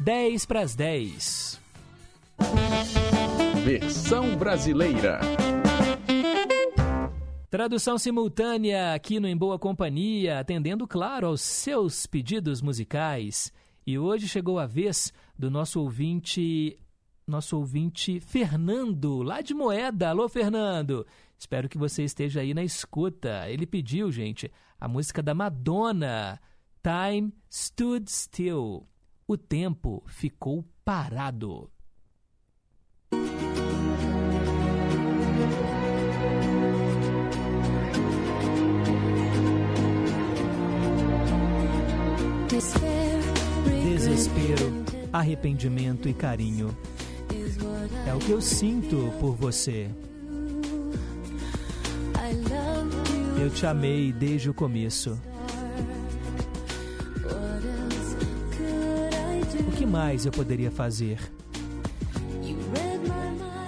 10 0.00 0.44
para 0.46 0.62
as 0.62 0.74
10. 0.74 1.60
Versão 3.64 4.36
brasileira. 4.36 5.20
Tradução 7.48 7.96
simultânea 7.96 8.92
aqui 8.92 9.20
no 9.20 9.28
Em 9.28 9.36
Boa 9.36 9.56
Companhia, 9.56 10.40
atendendo, 10.40 10.84
claro, 10.86 11.28
aos 11.28 11.40
seus 11.40 12.04
pedidos 12.04 12.60
musicais. 12.60 13.52
E 13.86 13.96
hoje 13.96 14.26
chegou 14.26 14.58
a 14.58 14.66
vez 14.66 15.12
do 15.38 15.48
nosso 15.48 15.80
ouvinte, 15.80 16.76
nosso 17.24 17.56
ouvinte 17.56 18.18
Fernando, 18.18 19.22
lá 19.22 19.40
de 19.40 19.54
Moeda. 19.54 20.08
Alô, 20.08 20.28
Fernando! 20.28 21.06
Espero 21.38 21.68
que 21.68 21.78
você 21.78 22.02
esteja 22.02 22.40
aí 22.40 22.52
na 22.52 22.64
escuta. 22.64 23.48
Ele 23.48 23.64
pediu, 23.64 24.10
gente, 24.10 24.50
a 24.80 24.88
música 24.88 25.22
da 25.22 25.32
Madonna, 25.32 26.40
Time 26.82 27.32
Stood 27.48 28.10
Still. 28.10 28.88
O 29.28 29.36
tempo 29.36 30.02
ficou 30.08 30.64
parado. 30.84 31.70
Desespero, 43.84 44.72
arrependimento 45.12 46.08
e 46.08 46.14
carinho. 46.14 46.74
É 48.06 48.14
o 48.14 48.18
que 48.18 48.30
eu 48.30 48.40
sinto 48.40 49.12
por 49.20 49.34
você. 49.34 49.90
Eu 53.38 53.50
te 53.50 53.66
amei 53.66 54.10
desde 54.10 54.48
o 54.48 54.54
começo. 54.54 55.20
O 59.60 59.70
que 59.76 59.84
mais 59.84 60.24
eu 60.24 60.32
poderia 60.32 60.70
fazer? 60.70 61.18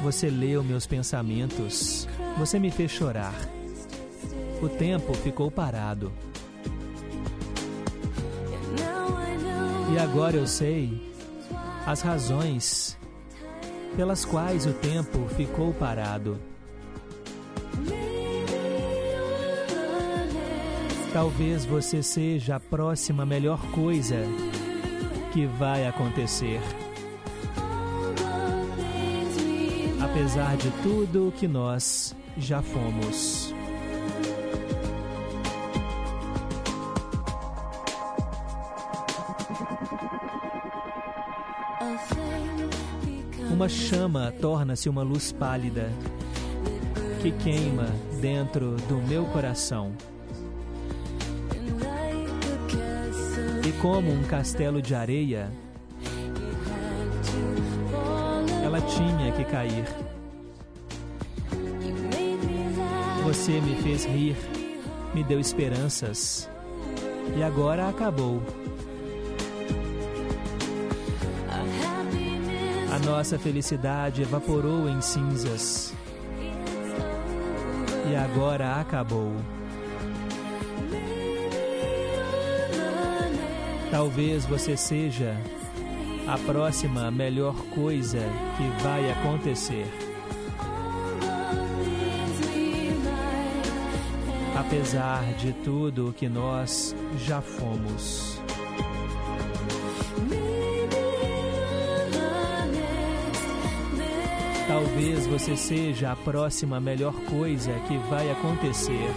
Você 0.03 0.31
leu 0.31 0.65
meus 0.65 0.87
pensamentos. 0.87 2.09
Você 2.39 2.59
me 2.59 2.71
fez 2.71 2.91
chorar. 2.91 3.35
O 4.63 4.69
tempo 4.69 5.13
ficou 5.13 5.51
parado. 5.51 6.11
E 9.93 9.99
agora 9.99 10.37
eu 10.37 10.47
sei 10.47 11.13
as 11.87 12.03
razões 12.03 12.99
pelas 13.97 14.25
quais 14.25 14.67
o 14.67 14.73
tempo 14.73 15.27
ficou 15.35 15.73
parado. 15.73 16.39
Talvez 21.13 21.65
você 21.65 22.03
seja 22.03 22.57
a 22.57 22.61
próxima 22.61 23.25
melhor 23.25 23.61
coisa 23.73 24.17
que 25.33 25.47
vai 25.47 25.87
acontecer. 25.87 26.61
Apesar 30.01 30.57
de 30.57 30.71
tudo 30.83 31.33
que 31.37 31.49
nós 31.49 32.15
já 32.37 32.61
fomos. 32.61 33.48
Uma 43.69 43.75
chama 43.75 44.35
torna-se 44.41 44.89
uma 44.89 45.03
luz 45.03 45.31
pálida 45.31 45.93
que 47.21 47.31
queima 47.31 47.85
dentro 48.19 48.77
do 48.89 48.97
meu 49.07 49.27
coração. 49.27 49.93
E 53.69 53.73
como 53.83 54.11
um 54.11 54.23
castelo 54.23 54.81
de 54.81 54.95
areia, 54.95 55.53
ela 58.65 58.81
tinha 58.81 59.33
que 59.33 59.45
cair. 59.45 59.85
Você 63.23 63.61
me 63.61 63.77
fez 63.83 64.07
rir, 64.07 64.35
me 65.13 65.23
deu 65.23 65.39
esperanças 65.39 66.49
e 67.37 67.43
agora 67.43 67.87
acabou. 67.87 68.41
Nossa 73.09 73.39
felicidade 73.39 74.21
evaporou 74.21 74.87
em 74.87 75.01
cinzas 75.01 75.95
e 78.11 78.15
agora 78.15 78.79
acabou. 78.79 79.33
Talvez 83.91 84.45
você 84.45 84.77
seja 84.77 85.35
a 86.27 86.37
próxima 86.37 87.11
melhor 87.11 87.55
coisa 87.75 88.21
que 88.59 88.83
vai 88.83 89.11
acontecer. 89.11 89.87
Apesar 94.55 95.25
de 95.39 95.55
tudo 95.55 96.15
que 96.15 96.29
nós 96.29 96.95
já 97.17 97.41
fomos. 97.41 98.38
Talvez 104.99 105.29
você 105.29 105.57
seja 105.57 106.11
a 106.11 106.17
próxima 106.17 106.81
melhor 106.81 107.15
coisa 107.31 107.73
que 107.87 107.97
vai 108.11 108.29
acontecer. 108.33 109.09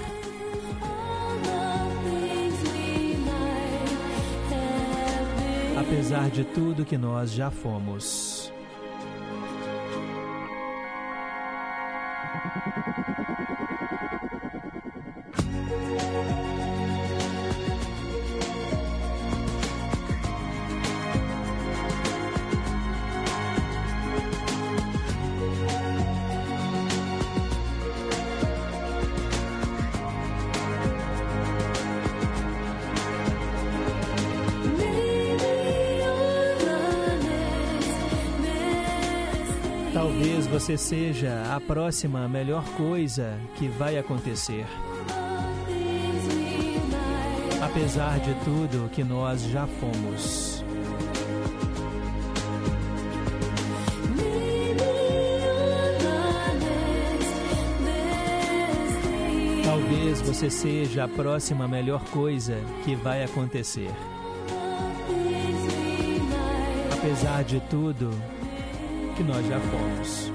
Apesar 5.76 6.30
de 6.30 6.44
tudo 6.44 6.86
que 6.86 7.00
nós 7.00 7.32
já 7.32 7.50
fomos. 7.50 8.31
Você 40.72 40.78
seja 40.78 41.54
a 41.54 41.60
próxima 41.60 42.30
melhor 42.30 42.64
coisa 42.78 43.38
que 43.56 43.68
vai 43.68 43.98
acontecer. 43.98 44.66
Apesar 47.62 48.20
de 48.20 48.34
tudo 48.46 48.90
que 48.90 49.04
nós 49.04 49.44
já 49.44 49.68
fomos. 49.68 50.64
Talvez 59.66 60.22
você 60.22 60.50
seja 60.50 61.04
a 61.04 61.08
próxima 61.10 61.68
melhor 61.68 62.02
coisa 62.12 62.58
que 62.86 62.96
vai 62.96 63.26
acontecer. 63.26 63.92
Apesar 66.94 67.44
de 67.44 67.60
tudo 67.62 68.10
que 69.18 69.24
nós 69.24 69.46
já 69.48 69.60
fomos. 69.60 70.31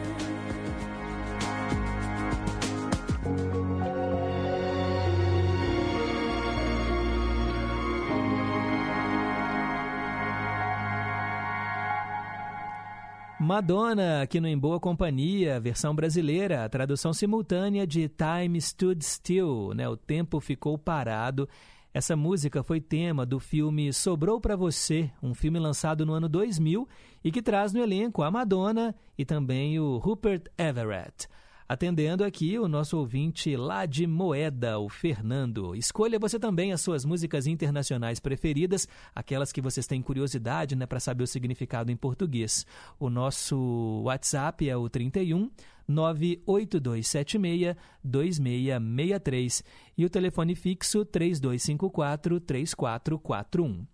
Madonna, 13.56 14.20
aqui 14.20 14.38
no 14.38 14.46
Em 14.46 14.58
Boa 14.58 14.78
Companhia, 14.78 15.58
versão 15.58 15.94
brasileira, 15.94 16.68
tradução 16.68 17.14
simultânea 17.14 17.86
de 17.86 18.06
Time 18.06 18.60
Stood 18.60 19.02
Still, 19.02 19.72
né? 19.74 19.88
O 19.88 19.96
tempo 19.96 20.38
ficou 20.40 20.76
parado. 20.76 21.48
Essa 21.94 22.14
música 22.14 22.62
foi 22.62 22.82
tema 22.82 23.24
do 23.24 23.40
filme 23.40 23.94
Sobrou 23.94 24.38
para 24.42 24.56
Você, 24.56 25.10
um 25.22 25.32
filme 25.32 25.58
lançado 25.58 26.04
no 26.04 26.12
ano 26.12 26.28
2000 26.28 26.86
e 27.24 27.32
que 27.32 27.40
traz 27.40 27.72
no 27.72 27.80
elenco 27.82 28.22
a 28.22 28.30
Madonna 28.30 28.94
e 29.16 29.24
também 29.24 29.80
o 29.80 29.96
Rupert 29.96 30.42
Everett. 30.58 31.26
Atendendo 31.68 32.22
aqui 32.22 32.56
o 32.60 32.68
nosso 32.68 32.96
ouvinte 32.96 33.56
lá 33.56 33.86
de 33.86 34.06
Moeda, 34.06 34.78
o 34.78 34.88
Fernando. 34.88 35.74
Escolha 35.74 36.16
você 36.16 36.38
também 36.38 36.72
as 36.72 36.80
suas 36.80 37.04
músicas 37.04 37.48
internacionais 37.48 38.20
preferidas, 38.20 38.86
aquelas 39.12 39.50
que 39.50 39.60
vocês 39.60 39.84
têm 39.84 40.00
curiosidade 40.00 40.76
né, 40.76 40.86
para 40.86 41.00
saber 41.00 41.24
o 41.24 41.26
significado 41.26 41.90
em 41.90 41.96
português. 41.96 42.64
O 43.00 43.10
nosso 43.10 44.02
WhatsApp 44.04 44.68
é 44.68 44.76
o 44.76 44.88
31 44.88 45.50
98276 45.88 47.76
2663 48.04 49.64
e 49.98 50.04
o 50.04 50.10
telefone 50.10 50.54
fixo 50.54 51.04
3254 51.04 52.38
3441. 52.40 53.84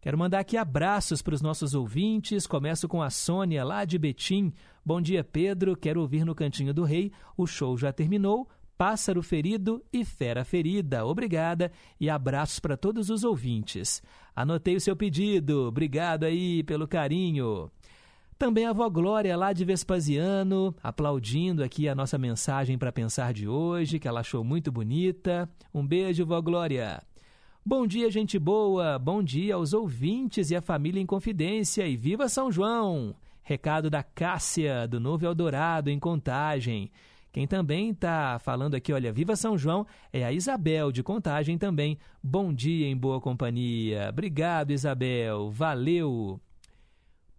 Quero 0.00 0.16
mandar 0.16 0.38
aqui 0.38 0.56
abraços 0.56 1.20
para 1.20 1.34
os 1.34 1.42
nossos 1.42 1.74
ouvintes. 1.74 2.46
Começo 2.46 2.88
com 2.88 3.02
a 3.02 3.10
Sônia, 3.10 3.62
lá 3.62 3.84
de 3.84 3.98
Betim. 3.98 4.50
Bom 4.84 5.00
dia, 5.00 5.22
Pedro. 5.22 5.76
Quero 5.76 6.00
ouvir 6.00 6.24
no 6.24 6.34
Cantinho 6.34 6.72
do 6.72 6.84
Rei. 6.84 7.12
O 7.36 7.46
show 7.46 7.76
já 7.76 7.92
terminou. 7.92 8.48
Pássaro 8.78 9.22
Ferido 9.22 9.84
e 9.92 10.06
Fera 10.06 10.42
Ferida. 10.42 11.04
Obrigada 11.04 11.70
e 12.00 12.08
abraços 12.08 12.58
para 12.58 12.78
todos 12.78 13.10
os 13.10 13.24
ouvintes. 13.24 14.02
Anotei 14.34 14.74
o 14.74 14.80
seu 14.80 14.96
pedido. 14.96 15.68
Obrigado 15.68 16.24
aí 16.24 16.62
pelo 16.62 16.88
carinho. 16.88 17.70
Também 18.38 18.64
a 18.64 18.70
avó 18.70 18.88
Glória, 18.88 19.36
lá 19.36 19.52
de 19.52 19.66
Vespasiano, 19.66 20.74
aplaudindo 20.82 21.62
aqui 21.62 21.90
a 21.90 21.94
nossa 21.94 22.16
mensagem 22.16 22.78
para 22.78 22.90
pensar 22.90 23.34
de 23.34 23.46
hoje, 23.46 23.98
que 23.98 24.08
ela 24.08 24.20
achou 24.20 24.42
muito 24.42 24.72
bonita. 24.72 25.46
Um 25.74 25.86
beijo, 25.86 26.24
vó 26.24 26.40
Glória. 26.40 27.02
Bom 27.62 27.86
dia, 27.86 28.10
gente 28.10 28.38
boa. 28.38 28.98
Bom 28.98 29.22
dia 29.22 29.56
aos 29.56 29.74
ouvintes 29.74 30.50
e 30.50 30.56
à 30.56 30.62
família 30.62 31.02
em 31.02 31.04
confidência. 31.04 31.86
E 31.86 31.98
viva 31.98 32.30
São 32.30 32.50
João! 32.50 33.14
Recado 33.50 33.90
da 33.90 34.00
Cássia, 34.00 34.86
do 34.86 35.00
Novo 35.00 35.26
Eldorado, 35.26 35.90
em 35.90 35.98
Contagem. 35.98 36.88
Quem 37.32 37.48
também 37.48 37.90
está 37.90 38.38
falando 38.38 38.76
aqui, 38.76 38.92
olha, 38.92 39.12
viva 39.12 39.34
São 39.34 39.58
João, 39.58 39.84
é 40.12 40.24
a 40.24 40.32
Isabel, 40.32 40.92
de 40.92 41.02
Contagem 41.02 41.58
também. 41.58 41.98
Bom 42.22 42.54
dia 42.54 42.86
em 42.86 42.96
boa 42.96 43.20
companhia. 43.20 44.06
Obrigado, 44.08 44.70
Isabel. 44.70 45.50
Valeu. 45.50 46.40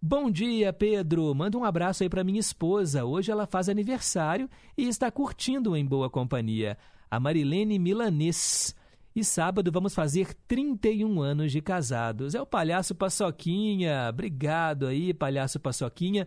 Bom 0.02 0.30
dia, 0.30 0.70
Pedro. 0.70 1.34
Manda 1.34 1.56
um 1.56 1.64
abraço 1.64 2.02
aí 2.02 2.10
para 2.10 2.22
minha 2.22 2.40
esposa. 2.40 3.06
Hoje 3.06 3.32
ela 3.32 3.46
faz 3.46 3.70
aniversário 3.70 4.50
e 4.76 4.86
está 4.86 5.10
curtindo 5.10 5.74
em 5.74 5.86
boa 5.86 6.10
companhia. 6.10 6.76
A 7.10 7.18
Marilene 7.18 7.78
Milanês. 7.78 8.76
E 9.14 9.22
sábado 9.22 9.70
vamos 9.70 9.94
fazer 9.94 10.34
31 10.48 11.20
anos 11.20 11.52
de 11.52 11.60
casados. 11.60 12.34
É 12.34 12.40
o 12.40 12.46
Palhaço 12.46 12.94
Paçoquinha. 12.94 14.08
Obrigado 14.08 14.86
aí, 14.86 15.12
Palhaço 15.12 15.60
Paçoquinha. 15.60 16.26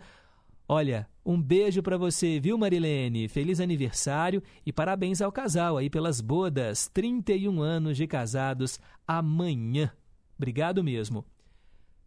Olha, 0.67 1.07
um 1.25 1.41
beijo 1.41 1.81
para 1.81 1.97
você, 1.97 2.39
viu, 2.39 2.57
Marilene? 2.57 3.27
Feliz 3.27 3.59
aniversário 3.59 4.41
e 4.65 4.71
parabéns 4.71 5.21
ao 5.21 5.31
casal 5.31 5.77
aí 5.77 5.89
pelas 5.89 6.21
bodas. 6.21 6.87
31 6.87 7.61
anos 7.61 7.97
de 7.97 8.05
casados 8.05 8.79
amanhã. 9.07 9.91
Obrigado 10.37 10.83
mesmo. 10.83 11.25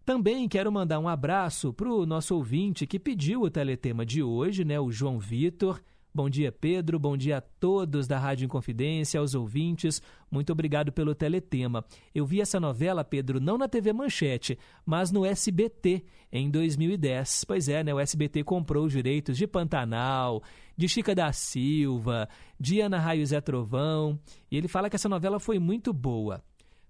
Também 0.05 0.49
quero 0.49 0.73
mandar 0.73 0.99
um 1.01 1.09
abraço 1.09 1.73
para 1.73 1.93
o 1.93 2.07
nosso 2.07 2.35
ouvinte 2.35 2.87
que 2.87 2.99
pediu 2.99 3.43
o 3.43 3.51
teletema 3.51 4.07
de 4.07 4.23
hoje, 4.23 4.65
né, 4.65 4.79
o 4.81 4.91
João 4.91 5.19
Vitor. 5.19 5.81
Bom 6.19 6.29
dia, 6.29 6.51
Pedro. 6.51 6.99
Bom 6.99 7.17
dia 7.17 7.37
a 7.37 7.41
todos 7.41 8.09
da 8.09 8.19
Rádio 8.19 8.45
Inconfidência, 8.45 9.21
aos 9.21 9.37
ouvintes. 9.37 10.03
Muito 10.29 10.51
obrigado 10.51 10.91
pelo 10.91 11.15
teletema. 11.15 11.85
Eu 12.13 12.27
vi 12.27 12.41
essa 12.41 12.59
novela, 12.59 13.05
Pedro, 13.05 13.39
não 13.39 13.57
na 13.57 13.69
TV 13.69 13.93
Manchete, 13.93 14.59
mas 14.85 15.13
no 15.13 15.25
SBT 15.25 16.03
em 16.33 16.51
2010. 16.51 17.45
Pois 17.45 17.69
é, 17.69 17.85
né? 17.85 17.95
O 17.95 18.01
SBT 18.01 18.43
comprou 18.43 18.87
os 18.87 18.93
direitos 18.93 19.37
de 19.39 19.47
Pantanal, 19.47 20.43
de 20.77 20.89
Chica 20.89 21.15
da 21.15 21.33
Silva, 21.33 22.29
de 22.59 22.81
Ana 22.81 22.99
Raio 22.99 23.25
Zé 23.25 23.41
Trovão. 23.41 24.19
E 24.51 24.57
ele 24.57 24.67
fala 24.67 24.91
que 24.91 24.97
essa 24.97 25.09
novela 25.09 25.39
foi 25.39 25.61
muito 25.61 25.93
boa. 25.93 26.43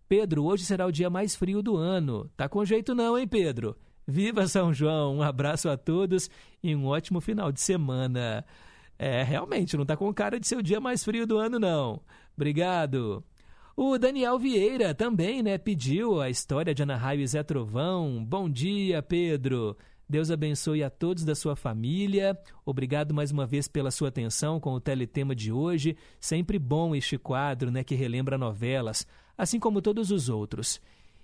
Pedro, 0.09 0.45
hoje 0.45 0.65
será 0.65 0.87
o 0.87 0.91
dia 0.91 1.11
mais 1.11 1.37
frio 1.37 1.61
do 1.61 1.77
ano. 1.77 2.31
Tá 2.35 2.49
com 2.49 2.65
jeito 2.65 2.95
não, 2.95 3.19
hein, 3.19 3.29
Pedro? 3.29 3.77
Viva 4.07 4.47
São 4.47 4.73
João! 4.73 5.17
Um 5.19 5.23
abraço 5.23 5.69
a 5.69 5.77
todos 5.77 6.31
e 6.63 6.75
um 6.75 6.87
ótimo 6.87 7.21
final 7.21 7.53
de 7.53 7.61
semana. 7.61 8.43
É, 8.99 9.23
realmente, 9.23 9.77
não 9.77 9.87
tá 9.87 9.97
com 9.97 10.13
cara 10.13 10.41
de 10.41 10.49
ser 10.49 10.57
o 10.57 10.63
dia 10.63 10.81
mais 10.81 11.05
frio 11.05 11.27
do 11.27 11.39
ano, 11.39 11.59
não. 11.59 12.03
Obrigado. 12.37 13.23
O 13.77 13.97
Daniel 13.97 14.39
Vieira 14.41 14.93
também, 14.93 15.41
né, 15.41 15.57
pediu 15.57 16.21
a 16.21 16.29
história 16.29 16.75
de 16.75 16.83
Ana 16.83 16.97
Raio 16.97 17.21
e 17.21 17.27
Zé 17.27 17.45
Trovão. 17.45 18.25
Bom 18.25 18.51
dia, 18.51 19.01
Pedro. 19.01 19.77
Deus 20.09 20.33
abençoe 20.33 20.83
a 20.83 20.91
todos 20.91 21.25
da 21.25 21.35
sua 21.35 21.55
família. 21.55 22.37
Obrigado 22.67 23.15
mais 23.15 23.31
uma 23.31 23.47
vez 23.47 23.69
pela 23.69 23.93
sua 23.93 24.09
atenção 24.09 24.59
com 24.59 24.73
o 24.73 24.81
teletema 24.81 25.33
de 25.33 25.53
hoje. 25.53 25.97
Sempre 26.19 26.59
bom 26.59 26.93
este 26.93 27.17
quadro, 27.17 27.71
né, 27.71 27.85
que 27.85 27.95
relembra 27.95 28.37
novelas, 28.37 29.07
assim 29.37 29.61
como 29.61 29.81
todos 29.81 30.11
os 30.11 30.29
outros. 30.29 30.81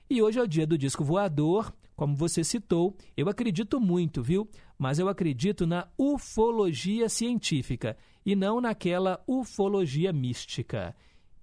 E 0.09 0.23
hoje 0.23 0.39
é 0.39 0.43
o 0.43 0.47
dia 0.47 0.67
do 0.67 0.79
disco 0.79 1.03
voador, 1.03 1.75
como 1.97 2.17
você 2.17 2.43
citou. 2.43 2.97
Eu 3.17 3.29
acredito 3.29 3.81
muito, 3.81 4.23
viu? 4.23 4.49
Mas 4.79 4.99
eu 4.99 5.09
acredito 5.09 5.67
na 5.67 5.89
ufologia 5.97 7.09
científica 7.09 7.97
e 8.25 8.35
não 8.35 8.61
naquela 8.61 9.23
ufologia 9.27 10.13
mística. 10.13 10.95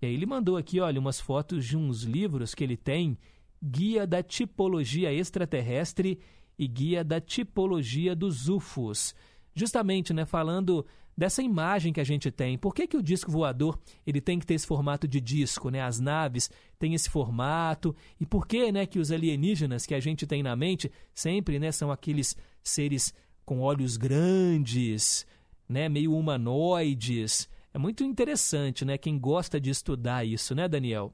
E 0.02 0.06
aí 0.08 0.14
ele 0.14 0.26
mandou 0.26 0.58
aqui, 0.58 0.80
olha, 0.80 1.00
umas 1.00 1.20
fotos 1.20 1.66
de 1.66 1.78
uns 1.78 2.04
livros 2.04 2.56
que 2.56 2.64
ele 2.64 2.76
tem, 2.76 3.18
Guia 3.64 4.08
da 4.08 4.24
Tipologia 4.24 5.14
Extraterrestre 5.14 6.20
e 6.58 6.68
Guia 6.68 7.04
da 7.04 7.22
Tipologia 7.22 8.16
dos 8.16 8.50
UFOs. 8.50 9.14
Justamente, 9.54 10.14
né, 10.14 10.26
falando 10.26 10.86
dessa 11.22 11.44
imagem 11.44 11.94
que 11.94 12.02
a 12.02 12.04
gente 12.04 12.32
tem. 12.32 12.58
Por 12.58 12.74
que, 12.74 12.88
que 12.88 12.98
o 12.98 13.04
disco 13.04 13.30
voador 13.30 13.78
ele 14.08 14.20
tem 14.20 14.40
que 14.40 14.46
ter 14.46 14.56
esse 14.56 14.66
formato 14.66 15.08
de 15.08 15.22
disco, 15.22 15.70
né? 15.70 15.80
As 15.80 16.00
naves 16.00 16.50
têm 16.80 16.96
esse 16.96 17.12
formato. 17.12 17.96
E 18.20 18.26
por 18.26 18.48
que, 18.48 18.72
né, 18.72 18.88
que 18.88 18.98
os 18.98 19.12
alienígenas 19.12 19.86
que 19.86 19.94
a 19.94 20.00
gente 20.00 20.26
tem 20.26 20.42
na 20.42 20.56
mente 20.56 20.92
sempre, 21.14 21.60
né, 21.60 21.72
são 21.72 21.92
aqueles 21.92 22.36
seres 22.64 23.14
com 23.46 23.60
olhos 23.60 23.98
grandes, 23.98 25.28
né, 25.70 25.88
meio 25.88 26.18
humanoides. 26.18 27.48
É 27.72 27.78
muito 27.78 28.04
interessante, 28.04 28.84
né? 28.84 28.98
Quem 28.98 29.20
gosta 29.20 29.62
de 29.62 29.70
estudar 29.70 30.26
isso, 30.26 30.56
né, 30.56 30.68
Daniel? 30.68 31.14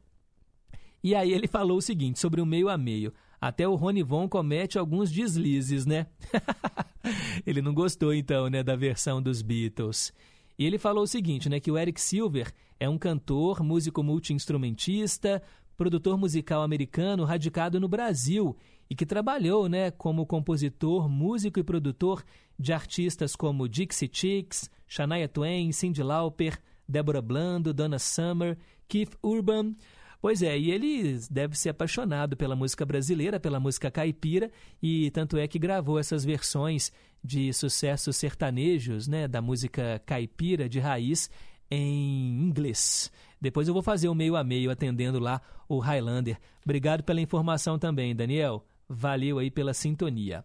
E 1.03 1.16
aí 1.16 1.34
ele 1.34 1.49
falou 1.49 1.80
o 1.80 1.82
seguinte 1.82 2.18
sobre 2.18 2.39
o 2.39 2.45
meio 2.45 2.70
a 2.70 2.78
meio. 2.78 3.14
Até 3.39 3.67
o 3.67 3.75
Ronivon 3.75 4.27
comete 4.27 4.79
alguns 4.79 5.11
deslizes, 5.11 5.85
né? 5.85 6.07
ele 7.45 7.61
não 7.61 7.73
gostou 7.73 8.13
então, 8.13 8.49
né, 8.49 8.63
da 8.63 8.75
versão 8.75 9.21
dos 9.21 9.41
Beatles. 9.41 10.11
E 10.57 10.65
ele 10.65 10.79
falou 10.79 11.03
o 11.03 11.07
seguinte, 11.07 11.47
né, 11.47 11.59
que 11.59 11.71
o 11.71 11.77
Eric 11.77 12.01
Silver 12.01 12.51
é 12.79 12.89
um 12.89 12.97
cantor, 12.97 13.61
músico 13.61 14.01
multiinstrumentista, 14.03 15.41
produtor 15.77 16.17
musical 16.17 16.63
americano 16.63 17.23
radicado 17.23 17.79
no 17.79 17.88
Brasil 17.88 18.57
e 18.89 18.95
que 18.95 19.05
trabalhou, 19.05 19.69
né, 19.69 19.91
como 19.91 20.25
compositor, 20.25 21.07
músico 21.07 21.59
e 21.59 21.63
produtor 21.63 22.23
de 22.57 22.73
artistas 22.73 23.35
como 23.35 23.69
Dixie 23.69 24.09
Chicks, 24.11 24.69
Shania 24.88 25.27
Twain, 25.27 25.71
Cyndi 25.71 26.01
Lauper, 26.01 26.59
Deborah 26.88 27.21
Blando, 27.21 27.73
Donna 27.73 27.99
Summer, 27.99 28.57
Keith 28.88 29.15
Urban. 29.21 29.75
Pois 30.20 30.41
é, 30.41 30.57
e 30.57 30.72
ele 30.72 31.20
deve 31.30 31.57
ser 31.57 31.70
apaixonado 31.70 32.36
pela 32.36 32.55
música 32.55 32.86
brasileira, 32.86 33.39
pela 33.39 33.59
música 33.59 33.91
caipira, 33.91 34.51
e 34.82 35.11
tanto 35.11 35.38
é 35.38 35.47
que 35.47 35.59
gravou 35.59 35.99
essas 35.99 36.26
versões 36.26 36.91
de 37.24 37.53
sucessos 37.53 38.15
sertanejos, 38.15 39.07
né, 39.07 39.28
da 39.28 39.41
música 39.41 40.01
caipira 40.05 40.68
de 40.68 40.80
raiz 40.80 41.30
em 41.70 42.39
inglês. 42.41 43.11
Depois 43.39 43.68
eu 43.68 43.74
vou 43.74 43.84
fazer 43.84 44.07
o 44.07 44.15
meio 44.15 44.36
a 44.36 44.43
meio 44.43 44.72
atendendo 44.72 45.20
lá 45.20 45.41
o 45.70 45.80
Highlander. 45.80 46.39
Obrigado 46.63 47.03
pela 47.03 47.22
informação 47.22 47.78
também, 47.78 48.15
Daniel. 48.15 48.65
Valeu 48.89 49.38
aí 49.38 49.51
pela 49.51 49.74
sintonia. 49.74 50.43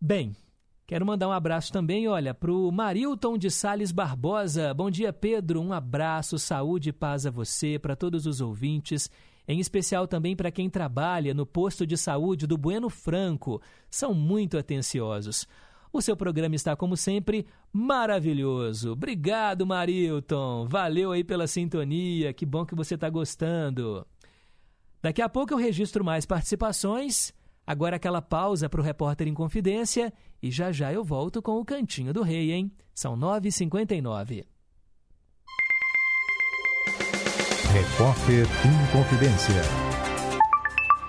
Bem, 0.00 0.36
quero 0.90 1.06
mandar 1.06 1.28
um 1.28 1.32
abraço 1.32 1.72
também, 1.72 2.08
olha, 2.08 2.34
para 2.34 2.50
o 2.50 2.68
Marilton 2.72 3.38
de 3.38 3.48
Sales 3.48 3.92
Barbosa. 3.92 4.74
Bom 4.74 4.90
dia, 4.90 5.12
Pedro. 5.12 5.60
Um 5.60 5.72
abraço, 5.72 6.36
saúde 6.36 6.88
e 6.88 6.92
paz 6.92 7.24
a 7.24 7.30
você, 7.30 7.78
para 7.78 7.94
todos 7.94 8.26
os 8.26 8.40
ouvintes, 8.40 9.08
em 9.46 9.60
especial 9.60 10.08
também 10.08 10.34
para 10.34 10.50
quem 10.50 10.68
trabalha 10.68 11.32
no 11.32 11.46
posto 11.46 11.86
de 11.86 11.96
saúde 11.96 12.44
do 12.44 12.58
Bueno 12.58 12.90
Franco. 12.90 13.62
São 13.88 14.12
muito 14.12 14.58
atenciosos. 14.58 15.46
O 15.92 16.02
seu 16.02 16.16
programa 16.16 16.56
está, 16.56 16.74
como 16.74 16.96
sempre, 16.96 17.46
maravilhoso. 17.72 18.90
Obrigado, 18.90 19.64
Marilton. 19.64 20.66
Valeu 20.66 21.12
aí 21.12 21.22
pela 21.22 21.46
sintonia. 21.46 22.32
Que 22.32 22.44
bom 22.44 22.66
que 22.66 22.74
você 22.74 22.96
está 22.96 23.08
gostando. 23.08 24.04
Daqui 25.00 25.22
a 25.22 25.28
pouco 25.28 25.54
eu 25.54 25.56
registro 25.56 26.04
mais 26.04 26.26
participações. 26.26 27.32
Agora 27.64 27.94
aquela 27.94 28.20
pausa 28.20 28.68
para 28.68 28.80
o 28.80 28.84
repórter 28.84 29.28
em 29.28 29.34
confidência 29.34 30.12
e 30.42 30.50
já 30.50 30.72
já 30.72 30.92
eu 30.92 31.04
volto 31.04 31.42
com 31.42 31.58
o 31.58 31.64
Cantinho 31.64 32.12
do 32.12 32.22
Rei, 32.22 32.52
hein? 32.52 32.70
São 32.94 33.16
9h59. 33.16 34.44
Repórter 37.72 38.46
em 38.66 38.92
confidência. 38.92 39.62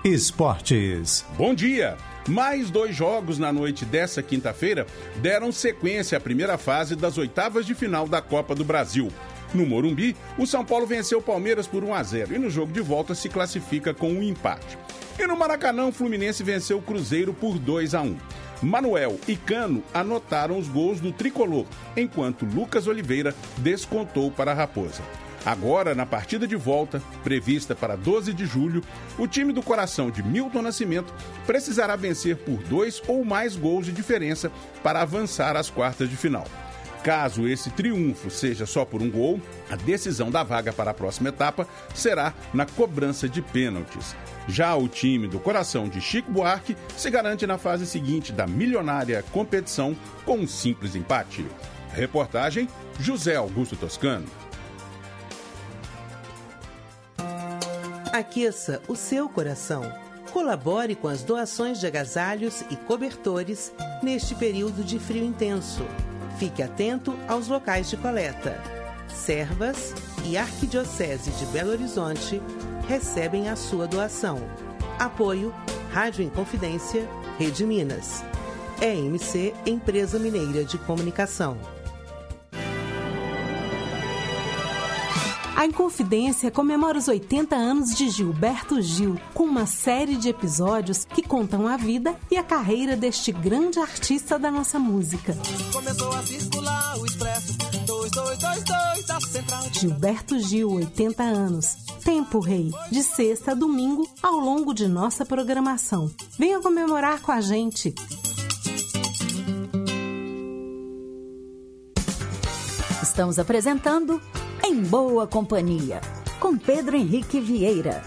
Esportes. 0.04 1.24
Bom 1.36 1.54
dia! 1.54 1.96
Mais 2.28 2.70
dois 2.70 2.94
jogos 2.94 3.38
na 3.38 3.52
noite 3.52 3.84
dessa 3.84 4.22
quinta-feira 4.22 4.86
deram 5.16 5.50
sequência 5.50 6.18
à 6.18 6.20
primeira 6.20 6.56
fase 6.56 6.94
das 6.94 7.18
oitavas 7.18 7.66
de 7.66 7.74
final 7.74 8.06
da 8.06 8.22
Copa 8.22 8.54
do 8.54 8.64
Brasil. 8.64 9.10
No 9.52 9.66
Morumbi, 9.66 10.16
o 10.38 10.46
São 10.46 10.64
Paulo 10.64 10.86
venceu 10.86 11.18
o 11.18 11.22
Palmeiras 11.22 11.66
por 11.66 11.82
1 11.82 11.94
a 11.94 12.02
0 12.02 12.34
e 12.34 12.38
no 12.38 12.48
jogo 12.48 12.72
de 12.72 12.80
volta 12.80 13.14
se 13.14 13.28
classifica 13.28 13.92
com 13.92 14.10
um 14.10 14.22
empate. 14.22 14.78
E 15.18 15.26
no 15.26 15.36
Maracanã, 15.36 15.86
o 15.86 15.92
Fluminense 15.92 16.42
venceu 16.42 16.78
o 16.78 16.82
Cruzeiro 16.82 17.34
por 17.34 17.58
2 17.58 17.94
a 17.94 18.02
1. 18.02 18.16
Manuel 18.62 19.18
e 19.26 19.36
Cano 19.36 19.82
anotaram 19.92 20.58
os 20.58 20.68
gols 20.68 21.00
do 21.00 21.12
tricolor, 21.12 21.66
enquanto 21.96 22.46
Lucas 22.46 22.86
Oliveira 22.86 23.34
descontou 23.58 24.30
para 24.30 24.52
a 24.52 24.54
Raposa. 24.54 25.02
Agora, 25.44 25.92
na 25.92 26.06
partida 26.06 26.46
de 26.46 26.54
volta, 26.54 27.02
prevista 27.24 27.74
para 27.74 27.96
12 27.96 28.32
de 28.32 28.46
julho, 28.46 28.82
o 29.18 29.26
time 29.26 29.52
do 29.52 29.60
coração 29.60 30.08
de 30.08 30.22
Milton 30.22 30.62
Nascimento 30.62 31.12
precisará 31.44 31.96
vencer 31.96 32.36
por 32.36 32.58
dois 32.62 33.02
ou 33.08 33.24
mais 33.24 33.56
gols 33.56 33.86
de 33.86 33.92
diferença 33.92 34.52
para 34.84 35.02
avançar 35.02 35.56
às 35.56 35.68
quartas 35.68 36.08
de 36.08 36.16
final. 36.16 36.46
Caso 37.02 37.48
esse 37.48 37.70
triunfo 37.70 38.30
seja 38.30 38.64
só 38.64 38.84
por 38.84 39.02
um 39.02 39.10
gol, 39.10 39.40
a 39.68 39.74
decisão 39.74 40.30
da 40.30 40.44
vaga 40.44 40.72
para 40.72 40.92
a 40.92 40.94
próxima 40.94 41.30
etapa 41.30 41.66
será 41.94 42.32
na 42.54 42.64
cobrança 42.64 43.28
de 43.28 43.42
pênaltis. 43.42 44.14
Já 44.46 44.74
o 44.76 44.88
time 44.88 45.26
do 45.26 45.40
coração 45.40 45.88
de 45.88 46.00
Chico 46.00 46.30
Buarque 46.30 46.76
se 46.96 47.10
garante 47.10 47.46
na 47.46 47.58
fase 47.58 47.86
seguinte 47.86 48.32
da 48.32 48.46
milionária 48.46 49.24
competição 49.32 49.96
com 50.24 50.38
um 50.38 50.46
simples 50.46 50.94
empate. 50.94 51.44
Reportagem 51.92 52.68
José 53.00 53.34
Augusto 53.34 53.76
Toscano. 53.76 54.26
Aqueça 58.12 58.80
o 58.86 58.94
seu 58.94 59.28
coração. 59.28 59.82
Colabore 60.32 60.94
com 60.94 61.08
as 61.08 61.22
doações 61.22 61.80
de 61.80 61.86
agasalhos 61.86 62.62
e 62.70 62.76
cobertores 62.76 63.72
neste 64.02 64.34
período 64.34 64.84
de 64.84 64.98
frio 64.98 65.24
intenso. 65.24 65.84
Fique 66.42 66.60
atento 66.60 67.16
aos 67.28 67.46
locais 67.46 67.88
de 67.88 67.96
coleta. 67.96 68.60
Servas 69.06 69.94
e 70.24 70.36
Arquidiocese 70.36 71.30
de 71.30 71.46
Belo 71.46 71.70
Horizonte 71.70 72.42
recebem 72.88 73.48
a 73.48 73.54
sua 73.54 73.86
doação. 73.86 74.38
Apoio 74.98 75.54
Rádio 75.92 76.24
Inconfidência, 76.24 77.08
Rede 77.38 77.64
Minas. 77.64 78.24
EMC 78.80 79.54
Empresa 79.64 80.18
Mineira 80.18 80.64
de 80.64 80.78
Comunicação. 80.78 81.56
A 85.62 85.66
Inconfidência 85.66 86.50
comemora 86.50 86.98
os 86.98 87.06
80 87.06 87.54
anos 87.54 87.94
de 87.94 88.08
Gilberto 88.08 88.82
Gil, 88.82 89.16
com 89.32 89.44
uma 89.44 89.64
série 89.64 90.16
de 90.16 90.28
episódios 90.28 91.04
que 91.04 91.22
contam 91.22 91.68
a 91.68 91.76
vida 91.76 92.18
e 92.28 92.36
a 92.36 92.42
carreira 92.42 92.96
deste 92.96 93.30
grande 93.30 93.78
artista 93.78 94.36
da 94.40 94.50
nossa 94.50 94.76
música. 94.80 95.38
Começou 95.72 96.12
a 96.14 96.22
circular 96.24 96.98
o 96.98 97.06
expresso 97.06 97.56
2222 97.86 99.06
da 99.06 99.20
central. 99.20 99.62
Gilberto 99.70 100.40
Gil, 100.40 100.72
80 100.72 101.22
anos. 101.22 101.76
Tempo 102.04 102.40
Rei, 102.40 102.72
de 102.90 103.04
sexta 103.04 103.52
a 103.52 103.54
domingo, 103.54 104.04
ao 104.20 104.40
longo 104.40 104.74
de 104.74 104.88
nossa 104.88 105.24
programação. 105.24 106.10
Venha 106.36 106.58
comemorar 106.60 107.22
com 107.22 107.30
a 107.30 107.40
gente. 107.40 107.94
Estamos 113.00 113.38
apresentando 113.38 114.20
Em 114.64 114.80
Boa 114.84 115.26
Companhia, 115.26 116.00
com 116.38 116.56
Pedro 116.56 116.96
Henrique 116.96 117.40
Vieira. 117.40 118.00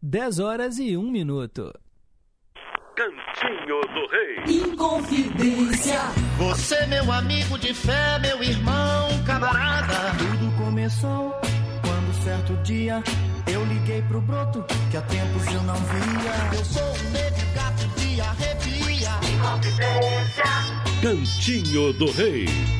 10 0.00 0.38
horas 0.38 0.78
e 0.78 0.96
1 0.96 1.10
minuto. 1.10 1.72
Cantinho 2.94 3.80
do 3.80 4.06
Rei. 4.10 4.62
Inconfidência. 4.62 6.00
Você, 6.38 6.86
meu 6.86 7.10
amigo 7.10 7.58
de 7.58 7.74
fé, 7.74 8.18
meu 8.20 8.42
irmão, 8.42 9.08
camarada. 9.26 10.16
Tudo 10.16 10.56
começou 10.64 11.32
quando 11.82 12.22
certo 12.22 12.54
dia 12.62 13.02
eu 13.52 13.64
liguei 13.64 14.02
pro 14.02 14.20
broto 14.20 14.64
que 14.90 14.96
há 14.96 15.02
tempos 15.02 15.46
eu 15.46 15.62
não 15.64 15.74
via. 15.74 16.58
Eu 16.58 16.64
sou 16.64 16.82
um 16.82 17.10
negro 17.10 17.46
gato 17.54 17.88
de 18.00 18.20
arrepia. 18.20 19.10
Inconfidência. 19.34 20.44
Cantinho 21.02 21.92
do 21.94 22.10
Rei. 22.12 22.79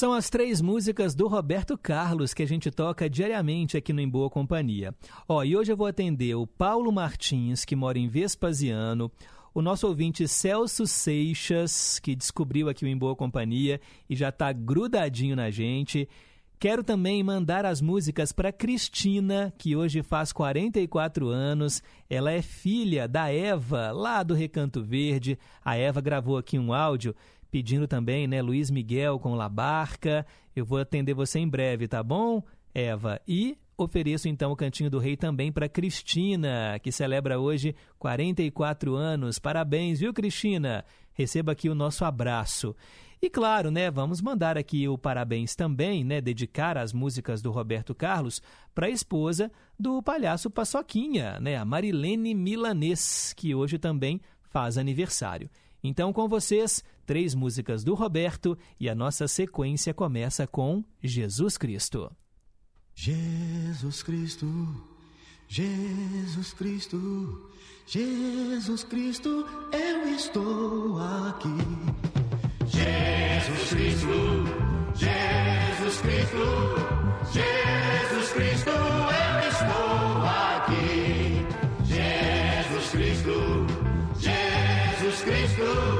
São 0.00 0.14
as 0.14 0.30
três 0.30 0.62
músicas 0.62 1.14
do 1.14 1.28
Roberto 1.28 1.76
Carlos 1.76 2.32
que 2.32 2.42
a 2.42 2.46
gente 2.46 2.70
toca 2.70 3.06
diariamente 3.06 3.76
aqui 3.76 3.92
no 3.92 4.00
Em 4.00 4.08
Boa 4.08 4.30
Companhia. 4.30 4.94
Ó, 5.28 5.44
e 5.44 5.54
hoje 5.54 5.72
eu 5.72 5.76
vou 5.76 5.86
atender 5.86 6.34
o 6.36 6.46
Paulo 6.46 6.90
Martins, 6.90 7.66
que 7.66 7.76
mora 7.76 7.98
em 7.98 8.08
Vespasiano, 8.08 9.12
o 9.52 9.60
nosso 9.60 9.86
ouvinte 9.86 10.26
Celso 10.26 10.86
Seixas, 10.86 11.98
que 11.98 12.16
descobriu 12.16 12.70
aqui 12.70 12.86
o 12.86 12.88
Em 12.88 12.96
Boa 12.96 13.14
Companhia 13.14 13.78
e 14.08 14.16
já 14.16 14.30
está 14.30 14.50
grudadinho 14.54 15.36
na 15.36 15.50
gente. 15.50 16.08
Quero 16.58 16.82
também 16.82 17.22
mandar 17.22 17.66
as 17.66 17.82
músicas 17.82 18.32
para 18.32 18.52
Cristina, 18.52 19.52
que 19.58 19.76
hoje 19.76 20.02
faz 20.02 20.32
44 20.32 21.28
anos. 21.28 21.82
Ela 22.08 22.32
é 22.32 22.40
filha 22.40 23.06
da 23.06 23.30
Eva, 23.30 23.92
lá 23.92 24.22
do 24.22 24.32
Recanto 24.32 24.82
Verde. 24.82 25.38
A 25.62 25.76
Eva 25.76 26.00
gravou 26.00 26.38
aqui 26.38 26.58
um 26.58 26.72
áudio 26.72 27.14
pedindo 27.50 27.88
também, 27.88 28.26
né, 28.26 28.40
Luiz 28.40 28.70
Miguel 28.70 29.18
com 29.18 29.34
La 29.34 29.48
Barca. 29.48 30.26
Eu 30.54 30.64
vou 30.64 30.78
atender 30.78 31.14
você 31.14 31.38
em 31.38 31.48
breve, 31.48 31.88
tá 31.88 32.02
bom, 32.02 32.42
Eva? 32.74 33.20
E 33.26 33.58
ofereço 33.76 34.28
então 34.28 34.52
o 34.52 34.56
Cantinho 34.56 34.90
do 34.90 34.98
Rei 34.98 35.16
também 35.16 35.50
para 35.50 35.68
Cristina, 35.68 36.78
que 36.82 36.92
celebra 36.92 37.38
hoje 37.38 37.74
44 37.98 38.94
anos. 38.94 39.38
Parabéns, 39.38 40.00
viu, 40.00 40.12
Cristina? 40.12 40.84
Receba 41.12 41.52
aqui 41.52 41.68
o 41.68 41.74
nosso 41.74 42.04
abraço. 42.04 42.74
E 43.22 43.28
claro, 43.28 43.70
né, 43.70 43.90
vamos 43.90 44.22
mandar 44.22 44.56
aqui 44.56 44.88
o 44.88 44.96
parabéns 44.96 45.54
também, 45.54 46.02
né, 46.02 46.22
dedicar 46.22 46.78
as 46.78 46.90
músicas 46.90 47.42
do 47.42 47.50
Roberto 47.50 47.94
Carlos 47.94 48.40
para 48.74 48.86
a 48.86 48.90
esposa 48.90 49.52
do 49.78 50.02
palhaço 50.02 50.48
Paçoquinha, 50.48 51.38
né, 51.38 51.56
a 51.56 51.64
Marilene 51.64 52.34
Milanês, 52.34 53.34
que 53.36 53.54
hoje 53.54 53.78
também 53.78 54.22
faz 54.48 54.78
aniversário. 54.78 55.50
Então, 55.84 56.14
com 56.14 56.28
vocês, 56.28 56.82
três 57.10 57.34
músicas 57.34 57.82
do 57.82 57.92
Roberto 57.94 58.56
e 58.78 58.88
a 58.88 58.94
nossa 58.94 59.26
sequência 59.26 59.92
começa 59.92 60.46
com 60.46 60.84
Jesus 61.02 61.58
Cristo. 61.58 62.08
Jesus 62.94 64.00
Cristo, 64.00 64.46
Jesus 65.48 66.52
Cristo, 66.52 67.50
Jesus 67.84 68.84
Cristo, 68.84 69.44
eu 69.72 70.08
estou 70.14 71.00
aqui. 71.00 71.48
Jesus 72.68 73.70
Cristo, 73.70 74.44
Jesus 74.94 76.00
Cristo, 76.02 76.44
Jesus 77.32 78.32
Cristo, 78.34 78.70
eu 78.70 79.48
estou 79.50 80.22
aqui. 80.28 81.44
Jesus 81.86 82.90
Cristo, 82.92 83.66
Jesus 84.20 85.22
Cristo, 85.22 85.99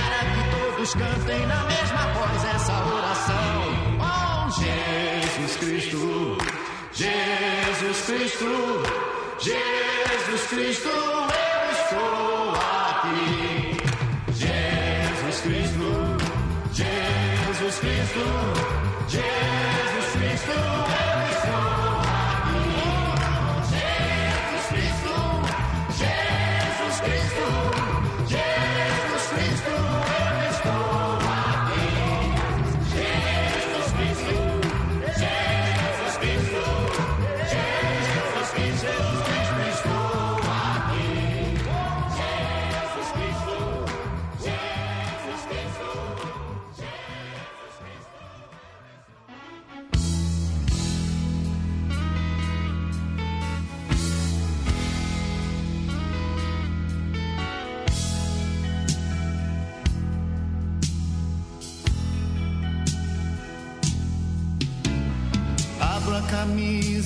Todos 0.81 0.95
cantem 0.95 1.45
na 1.45 1.63
mesma 1.65 2.07
voz 2.11 2.43
essa 2.55 2.73
oração. 2.83 3.61
Oh, 4.01 4.49
Jesus 4.49 5.55
Cristo, 5.57 6.37
Jesus 6.91 8.01
Cristo, 8.07 8.81
Jesus 9.39 10.47
Cristo, 10.49 10.89
eu 10.89 11.71
estou 11.71 12.55
aqui. 12.89 13.77
Jesus 14.33 15.41
Cristo, 15.41 16.17
Jesus 16.73 17.79
Cristo, 17.79 18.25
Jesus 19.07 20.11
Cristo, 20.13 20.51
eu 20.51 21.10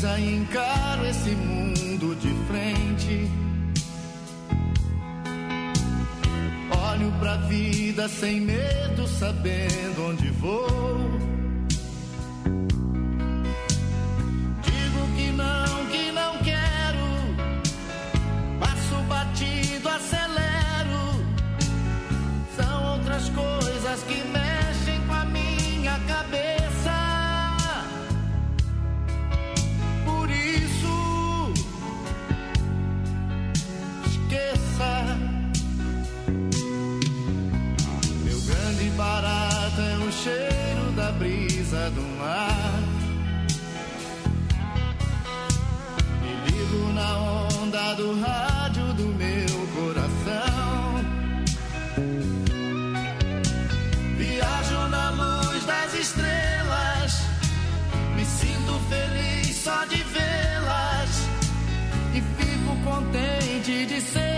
e 0.04 0.36
encaro 0.36 1.06
esse 1.06 1.30
mundo 1.30 2.16
de 2.16 2.28
frente. 2.48 3.32
Olho 6.92 7.12
pra 7.14 7.38
vida 7.38 8.10
sem 8.10 8.42
medo, 8.42 9.08
sabendo 9.08 10.10
onde 10.10 10.30
vou. 10.32 10.68
Digo 14.64 15.16
que 15.16 15.32
não, 15.32 15.86
que 15.86 16.12
não 16.12 16.38
quero. 16.40 17.08
Passo 18.60 18.96
batido, 19.08 19.88
acelero. 19.88 21.26
São 22.58 22.98
outras 22.98 23.30
coisas 23.30 24.04
que 24.04 24.35
brisa 41.66 41.90
do 41.92 42.02
mar. 42.20 42.84
Me 46.22 46.52
ligo 46.52 46.94
na 46.94 47.18
onda 47.62 47.94
do 47.96 48.22
rádio 48.22 48.94
do 48.94 49.06
meu 49.16 49.68
coração. 49.76 51.06
Viajo 54.18 54.88
na 54.90 55.10
luz 55.12 55.66
das 55.66 55.94
estrelas. 55.96 57.22
Me 58.16 58.26
sinto 58.26 58.80
feliz 58.90 59.56
só 59.56 59.86
de 59.86 60.04
vê-las. 60.04 61.30
E 62.14 62.22
fico 62.22 62.76
contente 62.84 63.86
de 63.86 64.02
ser 64.02 64.35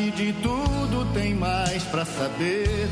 sabe 0.00 0.10
de 0.12 0.32
tudo 0.34 1.06
tem 1.12 1.34
mais 1.34 1.82
pra 1.84 2.04
saber. 2.04 2.88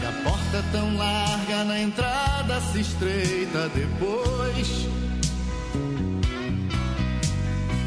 Que 0.00 0.06
a 0.06 0.12
porta 0.22 0.64
tão 0.72 0.96
larga 0.96 1.64
na 1.64 1.80
entrada 1.80 2.60
se 2.72 2.80
estreita 2.80 3.68
depois. 3.74 4.86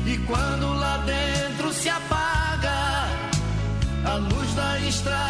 E 0.05 0.17
quando 0.27 0.73
lá 0.73 0.97
dentro 0.97 1.71
se 1.71 1.89
apaga 1.89 3.07
a 4.05 4.15
luz 4.15 4.53
da 4.55 4.79
estrada 4.79 5.28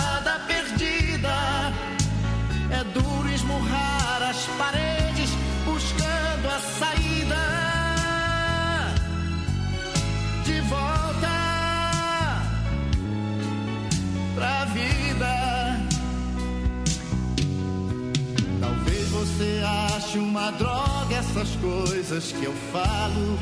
uma 20.40 20.52
droga 20.54 21.16
essas 21.18 21.50
coisas 21.58 22.32
que 22.32 22.46
eu 22.46 22.54
falo. 22.72 23.38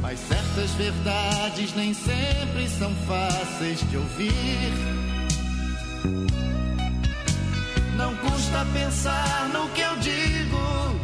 Mas 0.00 0.18
certas 0.18 0.70
verdades 0.72 1.72
nem 1.76 1.94
sempre 1.94 2.68
são 2.68 2.92
fáceis 3.06 3.88
de 3.88 3.96
ouvir. 3.96 4.72
Não 7.96 8.14
custa 8.16 8.66
pensar 8.72 9.48
no 9.52 9.68
que 9.70 9.80
eu 9.80 9.96
digo. 9.98 11.00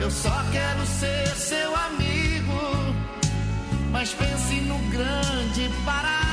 Eu 0.00 0.10
só 0.10 0.42
quero 0.50 0.84
ser 0.86 1.28
seu 1.36 1.74
amigo. 1.76 2.94
Mas 3.92 4.12
pense 4.12 4.60
no 4.62 4.78
grande 4.90 5.68
barato 5.84 6.25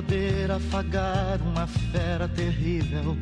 poder 0.00 0.50
afagar 0.50 1.42
uma 1.42 1.66
fera 1.66 2.26
terrível. 2.26 3.18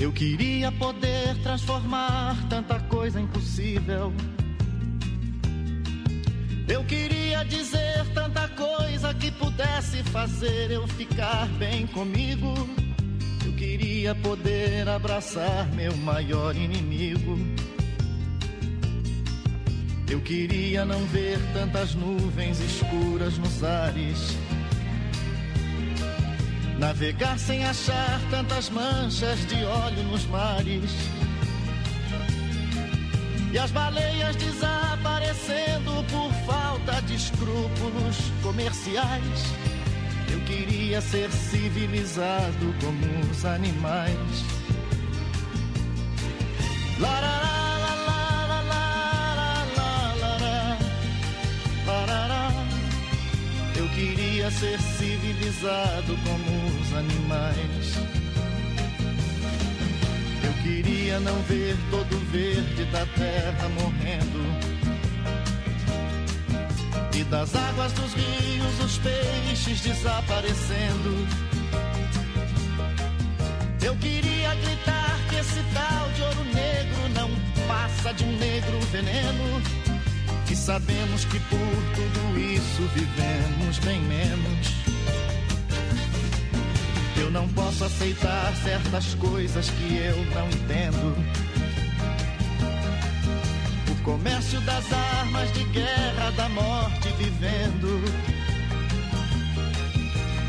Eu 0.00 0.10
queria 0.12 0.72
poder 0.72 1.36
transformar 1.42 2.34
tanta 2.48 2.80
coisa 2.80 3.20
impossível. 3.20 4.14
Eu 6.66 6.82
queria 6.84 7.44
dizer 7.44 8.02
tanta 8.14 8.48
coisa 8.48 9.12
que 9.12 9.30
pudesse 9.30 10.02
fazer 10.04 10.70
eu 10.70 10.88
ficar 10.88 11.46
bem 11.58 11.86
comigo. 11.86 12.54
Eu 13.44 13.52
queria 13.52 14.14
poder 14.14 14.88
abraçar 14.88 15.70
meu 15.74 15.94
maior 15.98 16.56
inimigo. 16.56 17.36
Eu 20.14 20.20
queria 20.20 20.84
não 20.84 21.04
ver 21.06 21.40
tantas 21.52 21.92
nuvens 21.92 22.60
escuras 22.60 23.36
nos 23.36 23.64
ares. 23.64 24.38
Navegar 26.78 27.36
sem 27.36 27.64
achar 27.64 28.20
tantas 28.30 28.70
manchas 28.70 29.44
de 29.48 29.64
óleo 29.64 30.04
nos 30.04 30.24
mares. 30.26 30.92
E 33.52 33.58
as 33.58 33.72
baleias 33.72 34.36
desaparecendo 34.36 36.04
por 36.08 36.32
falta 36.46 37.02
de 37.02 37.16
escrúpulos 37.16 38.16
comerciais. 38.40 39.42
Eu 40.32 40.38
queria 40.42 41.00
ser 41.00 41.28
civilizado 41.32 42.72
como 42.80 43.32
os 43.32 43.44
animais. 43.44 44.44
Larará, 47.00 47.63
queria 54.44 54.50
ser 54.50 54.80
civilizado 54.80 56.16
como 56.24 56.80
os 56.80 56.92
animais. 56.94 57.94
Eu 60.42 60.52
queria 60.62 61.20
não 61.20 61.40
ver 61.42 61.76
todo 61.90 62.14
o 62.14 62.20
verde 62.26 62.84
da 62.86 63.06
terra 63.06 63.68
morrendo. 63.70 64.44
E 67.16 67.24
das 67.24 67.54
águas 67.54 67.92
dos 67.92 68.12
rios 68.12 68.84
os 68.84 68.98
peixes 68.98 69.80
desaparecendo. 69.80 71.26
Eu 73.82 73.96
queria 73.96 74.54
gritar 74.56 75.20
que 75.30 75.36
esse 75.36 75.62
tal 75.72 76.10
de 76.10 76.22
ouro 76.22 76.44
negro 76.44 77.08
não 77.14 77.30
passa 77.66 78.12
de 78.12 78.24
um 78.24 78.36
negro 78.36 78.78
veneno. 78.92 79.83
E 80.54 80.56
sabemos 80.56 81.24
que 81.24 81.40
por 81.40 81.58
tudo 81.96 82.38
isso 82.38 82.82
vivemos 82.94 83.76
bem 83.80 84.00
menos. 84.02 84.68
Eu 87.16 87.28
não 87.28 87.48
posso 87.48 87.82
aceitar 87.82 88.54
certas 88.62 89.16
coisas 89.16 89.68
que 89.68 89.96
eu 89.96 90.16
não 90.26 90.46
entendo. 90.46 91.16
O 93.90 94.02
comércio 94.04 94.60
das 94.60 94.84
armas 94.92 95.52
de 95.54 95.64
guerra, 95.64 96.30
da 96.36 96.48
morte 96.50 97.08
vivendo. 97.18 98.00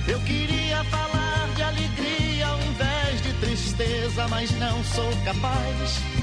Eu 0.08 0.20
queria 0.20 0.84
falar 0.84 1.50
de 1.56 1.64
alegria 1.64 2.46
ao 2.46 2.62
invés 2.62 3.24
de 3.24 3.34
tristeza, 3.40 4.28
mas 4.28 4.52
não 4.60 4.84
sou 4.84 5.12
capaz. 5.26 6.15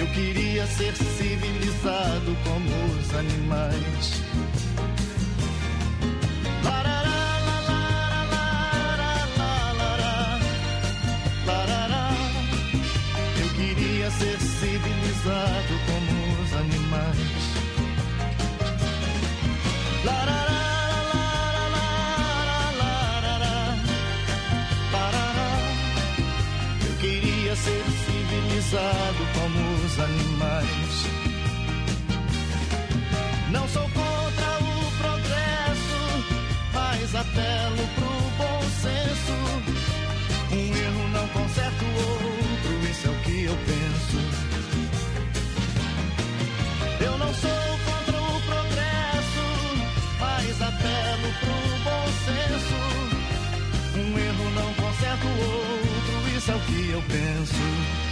Eu 0.00 0.06
queria 0.14 0.66
ser 0.66 0.96
civilizado 0.96 2.34
como 2.42 2.70
os 2.98 3.14
animais. 3.14 4.22
Eu 13.42 13.48
queria 13.54 14.10
ser 14.10 14.40
civilizado 14.40 15.74
como 15.86 16.42
os 16.42 16.52
animais. 16.54 17.50
Eu 26.88 26.96
queria 26.96 27.54
ser 27.54 27.84
civilizado 28.06 29.26
como 29.34 29.69
animais. 29.98 31.06
Não 33.50 33.68
sou 33.68 33.82
contra 33.82 34.58
o 34.60 34.92
progresso, 34.98 36.00
mas 36.72 37.14
apelo 37.14 37.88
pro 37.96 38.06
bom 38.38 38.62
senso. 38.82 39.36
Um 40.52 40.76
erro 40.76 41.08
não 41.12 41.28
conserta 41.28 41.84
o 41.84 41.94
outro, 41.96 42.90
isso 42.90 43.06
é 43.06 43.10
o 43.10 43.14
que 43.22 43.44
eu 43.44 43.56
penso. 43.66 44.18
Eu 47.00 47.18
não 47.18 47.34
sou 47.34 47.78
contra 47.84 48.20
o 48.20 48.40
progresso, 48.42 49.44
mas 50.20 50.62
apelo 50.62 51.28
pro 51.40 51.58
bom 51.84 52.06
senso. 52.26 52.78
Um 53.98 54.18
erro 54.18 54.50
não 54.54 54.74
conserta 54.74 55.26
o 55.26 55.38
outro, 55.42 56.36
isso 56.36 56.50
é 56.50 56.54
o 56.54 56.60
que 56.60 56.90
eu 56.90 57.02
penso. 57.02 58.09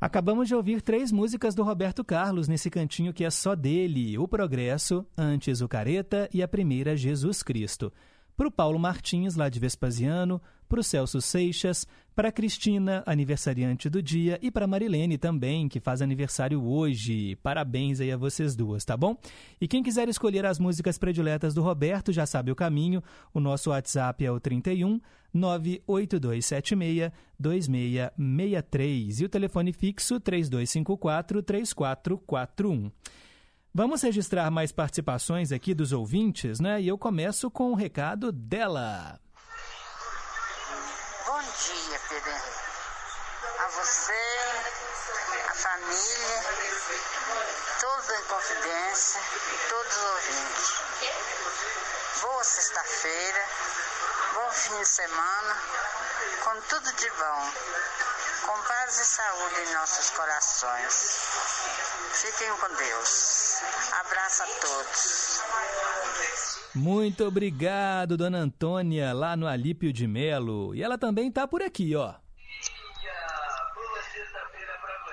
Acabamos 0.00 0.48
de 0.48 0.54
ouvir 0.54 0.80
três 0.80 1.12
músicas 1.12 1.54
do 1.54 1.62
Roberto 1.62 2.02
Carlos 2.02 2.48
nesse 2.48 2.70
cantinho 2.70 3.12
que 3.12 3.22
é 3.22 3.28
só 3.28 3.54
dele: 3.54 4.16
O 4.16 4.26
Progresso, 4.26 5.04
Antes 5.16 5.60
o 5.60 5.68
Careta 5.68 6.26
e 6.32 6.42
a 6.42 6.48
primeira 6.48 6.96
Jesus 6.96 7.42
Cristo. 7.42 7.92
Para 8.40 8.48
o 8.48 8.50
Paulo 8.50 8.78
Martins, 8.78 9.36
lá 9.36 9.50
de 9.50 9.60
Vespasiano, 9.60 10.40
para 10.66 10.80
o 10.80 10.82
Celso 10.82 11.20
Seixas, 11.20 11.86
para 12.16 12.30
a 12.30 12.32
Cristina, 12.32 13.02
aniversariante 13.04 13.90
do 13.90 14.02
dia, 14.02 14.38
e 14.40 14.50
para 14.50 14.64
a 14.64 14.66
Marilene 14.66 15.18
também, 15.18 15.68
que 15.68 15.78
faz 15.78 16.00
aniversário 16.00 16.64
hoje. 16.64 17.36
Parabéns 17.42 18.00
aí 18.00 18.10
a 18.10 18.16
vocês 18.16 18.56
duas, 18.56 18.82
tá 18.82 18.96
bom? 18.96 19.14
E 19.60 19.68
quem 19.68 19.82
quiser 19.82 20.08
escolher 20.08 20.46
as 20.46 20.58
músicas 20.58 20.96
prediletas 20.96 21.52
do 21.52 21.60
Roberto 21.60 22.14
já 22.14 22.24
sabe 22.24 22.50
o 22.50 22.56
caminho. 22.56 23.04
O 23.34 23.40
nosso 23.40 23.68
WhatsApp 23.68 24.24
é 24.24 24.32
o 24.32 24.40
31 24.40 25.02
98276 25.34 27.12
2663 27.38 29.20
e 29.20 29.24
o 29.26 29.28
telefone 29.28 29.70
fixo 29.74 30.18
3254 30.18 31.42
3441. 31.42 32.90
Vamos 33.72 34.02
registrar 34.02 34.50
mais 34.50 34.72
participações 34.72 35.52
aqui 35.52 35.72
dos 35.72 35.92
ouvintes, 35.92 36.58
né? 36.58 36.80
E 36.80 36.88
eu 36.88 36.98
começo 36.98 37.48
com 37.50 37.70
o 37.70 37.76
recado 37.76 38.32
dela. 38.32 39.20
Bom 41.24 41.40
dia, 41.40 42.00
Pedro. 42.08 42.32
A 43.60 43.68
você, 43.68 44.12
a 45.48 45.54
família, 45.54 46.42
todos 47.80 48.10
em 48.10 48.24
confidência 48.24 49.20
todos 49.68 49.96
os 49.96 50.02
ouvintes. 50.02 50.74
Boa 52.22 52.44
sexta-feira, 52.44 53.44
bom 54.34 54.50
fim 54.50 54.76
de 54.78 54.84
semana, 54.84 55.56
com 56.42 56.60
tudo 56.62 56.92
de 56.92 57.10
bom, 57.10 57.52
com 58.46 58.62
paz 58.62 58.98
e 58.98 59.04
saúde 59.04 59.60
em 59.60 59.74
nossos 59.74 60.10
corações. 60.10 61.20
Fiquem 62.12 62.50
com 62.56 62.74
Deus. 62.74 63.62
Abraço 64.00 64.42
a 64.42 64.46
todos. 64.46 65.40
Muito 66.74 67.24
obrigado, 67.24 68.16
dona 68.16 68.38
Antônia, 68.38 69.12
lá 69.12 69.36
no 69.36 69.46
Alípio 69.46 69.92
de 69.92 70.06
Melo. 70.06 70.74
E 70.74 70.82
ela 70.82 70.96
também 70.96 71.30
tá 71.30 71.46
por 71.46 71.62
aqui, 71.62 71.94
ó. 71.96 72.14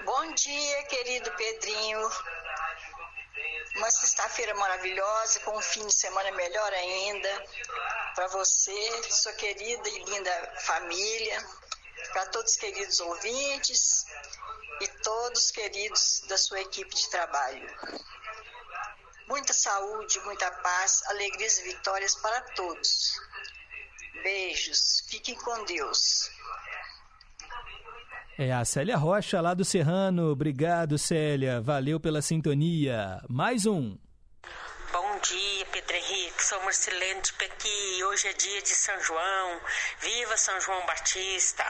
Bom 0.05 0.33
dia, 0.33 0.83
querido 0.83 1.29
Pedrinho. 1.31 1.99
Uma 3.77 3.91
sexta-feira 3.91 4.55
maravilhosa, 4.55 5.39
com 5.41 5.57
um 5.57 5.61
fim 5.61 5.85
de 5.85 5.93
semana 5.93 6.31
melhor 6.31 6.73
ainda. 6.73 7.45
Para 8.15 8.27
você, 8.27 9.03
sua 9.11 9.33
querida 9.33 9.87
e 9.89 10.03
linda 10.05 10.53
família, 10.61 11.45
para 12.13 12.25
todos 12.27 12.51
os 12.51 12.57
queridos 12.57 12.99
ouvintes 12.99 14.05
e 14.81 14.87
todos 15.03 15.51
queridos 15.51 16.23
da 16.27 16.37
sua 16.37 16.61
equipe 16.61 16.93
de 16.93 17.09
trabalho. 17.09 17.67
Muita 19.27 19.53
saúde, 19.53 20.19
muita 20.21 20.49
paz, 20.49 21.03
alegrias 21.07 21.57
e 21.59 21.63
vitórias 21.63 22.15
para 22.15 22.41
todos. 22.55 23.19
Beijos, 24.23 25.03
fiquem 25.09 25.35
com 25.35 25.65
Deus. 25.65 26.29
É 28.39 28.53
a 28.53 28.63
Célia 28.63 28.95
Rocha, 28.95 29.41
lá 29.41 29.53
do 29.53 29.65
Serrano. 29.65 30.31
Obrigado, 30.31 30.97
Célia. 30.97 31.59
Valeu 31.59 31.99
pela 31.99 32.21
sintonia. 32.21 33.19
Mais 33.27 33.65
um. 33.65 33.97
Bom 34.91 35.19
dia, 35.19 35.56
Pedro 35.77 35.95
Henrique. 35.95 36.43
Sou 36.43 36.59
Marcelene 36.61 37.21
de 37.21 37.33
Pequi. 37.33 38.03
Hoje 38.05 38.27
é 38.27 38.33
dia 38.33 38.63
de 38.63 38.73
São 38.73 38.99
João. 38.99 39.61
Viva 39.99 40.35
São 40.35 40.59
João 40.59 40.83
Batista. 40.87 41.63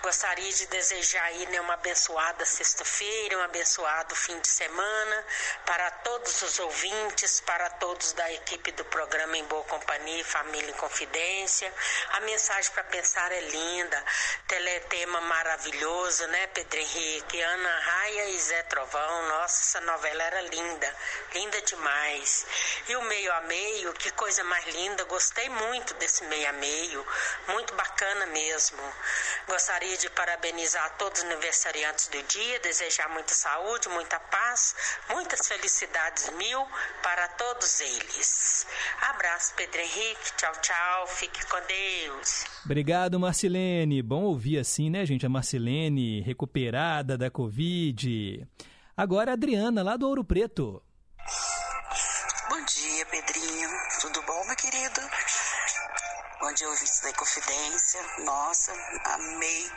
Gostaria 0.00 0.52
de 0.52 0.66
desejar 0.66 1.24
aí 1.24 1.46
né, 1.46 1.60
uma 1.60 1.74
abençoada 1.74 2.44
sexta-feira, 2.44 3.38
um 3.38 3.42
abençoado 3.42 4.14
fim 4.14 4.38
de 4.38 4.46
semana 4.46 5.26
para 5.66 5.90
todos 5.90 6.40
os 6.42 6.60
ouvintes, 6.60 7.40
para 7.40 7.68
todos 7.70 8.12
da 8.12 8.32
equipe 8.32 8.70
do 8.72 8.84
programa 8.84 9.36
Em 9.36 9.44
Boa 9.46 9.64
Companhia, 9.64 10.24
Família 10.24 10.70
em 10.70 10.74
Confidência. 10.74 11.72
A 12.12 12.20
mensagem 12.20 12.70
para 12.70 12.84
pensar 12.84 13.32
é 13.32 13.40
linda. 13.40 14.04
Teletema 14.46 15.20
maravilhoso, 15.22 16.28
né, 16.28 16.46
Pedro 16.48 16.78
Henrique? 16.78 17.40
Ana 17.40 17.80
Raia 17.80 18.30
e 18.30 18.38
Zé 18.38 18.62
Trovão. 18.64 19.28
Nossa, 19.28 19.62
essa 19.62 19.80
novela 19.80 20.22
era 20.22 20.42
linda. 20.42 20.96
Linda 21.34 21.60
demais. 21.62 22.46
E 22.86 22.94
o 22.94 23.02
meio 23.02 23.31
a 23.32 23.40
meio, 23.42 23.92
que 23.94 24.10
coisa 24.12 24.42
mais 24.44 24.64
linda. 24.74 25.04
Gostei 25.04 25.48
muito 25.48 25.94
desse 25.94 26.24
meio 26.26 26.48
a 26.48 26.52
meio. 26.52 27.04
Muito 27.48 27.74
bacana 27.74 28.26
mesmo. 28.26 28.78
Gostaria 29.48 29.96
de 29.96 30.08
parabenizar 30.10 30.96
todos 30.98 31.20
os 31.20 31.24
aniversariantes 31.24 32.08
do 32.08 32.22
dia, 32.24 32.60
desejar 32.60 33.08
muita 33.10 33.34
saúde, 33.34 33.88
muita 33.88 34.18
paz, 34.18 34.74
muitas 35.10 35.46
felicidades 35.46 36.30
mil 36.36 36.66
para 37.02 37.28
todos 37.28 37.80
eles. 37.80 38.66
Abraço, 39.00 39.54
Pedro 39.56 39.80
Henrique. 39.80 40.36
Tchau, 40.36 40.52
tchau. 40.60 41.06
Fique 41.06 41.46
com 41.46 41.60
Deus. 41.66 42.44
Obrigado, 42.64 43.18
Marcilene. 43.18 44.02
Bom 44.02 44.22
ouvir 44.24 44.58
assim, 44.58 44.90
né, 44.90 45.04
gente? 45.04 45.26
A 45.26 45.28
Marcilene 45.28 46.20
recuperada 46.20 47.18
da 47.18 47.30
Covid. 47.30 48.46
Agora 48.96 49.30
a 49.30 49.34
Adriana, 49.34 49.82
lá 49.82 49.96
do 49.96 50.06
Ouro 50.06 50.24
Preto. 50.24 50.82
Bom 52.52 52.60
dia, 52.64 53.06
Pedrinho. 53.06 53.70
Tudo 54.02 54.20
bom, 54.24 54.44
meu 54.44 54.54
querido? 54.56 55.00
Bom 56.38 56.52
dia, 56.52 56.68
ouvintes 56.68 57.00
da 57.00 57.10
Confidência. 57.14 58.02
Nossa, 58.18 58.70
amei 59.04 59.72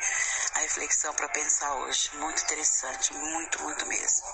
a 0.56 0.60
reflexão 0.60 1.14
para 1.14 1.30
pensar 1.30 1.74
hoje. 1.76 2.12
Muito 2.18 2.44
interessante, 2.44 3.14
muito, 3.14 3.64
muito 3.64 3.86
mesmo. 3.86 4.28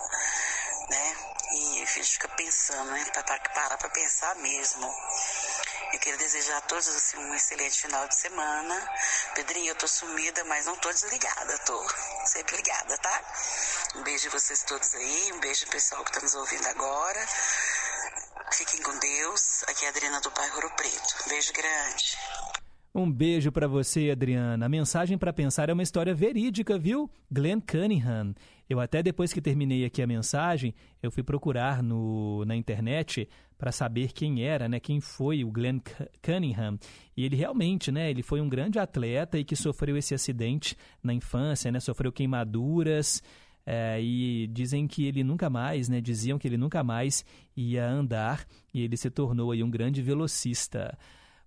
Né? 0.89 1.15
E 1.53 1.83
a 1.83 1.85
gente 1.85 2.13
fica 2.13 2.27
pensando, 2.29 2.89
né? 2.89 3.05
Pra 3.13 3.39
parar 3.53 3.77
para 3.77 3.89
pensar 3.89 4.35
mesmo. 4.37 4.91
Eu 5.93 5.99
quero 5.99 6.17
desejar 6.17 6.57
a 6.57 6.61
todos 6.61 6.87
assim, 6.87 7.17
um 7.17 7.35
excelente 7.35 7.79
final 7.79 8.07
de 8.07 8.15
semana. 8.15 8.91
Pedrinho, 9.35 9.67
eu 9.67 9.75
tô 9.75 9.87
sumida, 9.87 10.43
mas 10.45 10.65
não 10.65 10.75
tô 10.77 10.89
desligada, 10.89 11.59
tô 11.59 11.87
sempre 12.25 12.55
ligada, 12.55 12.97
tá? 12.97 13.21
Um 13.97 14.01
beijo 14.01 14.29
a 14.29 14.31
vocês 14.31 14.63
todos 14.63 14.95
aí, 14.95 15.31
um 15.31 15.39
beijo 15.39 15.61
pro 15.65 15.73
pessoal 15.73 16.03
que 16.03 16.11
tá 16.11 16.21
nos 16.21 16.33
ouvindo 16.33 16.65
agora. 16.69 17.27
Fiquem 18.53 18.83
com 18.83 18.91
Deus. 18.99 19.63
Aqui 19.63 19.85
é 19.85 19.87
a 19.87 19.91
Adriana 19.91 20.19
do 20.19 20.29
bairro 20.31 20.55
Ouro 20.55 20.71
Preto. 20.75 21.29
Beijo 21.29 21.53
grande. 21.53 22.17
Um 22.93 23.09
beijo 23.09 23.49
para 23.49 23.65
você, 23.65 24.11
Adriana. 24.11 24.65
A 24.65 24.69
mensagem 24.69 25.17
para 25.17 25.31
pensar 25.31 25.69
é 25.69 25.73
uma 25.73 25.81
história 25.81 26.13
verídica, 26.13 26.77
viu? 26.77 27.09
Glenn 27.31 27.61
Cunningham. 27.61 28.35
Eu 28.69 28.81
até 28.81 29.01
depois 29.01 29.31
que 29.31 29.41
terminei 29.41 29.85
aqui 29.85 30.01
a 30.01 30.07
mensagem, 30.07 30.75
eu 31.01 31.09
fui 31.09 31.23
procurar 31.23 31.81
no, 31.81 32.43
na 32.43 32.53
internet 32.53 33.29
para 33.57 33.71
saber 33.71 34.11
quem 34.11 34.43
era, 34.43 34.67
né? 34.67 34.81
Quem 34.81 34.99
foi 34.99 35.45
o 35.45 35.51
Glenn 35.51 35.79
Cunningham. 36.21 36.77
E 37.15 37.23
ele 37.23 37.37
realmente, 37.37 37.89
né? 37.89 38.09
Ele 38.09 38.21
foi 38.21 38.41
um 38.41 38.49
grande 38.49 38.79
atleta 38.79 39.37
e 39.37 39.45
que 39.45 39.55
sofreu 39.55 39.95
esse 39.95 40.13
acidente 40.13 40.77
na 41.01 41.13
infância, 41.13 41.71
né? 41.71 41.79
Sofreu 41.79 42.11
queimaduras. 42.11 43.23
É, 43.65 44.01
e 44.01 44.47
dizem 44.47 44.87
que 44.87 45.05
ele 45.05 45.23
nunca 45.23 45.49
mais, 45.49 45.87
né? 45.87 46.01
Diziam 46.01 46.39
que 46.39 46.47
ele 46.47 46.57
nunca 46.57 46.83
mais 46.83 47.23
ia 47.55 47.87
andar 47.87 48.45
e 48.73 48.81
ele 48.81 48.97
se 48.97 49.09
tornou 49.09 49.51
aí 49.51 49.63
um 49.63 49.69
grande 49.69 50.01
velocista. 50.01 50.97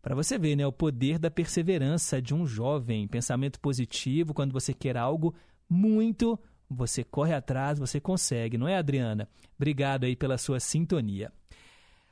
Para 0.00 0.14
você 0.14 0.38
ver, 0.38 0.54
né, 0.54 0.66
o 0.66 0.72
poder 0.72 1.18
da 1.18 1.30
perseverança 1.30 2.20
de 2.20 2.34
um 2.34 2.46
jovem, 2.46 3.08
pensamento 3.08 3.58
positivo, 3.58 4.34
quando 4.34 4.52
você 4.52 4.74
quer 4.74 4.98
algo 4.98 5.34
muito, 5.68 6.38
você 6.68 7.02
corre 7.02 7.32
atrás, 7.32 7.78
você 7.78 7.98
consegue, 7.98 8.58
não 8.58 8.68
é, 8.68 8.76
Adriana? 8.76 9.28
Obrigado 9.56 10.04
aí 10.04 10.14
pela 10.14 10.36
sua 10.36 10.60
sintonia. 10.60 11.32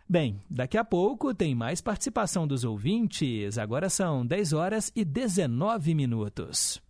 Bem, 0.09 0.41
daqui 0.51 0.77
a 0.77 0.85
pouco 0.85 1.35
tem 1.35 1.55
mais 1.55 1.81
participação 1.81 2.47
dos 2.47 2.65
ouvintes. 2.65 3.57
Agora 3.57 3.89
são 3.89 4.27
10 4.27 4.53
horas 4.53 4.93
e 4.95 5.05
19 5.05 5.95
minutos. 5.95 6.83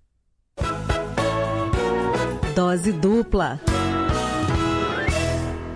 Dose 2.55 2.93
dupla. 2.93 3.59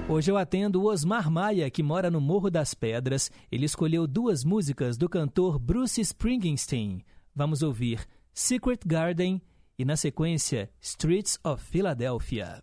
Hoje 0.09 0.31
eu 0.31 0.37
atendo 0.37 0.83
o 0.83 0.87
Osmar 0.87 1.31
Maia, 1.31 1.71
que 1.71 1.83
mora 1.83 2.11
no 2.11 2.21
Morro 2.21 2.51
das 2.51 2.75
Pedras. 2.75 3.31
Ele 3.51 3.65
escolheu 3.65 4.07
duas 4.07 4.45
músicas 4.45 4.99
do 4.99 5.09
cantor 5.09 5.59
Bruce 5.59 6.01
Springsteen. 6.01 7.03
vamos 7.35 7.63
ouvir 7.63 8.07
Secret 8.35 8.81
Garden 8.85 9.41
e, 9.79 9.85
na 9.85 9.97
sequência, 9.97 10.71
Streets 10.81 11.39
of 11.43 11.65
Philadelphia. 11.65 12.63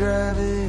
To 0.00 0.59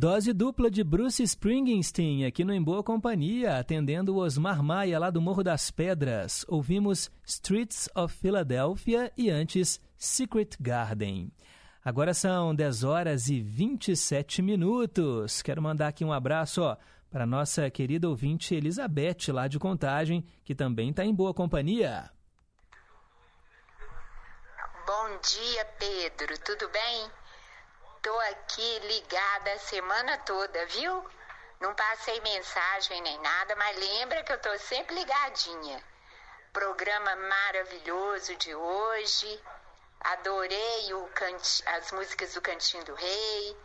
Dose 0.00 0.32
dupla 0.32 0.70
de 0.70 0.82
Bruce 0.82 1.22
Springsteen 1.22 2.24
aqui 2.24 2.42
no 2.42 2.54
Em 2.54 2.62
Boa 2.62 2.82
Companhia, 2.82 3.58
atendendo 3.58 4.14
o 4.14 4.20
Osmar 4.20 4.62
Maia 4.62 4.98
lá 4.98 5.10
do 5.10 5.20
Morro 5.20 5.44
das 5.44 5.70
Pedras. 5.70 6.42
Ouvimos 6.48 7.10
Streets 7.22 7.86
of 7.94 8.16
Philadelphia 8.16 9.12
e 9.14 9.28
antes 9.28 9.78
Secret 9.98 10.56
Garden. 10.58 11.30
Agora 11.84 12.14
são 12.14 12.54
10 12.54 12.82
horas 12.82 13.28
e 13.28 13.42
27 13.42 14.40
minutos. 14.40 15.42
Quero 15.42 15.60
mandar 15.60 15.88
aqui 15.88 16.02
um 16.02 16.14
abraço 16.14 16.62
para 17.10 17.26
nossa 17.26 17.68
querida 17.68 18.08
ouvinte 18.08 18.54
Elizabeth, 18.54 19.30
lá 19.30 19.48
de 19.48 19.58
Contagem, 19.58 20.24
que 20.42 20.54
também 20.54 20.88
está 20.88 21.04
em 21.04 21.14
boa 21.14 21.34
companhia. 21.34 22.10
Bom 24.86 25.08
dia, 25.20 25.64
Pedro. 25.78 26.38
Tudo 26.42 26.70
bem? 26.70 27.19
Tô 28.02 28.18
aqui 28.18 28.78
ligada 28.78 29.52
a 29.52 29.58
semana 29.58 30.16
toda, 30.18 30.64
viu? 30.66 31.06
Não 31.60 31.74
passei 31.74 32.18
mensagem 32.22 33.02
nem 33.02 33.18
nada, 33.20 33.54
mas 33.56 33.76
lembra 33.76 34.24
que 34.24 34.32
eu 34.32 34.38
tô 34.40 34.58
sempre 34.58 34.94
ligadinha. 34.94 35.84
Programa 36.50 37.14
maravilhoso 37.16 38.34
de 38.36 38.54
hoje. 38.54 39.44
Adorei 40.00 40.94
o 40.94 41.08
canti- 41.08 41.62
as 41.68 41.92
músicas 41.92 42.32
do 42.32 42.40
Cantinho 42.40 42.84
do 42.84 42.94
Rei. 42.94 43.56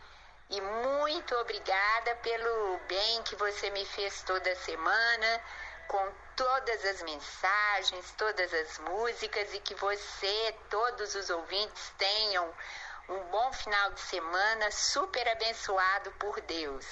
E 0.50 0.60
muito 0.60 1.34
obrigada 1.36 2.14
pelo 2.16 2.78
bem 2.88 3.22
que 3.22 3.36
você 3.36 3.70
me 3.70 3.86
fez 3.86 4.22
toda 4.22 4.54
semana, 4.56 5.40
com 5.88 6.12
todas 6.36 6.84
as 6.84 7.02
mensagens, 7.02 8.12
todas 8.18 8.52
as 8.52 8.78
músicas, 8.80 9.54
e 9.54 9.60
que 9.60 9.74
você, 9.76 10.54
todos 10.68 11.14
os 11.14 11.30
ouvintes, 11.30 11.90
tenham 11.96 12.54
um 13.08 13.30
bom 13.30 13.52
final 13.52 13.92
de 13.92 14.00
semana, 14.00 14.70
super 14.70 15.26
abençoado 15.28 16.10
por 16.18 16.40
Deus. 16.42 16.84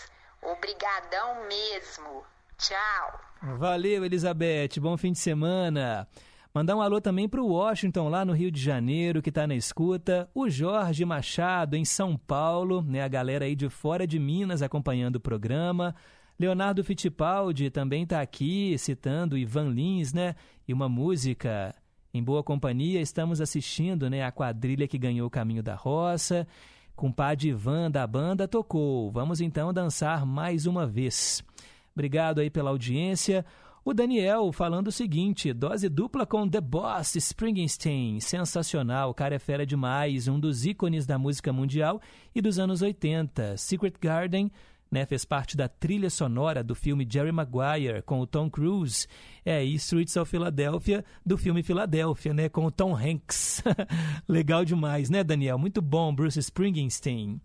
Obrigadão 0.43 1.47
mesmo. 1.49 2.24
Tchau. 2.57 3.20
Valeu, 3.59 4.05
Elizabeth. 4.05 4.81
Bom 4.81 4.97
fim 4.97 5.12
de 5.12 5.19
semana. 5.19 6.07
Mandar 6.55 6.77
um 6.77 6.82
alô 6.82 7.01
também 7.01 7.28
para 7.28 7.43
o 7.43 7.49
Washington, 7.49 8.09
lá 8.09 8.24
no 8.24 8.32
Rio 8.32 8.51
de 8.51 8.61
Janeiro, 8.61 9.20
que 9.20 9.28
está 9.28 9.45
na 9.45 9.57
escuta. 9.57 10.31
O 10.32 10.49
Jorge 10.49 11.05
Machado, 11.05 11.74
em 11.74 11.85
São 11.85 12.16
Paulo, 12.16 12.81
né? 12.82 13.03
A 13.03 13.09
galera 13.09 13.45
aí 13.45 13.57
de 13.57 13.69
fora 13.69 14.07
de 14.07 14.20
Minas 14.20 14.62
acompanhando 14.62 15.16
o 15.16 15.20
programa. 15.20 15.97
Leonardo 16.39 16.85
Fittipaldi 16.85 17.70
também 17.70 18.05
está 18.05 18.20
aqui, 18.20 18.78
citando 18.78 19.36
Ivan 19.36 19.70
Lins, 19.70 20.12
né? 20.12 20.36
E 20.66 20.73
uma 20.73 20.89
música 20.89 21.74
em 22.15 22.23
boa 22.23 22.45
companhia. 22.45 23.01
Estamos 23.01 23.41
assistindo, 23.41 24.09
né? 24.09 24.23
A 24.23 24.31
quadrilha 24.31 24.86
que 24.86 24.97
ganhou 24.97 25.27
o 25.27 25.31
Caminho 25.31 25.62
da 25.62 25.74
Roça. 25.74 26.47
Compadre 26.95 27.49
Ivan 27.49 27.91
da 27.91 28.07
banda 28.07 28.47
tocou. 28.47 29.11
Vamos 29.11 29.41
então 29.41 29.73
dançar 29.73 30.24
mais 30.24 30.65
uma 30.65 30.86
vez. 30.86 31.45
Obrigado 31.93 32.39
aí 32.41 32.49
pela 32.49 32.70
audiência. 32.70 33.45
O 33.85 33.93
Daniel 33.93 34.51
falando 34.53 34.89
o 34.89 34.93
seguinte: 34.93 35.53
dose 35.53 35.89
dupla 35.89 36.24
com 36.24 36.49
The 36.49 36.61
Boss 36.61 37.16
Springsteen. 37.16 38.20
Sensacional, 38.20 39.11
o 39.11 39.15
cara 39.15 39.35
é 39.35 39.39
fera 39.39 39.66
demais, 39.66 40.28
um 40.28 40.39
dos 40.39 40.65
ícones 40.65 41.05
da 41.05 41.19
música 41.19 41.53
mundial 41.53 42.01
e 42.35 42.41
dos 42.41 42.59
anos 42.59 42.81
80. 42.81 43.57
Secret 43.57 43.95
Garden 44.01 44.51
né? 44.95 45.05
Fez 45.05 45.25
parte 45.25 45.57
da 45.57 45.69
trilha 45.69 46.09
sonora 46.09 46.62
do 46.62 46.75
filme 46.75 47.07
Jerry 47.09 47.33
Maguire 47.33 48.01
com 48.07 48.21
o 48.21 48.27
Tom 48.27 48.49
Cruise. 48.49 49.07
É, 49.45 49.62
e 49.62 49.75
Streets 49.75 50.16
of 50.16 50.31
Philadelphia 50.31 51.05
do 51.27 51.37
filme 51.37 51.62
Filadélfia, 51.62 52.33
né? 52.33 52.49
Com 52.49 52.65
o 52.65 52.71
Tom 52.71 52.97
Hanks. 52.97 53.62
Legal 54.27 54.65
demais, 54.65 55.11
né, 55.11 55.23
Daniel? 55.23 55.59
Muito 55.59 55.83
bom, 55.83 56.15
Bruce 56.15 56.39
Springsteen. 56.39 57.41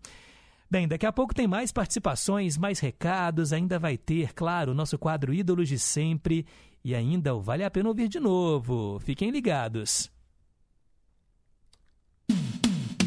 Bem, 0.70 0.86
daqui 0.86 1.04
a 1.04 1.12
pouco 1.12 1.34
tem 1.34 1.48
mais 1.48 1.72
participações, 1.72 2.56
mais 2.56 2.78
recados, 2.78 3.52
ainda 3.52 3.76
vai 3.76 3.98
ter, 3.98 4.32
claro, 4.32 4.70
o 4.70 4.74
nosso 4.74 4.96
quadro 4.96 5.34
Ídolos 5.34 5.68
de 5.68 5.80
Sempre 5.80 6.46
e 6.84 6.94
ainda 6.94 7.34
o 7.34 7.40
Vale 7.40 7.64
a 7.64 7.70
Pena 7.70 7.88
Ouvir 7.88 8.08
de 8.08 8.20
Novo. 8.20 9.00
Fiquem 9.00 9.30
ligados. 9.30 10.08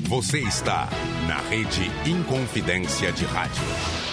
Você 0.10 0.41
está 0.41 0.90
na 1.28 1.38
rede 1.49 1.90
Inconfidência 2.06 3.11
de 3.14 3.26
Rádio. 3.26 4.12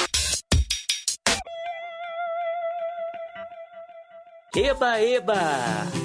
Eba, 4.53 4.99
eba! 4.99 5.33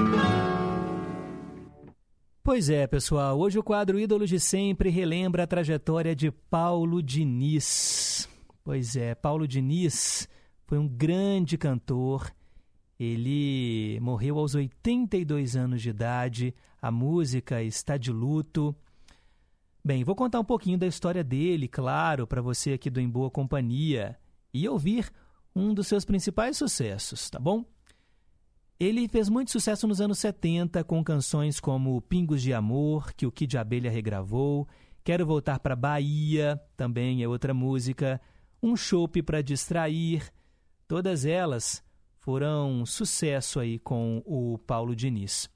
Pois 2.42 2.68
é, 2.68 2.84
pessoal. 2.88 3.38
Hoje 3.38 3.56
o 3.60 3.62
quadro 3.62 3.96
Ídolos 3.96 4.28
de 4.28 4.40
Sempre 4.40 4.90
relembra 4.90 5.44
a 5.44 5.46
trajetória 5.46 6.16
de 6.16 6.32
Paulo 6.32 7.00
Diniz. 7.00 8.28
Pois 8.64 8.96
é, 8.96 9.14
Paulo 9.14 9.46
Diniz 9.46 10.28
foi 10.64 10.78
um 10.78 10.88
grande 10.88 11.56
cantor. 11.56 12.28
Ele 12.98 14.00
morreu 14.00 14.36
aos 14.36 14.56
82 14.56 15.54
anos 15.54 15.80
de 15.80 15.90
idade. 15.90 16.52
A 16.82 16.90
música 16.90 17.62
está 17.62 17.96
de 17.96 18.10
luto. 18.10 18.74
Bem, 19.84 20.02
vou 20.02 20.16
contar 20.16 20.40
um 20.40 20.44
pouquinho 20.44 20.76
da 20.76 20.88
história 20.88 21.22
dele, 21.22 21.68
claro, 21.68 22.26
para 22.26 22.42
você 22.42 22.72
aqui 22.72 22.90
do 22.90 23.00
Em 23.00 23.08
Boa 23.08 23.30
Companhia 23.30 24.18
e 24.52 24.68
ouvir 24.68 25.08
um 25.54 25.72
dos 25.72 25.86
seus 25.86 26.04
principais 26.04 26.56
sucessos, 26.56 27.30
tá 27.30 27.38
bom? 27.38 27.64
Ele 28.78 29.08
fez 29.08 29.30
muito 29.30 29.50
sucesso 29.50 29.86
nos 29.86 30.02
anos 30.02 30.18
70 30.18 30.84
com 30.84 31.02
canções 31.02 31.58
como 31.58 32.02
Pingos 32.02 32.42
de 32.42 32.52
Amor, 32.52 33.14
que 33.14 33.26
o 33.26 33.32
Kid 33.32 33.56
Abelha 33.56 33.90
regravou, 33.90 34.68
Quero 35.02 35.24
Voltar 35.24 35.60
para 35.60 35.74
Bahia, 35.74 36.60
também 36.76 37.22
é 37.22 37.28
outra 37.28 37.54
música, 37.54 38.20
Um 38.62 38.76
Chope 38.76 39.22
para 39.22 39.40
Distrair. 39.40 40.30
Todas 40.86 41.24
elas 41.24 41.82
foram 42.18 42.84
sucesso 42.84 43.60
aí 43.60 43.78
com 43.78 44.22
o 44.26 44.58
Paulo 44.58 44.94
Diniz. 44.94 45.48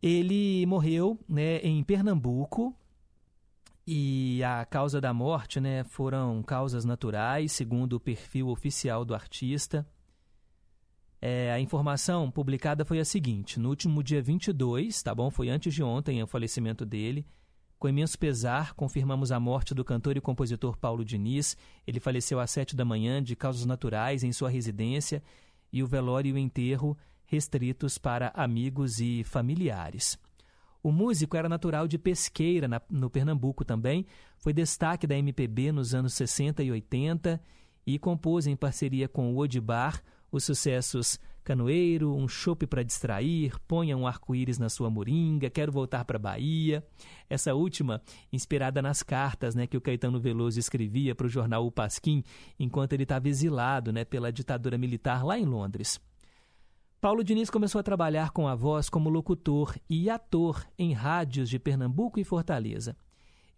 Ele 0.00 0.64
morreu 0.66 1.18
né, 1.28 1.58
em 1.58 1.82
Pernambuco 1.82 2.72
e 3.84 4.40
a 4.44 4.64
causa 4.64 5.00
da 5.00 5.12
morte 5.12 5.58
né, 5.58 5.82
foram 5.82 6.40
causas 6.44 6.84
naturais, 6.84 7.50
segundo 7.50 7.94
o 7.94 8.00
perfil 8.00 8.48
oficial 8.48 9.04
do 9.04 9.12
artista. 9.12 9.84
É, 11.22 11.52
a 11.52 11.60
informação 11.60 12.30
publicada 12.30 12.84
foi 12.84 12.98
a 12.98 13.04
seguinte: 13.04 13.60
no 13.60 13.68
último 13.68 14.02
dia 14.02 14.22
22, 14.22 15.02
tá 15.02 15.14
bom? 15.14 15.30
Foi 15.30 15.48
antes 15.48 15.74
de 15.74 15.82
ontem 15.82 16.22
o 16.22 16.26
falecimento 16.26 16.86
dele. 16.86 17.26
Com 17.78 17.88
imenso 17.88 18.18
pesar, 18.18 18.74
confirmamos 18.74 19.32
a 19.32 19.40
morte 19.40 19.74
do 19.74 19.84
cantor 19.84 20.16
e 20.16 20.20
compositor 20.20 20.76
Paulo 20.76 21.04
Diniz. 21.04 21.56
Ele 21.86 21.98
faleceu 21.98 22.38
às 22.38 22.50
sete 22.50 22.76
da 22.76 22.84
manhã 22.84 23.22
de 23.22 23.34
causas 23.34 23.64
naturais 23.64 24.22
em 24.22 24.32
sua 24.32 24.50
residência 24.50 25.22
e 25.72 25.82
o 25.82 25.86
velório 25.86 26.30
e 26.30 26.32
o 26.32 26.38
enterro 26.38 26.96
restritos 27.24 27.96
para 27.96 28.32
amigos 28.34 29.00
e 29.00 29.22
familiares. 29.22 30.18
O 30.82 30.90
músico 30.90 31.36
era 31.36 31.48
natural 31.48 31.86
de 31.86 31.96
Pesqueira, 31.96 32.66
na, 32.66 32.82
no 32.90 33.08
Pernambuco 33.08 33.64
também, 33.64 34.04
foi 34.36 34.52
destaque 34.52 35.06
da 35.06 35.16
MPB 35.16 35.70
nos 35.70 35.94
anos 35.94 36.14
60 36.14 36.62
e 36.62 36.72
80 36.72 37.40
e 37.86 37.98
compôs 37.98 38.46
em 38.46 38.56
parceria 38.56 39.08
com 39.08 39.32
o 39.32 39.38
Odibar 39.38 40.02
os 40.30 40.44
sucessos 40.44 41.18
Canoeiro, 41.42 42.14
Um 42.14 42.28
Chope 42.28 42.66
para 42.66 42.82
Distrair, 42.82 43.58
Ponha 43.66 43.96
um 43.96 44.06
Arco-Íris 44.06 44.58
na 44.58 44.68
Sua 44.68 44.90
Moringa, 44.90 45.50
Quero 45.50 45.72
Voltar 45.72 46.04
para 46.04 46.18
Bahia. 46.18 46.84
Essa 47.28 47.54
última, 47.54 48.02
inspirada 48.32 48.80
nas 48.82 49.02
cartas 49.02 49.54
né, 49.54 49.66
que 49.66 49.76
o 49.76 49.80
Caetano 49.80 50.20
Veloso 50.20 50.60
escrevia 50.60 51.14
para 51.14 51.26
o 51.26 51.30
jornal 51.30 51.66
O 51.66 51.72
Pasquim, 51.72 52.22
enquanto 52.58 52.92
ele 52.92 53.04
estava 53.04 53.28
exilado 53.28 53.92
né, 53.92 54.04
pela 54.04 54.32
ditadura 54.32 54.76
militar 54.76 55.24
lá 55.24 55.38
em 55.38 55.44
Londres. 55.44 56.00
Paulo 57.00 57.24
Diniz 57.24 57.48
começou 57.48 57.78
a 57.78 57.82
trabalhar 57.82 58.30
com 58.30 58.46
a 58.46 58.54
voz 58.54 58.90
como 58.90 59.08
locutor 59.08 59.74
e 59.88 60.10
ator 60.10 60.66
em 60.78 60.92
rádios 60.92 61.48
de 61.48 61.58
Pernambuco 61.58 62.20
e 62.20 62.24
Fortaleza. 62.24 62.94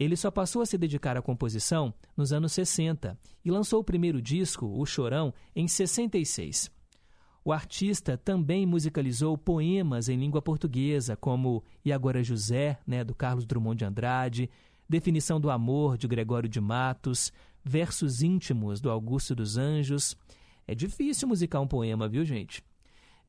Ele 0.03 0.17
só 0.17 0.31
passou 0.31 0.63
a 0.63 0.67
se 0.67 0.77
dedicar 0.77 1.17
à 1.17 1.23
composição 1.23 1.95
nos 2.17 2.33
anos 2.33 2.53
60 2.53 3.17
e 3.45 3.51
lançou 3.51 3.81
o 3.81 3.85
primeiro 3.85 4.21
disco, 4.21 4.67
O 4.67 4.85
Chorão, 4.85 5.33
em 5.55 5.69
66. 5.69 6.71
O 7.45 7.53
artista 7.53 8.17
também 8.17 8.67
musicalizou 8.67 9.37
poemas 9.39 10.09
em 10.09 10.17
língua 10.17 10.43
portuguesa, 10.43 11.17
como 11.17 11.63
E 11.85 11.93
Agora 11.93 12.23
José, 12.23 12.79
né, 12.87 13.05
do 13.05 13.15
Carlos 13.15 13.45
Drummond 13.45 13.79
de 13.79 13.85
Andrade, 13.85 14.51
Definição 14.89 15.41
do 15.41 15.51
Amor, 15.51 15.97
de 15.97 16.07
Gregório 16.07 16.49
de 16.49 16.61
Matos, 16.61 17.33
Versos 17.65 18.23
Íntimos, 18.23 18.81
do 18.81 18.91
Augusto 18.91 19.35
dos 19.35 19.57
Anjos, 19.57 20.17
É 20.67 20.75
difícil 20.75 21.27
musicar 21.27 21.61
um 21.61 21.67
poema, 21.67 22.09
viu, 22.09 22.25
gente? 22.25 22.63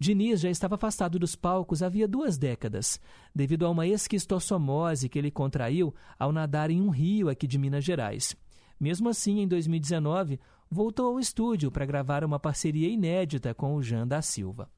Diniz 0.04 0.42
já 0.42 0.50
estava 0.50 0.76
afastado 0.76 1.18
dos 1.18 1.34
palcos 1.34 1.82
havia 1.82 2.06
duas 2.06 2.38
décadas, 2.38 3.00
devido 3.34 3.66
a 3.66 3.70
uma 3.70 3.88
esquistossomose 3.88 5.08
que 5.08 5.18
ele 5.18 5.32
contraiu 5.32 5.96
ao 6.20 6.34
nadar 6.34 6.70
em 6.70 6.82
um 6.82 6.90
rio 6.90 7.30
aqui 7.30 7.48
de 7.48 7.58
Minas 7.58 7.86
Gerais. 7.86 8.36
Mesmo 8.78 9.08
assim, 9.08 9.40
em 9.40 9.48
2019, 9.48 10.42
voltou 10.70 11.08
ao 11.08 11.22
estúdio 11.22 11.72
para 11.72 11.86
gravar 11.86 12.26
uma 12.26 12.38
parceria 12.38 12.90
inédita 12.90 13.54
com 13.54 13.76
o 13.76 13.82
Jean 13.82 14.06
da 14.06 14.22
Silva. 14.22 14.70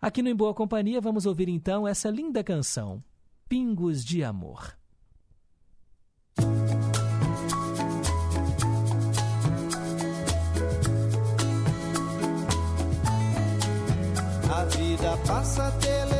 Aqui 0.00 0.20
no 0.20 0.28
Em 0.28 0.34
Boa 0.34 0.52
Companhia, 0.52 1.00
vamos 1.00 1.24
ouvir 1.24 1.48
então 1.48 1.86
essa 1.86 2.10
linda 2.10 2.42
canção, 2.42 3.00
Pingos 3.48 4.04
de 4.04 4.24
Amor. 4.24 4.76
A 14.62 14.64
vida 14.64 15.18
passa 15.26 15.72
telefono 15.80 16.11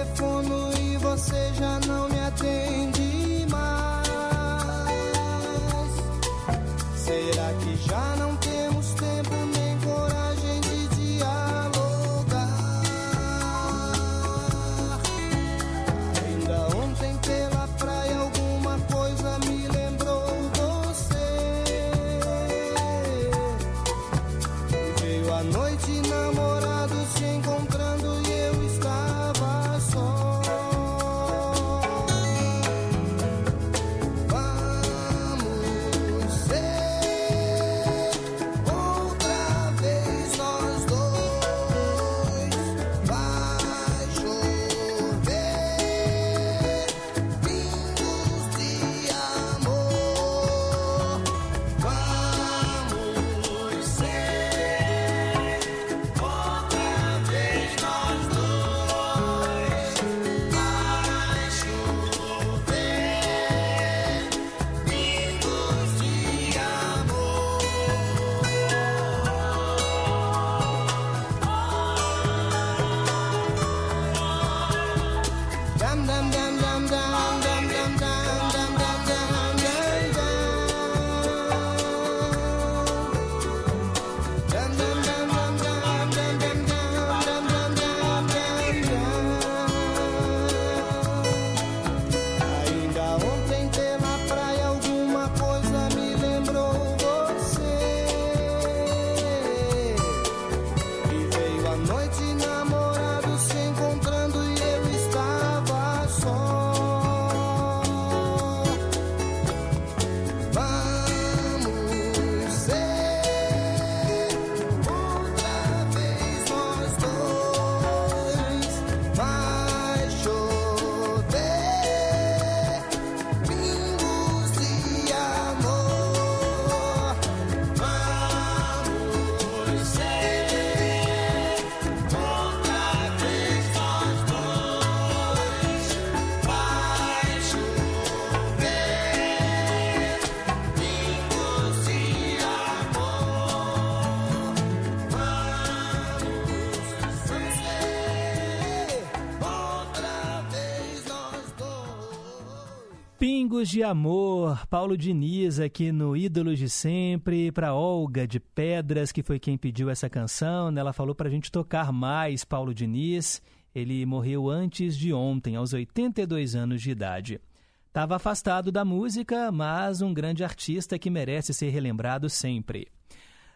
Pingos 153.52 153.68
de 153.68 153.82
Amor, 153.82 154.66
Paulo 154.68 154.96
Diniz 154.96 155.60
aqui 155.60 155.92
no 155.92 156.16
Ídolos 156.16 156.58
de 156.58 156.70
Sempre, 156.70 157.52
para 157.52 157.74
Olga 157.74 158.26
de 158.26 158.40
Pedras, 158.40 159.12
que 159.12 159.22
foi 159.22 159.38
quem 159.38 159.58
pediu 159.58 159.90
essa 159.90 160.08
canção. 160.08 160.70
né? 160.70 160.80
Ela 160.80 160.94
falou 160.94 161.14
para 161.14 161.28
a 161.28 161.30
gente 161.30 161.52
tocar 161.52 161.92
mais 161.92 162.46
Paulo 162.46 162.72
Diniz. 162.72 163.42
Ele 163.74 164.06
morreu 164.06 164.48
antes 164.48 164.96
de 164.96 165.12
ontem, 165.12 165.54
aos 165.54 165.74
82 165.74 166.54
anos 166.54 166.80
de 166.80 166.92
idade. 166.92 167.42
Estava 167.88 168.16
afastado 168.16 168.72
da 168.72 168.86
música, 168.86 169.52
mas 169.52 170.00
um 170.00 170.14
grande 170.14 170.42
artista 170.42 170.98
que 170.98 171.10
merece 171.10 171.52
ser 171.52 171.68
relembrado 171.68 172.30
sempre. 172.30 172.88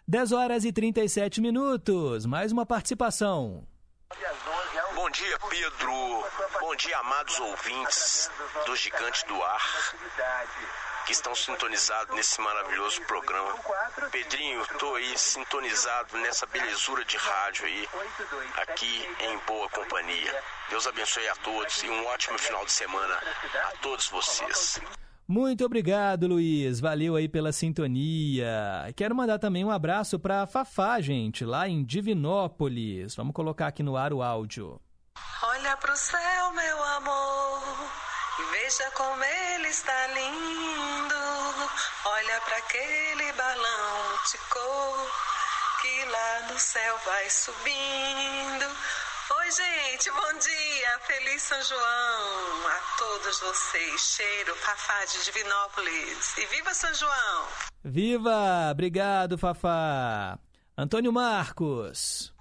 10 0.06 0.31
horas 0.32 0.66
e 0.66 0.73
37 0.73 1.40
minutos, 1.40 2.27
mais 2.27 2.52
uma 2.52 2.66
participação. 2.66 3.64
Dia, 5.16 5.38
Pedro. 5.48 6.24
Bom 6.60 6.76
dia, 6.76 6.98
amados 6.98 7.40
ouvintes 7.40 8.30
do 8.66 8.76
Gigante 8.76 9.24
do 9.26 9.43
Ar 9.43 9.94
que 11.06 11.12
estão 11.12 11.34
sintonizados 11.34 12.14
nesse 12.14 12.38
maravilhoso 12.40 13.01
programa. 13.02 13.55
Pedrinho, 14.12 14.62
tô 14.78 14.94
aí 14.97 15.16
sintonizado 15.16 16.18
nessa 16.18 16.44
belezura 16.44 17.02
de 17.06 17.16
rádio 17.16 17.64
aí, 17.64 17.88
aqui 18.56 19.09
em 19.20 19.38
boa 19.47 19.66
companhia. 19.70 20.34
Deus 20.68 20.86
abençoe 20.86 21.26
a 21.28 21.36
todos 21.36 21.82
e 21.82 21.88
um 21.88 22.06
ótimo 22.09 22.38
final 22.38 22.66
de 22.66 22.72
semana 22.72 23.14
a 23.14 23.72
todos 23.80 24.09
vocês. 24.09 24.80
Muito 25.26 25.64
obrigado, 25.64 26.26
Luiz. 26.26 26.78
Valeu 26.78 27.16
aí 27.16 27.28
pela 27.28 27.52
sintonia. 27.52 28.93
Quero 28.94 29.14
mandar 29.14 29.38
também 29.38 29.64
um 29.64 29.70
abraço 29.70 30.18
para 30.18 30.47
Fafá, 30.47 31.01
gente, 31.01 31.43
lá 31.43 31.66
em 31.66 31.82
Divinópolis. 31.82 33.14
Vamos 33.14 33.32
colocar 33.32 33.68
aqui 33.68 33.82
no 33.82 33.97
ar 33.97 34.12
o 34.12 34.22
áudio. 34.22 34.78
Olha 35.43 35.76
pro 35.76 35.97
céu, 35.97 36.52
meu 36.52 36.84
amor, 36.84 37.62
e 38.38 38.43
veja 38.52 38.90
como 38.93 39.22
ele 39.22 39.68
está 39.68 40.06
lindo. 40.09 41.70
Olha 42.05 42.40
para 42.40 42.56
aquele 42.56 43.32
balão 43.32 44.09
multicolor 44.10 45.10
que 45.80 46.05
lá 46.05 46.52
no 46.52 46.59
céu 46.59 46.98
vai 47.05 47.30
subindo. 47.30 48.76
Oi, 49.38 49.51
gente, 49.51 50.10
bom 50.10 50.38
dia, 50.38 51.01
feliz 51.06 51.43
São 51.43 51.62
João 51.62 52.68
a 52.68 52.97
todos 52.98 53.40
vocês. 53.40 54.01
Cheiro, 54.01 54.55
Fafá 54.56 55.05
de 55.05 55.24
Divinópolis. 55.24 56.38
E 56.38 56.47
viva 56.47 56.72
São 56.74 56.93
João! 56.94 57.48
Viva! 57.84 58.70
Obrigado, 58.70 59.36
Fafá. 59.36 60.38
Antônio 60.76 61.12
Marcos. 61.12 62.35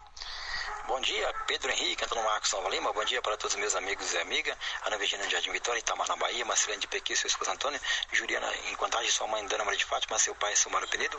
Bom 0.87 1.01
dia, 1.01 1.33
Pedro 1.47 1.71
Henrique, 1.71 2.05
Antônio 2.05 2.23
Marcos 2.23 2.51
Salva 2.51 2.69
Lima. 2.69 2.93
Bom 2.93 3.03
dia 3.03 3.19
para 3.19 3.35
todos 3.35 3.55
os 3.55 3.59
meus 3.59 3.73
amigos 3.73 4.13
e 4.13 4.19
amigas. 4.19 4.55
Ana 4.85 4.99
Virginia 4.99 5.25
de 5.25 5.31
Jardim 5.31 5.51
Vitória, 5.51 5.79
Itamar 5.79 6.07
na 6.07 6.15
Bahia, 6.15 6.45
Marcelene 6.45 6.79
de 6.79 6.87
Pequi, 6.87 7.15
seu 7.15 7.27
esposo 7.27 7.49
Antônio, 7.49 7.79
Juliana 8.11 8.47
em 8.69 8.75
Contagem, 8.75 9.09
sua 9.09 9.25
mãe 9.25 9.43
Dana 9.47 9.65
Maria 9.65 9.79
de 9.79 9.85
Fátima, 9.85 10.19
seu 10.19 10.35
pai 10.35 10.55
Silmaro 10.55 10.87
Penedo, 10.87 11.17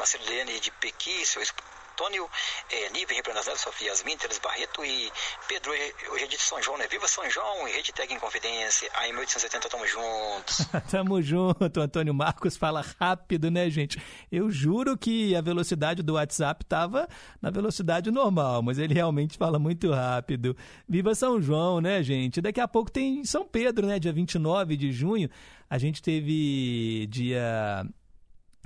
Marcelo 0.00 0.24
Leane 0.24 0.58
de 0.58 0.72
Pequi, 0.72 1.24
seu 1.24 1.40
esposo 1.40 1.83
Antônio, 1.94 2.28
é, 2.72 2.90
Nível, 2.90 3.14
Rio 3.14 3.22
Grande 3.22 3.56
Sofia 3.56 3.88
Yasmin, 3.88 4.16
Teres 4.16 4.40
Barreto 4.40 4.84
e 4.84 5.12
Pedro, 5.48 5.70
hoje 6.12 6.24
é 6.24 6.26
de 6.26 6.36
São 6.36 6.60
João, 6.60 6.76
né? 6.76 6.88
Viva 6.88 7.06
São 7.06 7.28
João 7.30 7.66
Rede 7.66 7.92
Tag 7.92 8.12
em 8.12 8.18
Confidência. 8.18 8.90
Aí, 8.94 9.12
1880, 9.12 9.68
tamo 9.68 9.86
juntos. 9.86 10.66
Tamo 10.90 11.22
junto, 11.22 11.80
Antônio 11.80 12.12
Marcos 12.12 12.56
fala 12.56 12.84
rápido, 13.00 13.48
né, 13.48 13.70
gente? 13.70 14.02
Eu 14.30 14.50
juro 14.50 14.98
que 14.98 15.36
a 15.36 15.40
velocidade 15.40 16.02
do 16.02 16.14
WhatsApp 16.14 16.64
tava 16.64 17.08
na 17.40 17.50
velocidade 17.50 18.10
normal, 18.10 18.60
mas 18.60 18.78
ele 18.78 18.92
realmente 18.92 19.38
fala 19.38 19.58
muito 19.58 19.92
rápido. 19.92 20.56
Viva 20.88 21.14
São 21.14 21.40
João, 21.40 21.80
né, 21.80 22.02
gente? 22.02 22.40
Daqui 22.40 22.60
a 22.60 22.66
pouco 22.66 22.90
tem 22.90 23.24
São 23.24 23.46
Pedro, 23.46 23.86
né? 23.86 24.00
Dia 24.00 24.12
29 24.12 24.76
de 24.76 24.90
junho. 24.90 25.30
A 25.70 25.78
gente 25.78 26.02
teve 26.02 27.06
dia 27.06 27.86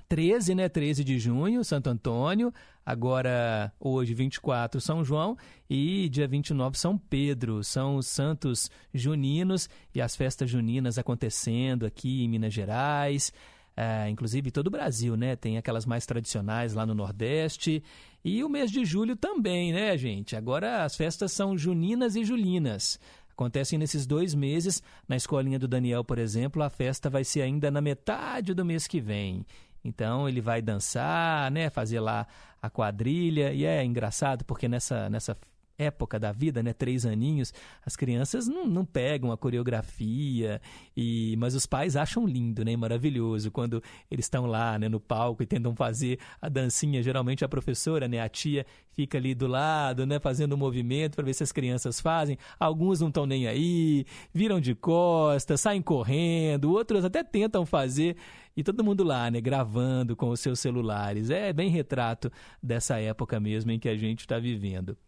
13, 0.08 0.54
né? 0.54 0.68
13 0.68 1.04
de 1.04 1.18
junho, 1.18 1.62
Santo 1.62 1.90
Antônio. 1.90 2.52
Agora, 2.88 3.70
hoje, 3.78 4.14
24, 4.14 4.80
São 4.80 5.04
João. 5.04 5.36
E 5.68 6.08
dia 6.08 6.26
29, 6.26 6.78
São 6.78 6.96
Pedro. 6.96 7.62
São 7.62 7.96
os 7.96 8.06
santos 8.06 8.70
juninos 8.94 9.68
e 9.94 10.00
as 10.00 10.16
festas 10.16 10.48
juninas 10.48 10.96
acontecendo 10.96 11.84
aqui 11.84 12.24
em 12.24 12.28
Minas 12.30 12.54
Gerais. 12.54 13.30
É, 13.76 14.08
inclusive 14.08 14.50
todo 14.50 14.68
o 14.68 14.70
Brasil, 14.70 15.18
né? 15.18 15.36
Tem 15.36 15.58
aquelas 15.58 15.84
mais 15.84 16.06
tradicionais 16.06 16.72
lá 16.72 16.86
no 16.86 16.94
Nordeste. 16.94 17.82
E 18.24 18.42
o 18.42 18.48
mês 18.48 18.70
de 18.70 18.86
julho 18.86 19.16
também, 19.16 19.70
né, 19.70 19.94
gente? 19.98 20.34
Agora 20.34 20.82
as 20.82 20.96
festas 20.96 21.30
são 21.30 21.58
juninas 21.58 22.16
e 22.16 22.24
julinas. 22.24 22.98
Acontecem 23.30 23.78
nesses 23.78 24.06
dois 24.06 24.34
meses. 24.34 24.82
Na 25.06 25.14
escolinha 25.14 25.58
do 25.58 25.68
Daniel, 25.68 26.02
por 26.02 26.18
exemplo, 26.18 26.62
a 26.62 26.70
festa 26.70 27.10
vai 27.10 27.22
ser 27.22 27.42
ainda 27.42 27.70
na 27.70 27.82
metade 27.82 28.54
do 28.54 28.64
mês 28.64 28.86
que 28.86 28.98
vem. 28.98 29.44
Então 29.84 30.28
ele 30.28 30.40
vai 30.40 30.60
dançar, 30.60 31.50
né, 31.50 31.70
fazer 31.70 32.00
lá 32.00 32.26
a 32.60 32.70
quadrilha 32.70 33.52
e 33.52 33.64
é 33.64 33.84
engraçado 33.84 34.44
porque 34.44 34.68
nessa 34.68 35.08
nessa 35.08 35.36
época 35.78 36.18
da 36.18 36.32
vida, 36.32 36.62
né, 36.62 36.72
três 36.72 37.06
aninhos, 37.06 37.54
as 37.86 37.94
crianças 37.94 38.48
não, 38.48 38.66
não 38.66 38.84
pegam 38.84 39.30
a 39.30 39.36
coreografia, 39.36 40.60
e 40.96 41.36
mas 41.38 41.54
os 41.54 41.64
pais 41.64 41.94
acham 41.94 42.26
lindo, 42.26 42.64
né, 42.64 42.76
maravilhoso 42.76 43.50
quando 43.50 43.82
eles 44.10 44.24
estão 44.24 44.44
lá, 44.46 44.78
né, 44.78 44.88
no 44.88 44.98
palco 44.98 45.42
e 45.42 45.46
tentam 45.46 45.74
fazer 45.76 46.18
a 46.42 46.48
dancinha. 46.48 47.02
Geralmente 47.02 47.44
a 47.44 47.48
professora, 47.48 48.08
né, 48.08 48.20
a 48.20 48.28
tia 48.28 48.66
fica 48.90 49.16
ali 49.16 49.34
do 49.34 49.46
lado, 49.46 50.04
né, 50.04 50.18
fazendo 50.18 50.52
o 50.52 50.54
um 50.56 50.58
movimento 50.58 51.14
para 51.14 51.24
ver 51.24 51.34
se 51.34 51.44
as 51.44 51.52
crianças 51.52 52.00
fazem. 52.00 52.36
Alguns 52.58 53.00
não 53.00 53.08
estão 53.08 53.24
nem 53.24 53.46
aí, 53.46 54.04
viram 54.34 54.60
de 54.60 54.74
costas, 54.74 55.60
saem 55.60 55.80
correndo, 55.80 56.72
outros 56.72 57.04
até 57.04 57.22
tentam 57.22 57.64
fazer 57.64 58.16
e 58.58 58.62
todo 58.64 58.82
mundo 58.82 59.04
lá, 59.04 59.30
né, 59.30 59.40
gravando 59.40 60.16
com 60.16 60.30
os 60.30 60.40
seus 60.40 60.58
celulares. 60.58 61.30
É 61.30 61.52
bem 61.52 61.70
retrato 61.70 62.28
dessa 62.60 62.98
época 62.98 63.38
mesmo 63.38 63.70
em 63.70 63.78
que 63.78 63.88
a 63.88 63.96
gente 63.96 64.22
está 64.22 64.36
vivendo. 64.36 64.98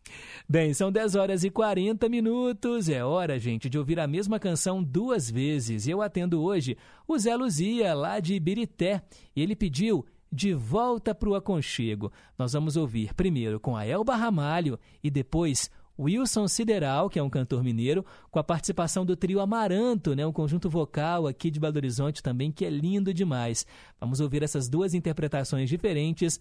Bem, 0.48 0.72
são 0.72 0.92
10 0.92 1.16
horas 1.16 1.42
e 1.42 1.50
40 1.50 2.08
minutos. 2.08 2.88
É 2.88 3.04
hora, 3.04 3.40
gente, 3.40 3.68
de 3.68 3.76
ouvir 3.76 3.98
a 3.98 4.06
mesma 4.06 4.38
canção 4.38 4.80
duas 4.80 5.28
vezes. 5.28 5.88
Eu 5.88 6.00
atendo 6.00 6.40
hoje 6.40 6.76
o 7.08 7.18
Zé 7.18 7.34
Luzia, 7.34 7.92
lá 7.92 8.20
de 8.20 8.34
Ibirité. 8.34 9.02
Ele 9.34 9.56
pediu 9.56 10.06
de 10.30 10.54
volta 10.54 11.12
para 11.12 11.28
o 11.28 11.34
aconchego. 11.34 12.12
Nós 12.38 12.52
vamos 12.52 12.76
ouvir 12.76 13.12
primeiro 13.14 13.58
com 13.58 13.76
a 13.76 13.84
Elba 13.84 14.14
Ramalho 14.14 14.78
e 15.02 15.10
depois 15.10 15.68
Wilson 16.00 16.48
Sideral, 16.48 17.10
que 17.10 17.18
é 17.18 17.22
um 17.22 17.28
cantor 17.28 17.62
mineiro, 17.62 18.04
com 18.30 18.38
a 18.38 18.44
participação 18.44 19.04
do 19.04 19.14
trio 19.14 19.40
Amaranto, 19.40 20.14
né, 20.14 20.26
um 20.26 20.32
conjunto 20.32 20.70
vocal 20.70 21.26
aqui 21.26 21.50
de 21.50 21.60
Belo 21.60 21.76
Horizonte 21.76 22.22
também, 22.22 22.50
que 22.50 22.64
é 22.64 22.70
lindo 22.70 23.12
demais. 23.12 23.66
Vamos 24.00 24.18
ouvir 24.18 24.42
essas 24.42 24.68
duas 24.68 24.94
interpretações 24.94 25.68
diferentes 25.68 26.40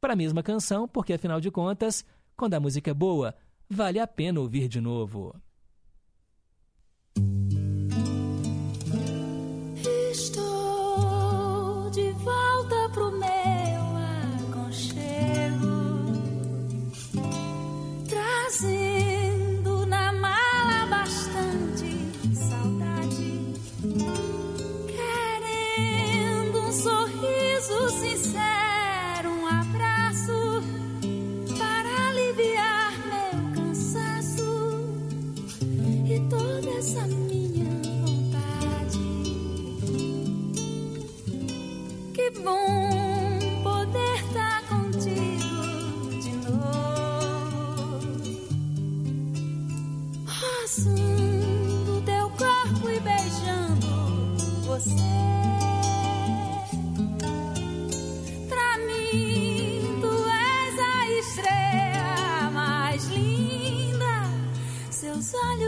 para 0.00 0.12
a 0.12 0.16
mesma 0.16 0.42
canção, 0.42 0.86
porque 0.86 1.14
afinal 1.14 1.40
de 1.40 1.50
contas, 1.50 2.04
quando 2.36 2.54
a 2.54 2.60
música 2.60 2.90
é 2.90 2.94
boa, 2.94 3.34
vale 3.68 3.98
a 3.98 4.06
pena 4.06 4.40
ouvir 4.40 4.68
de 4.68 4.80
novo. 4.80 5.34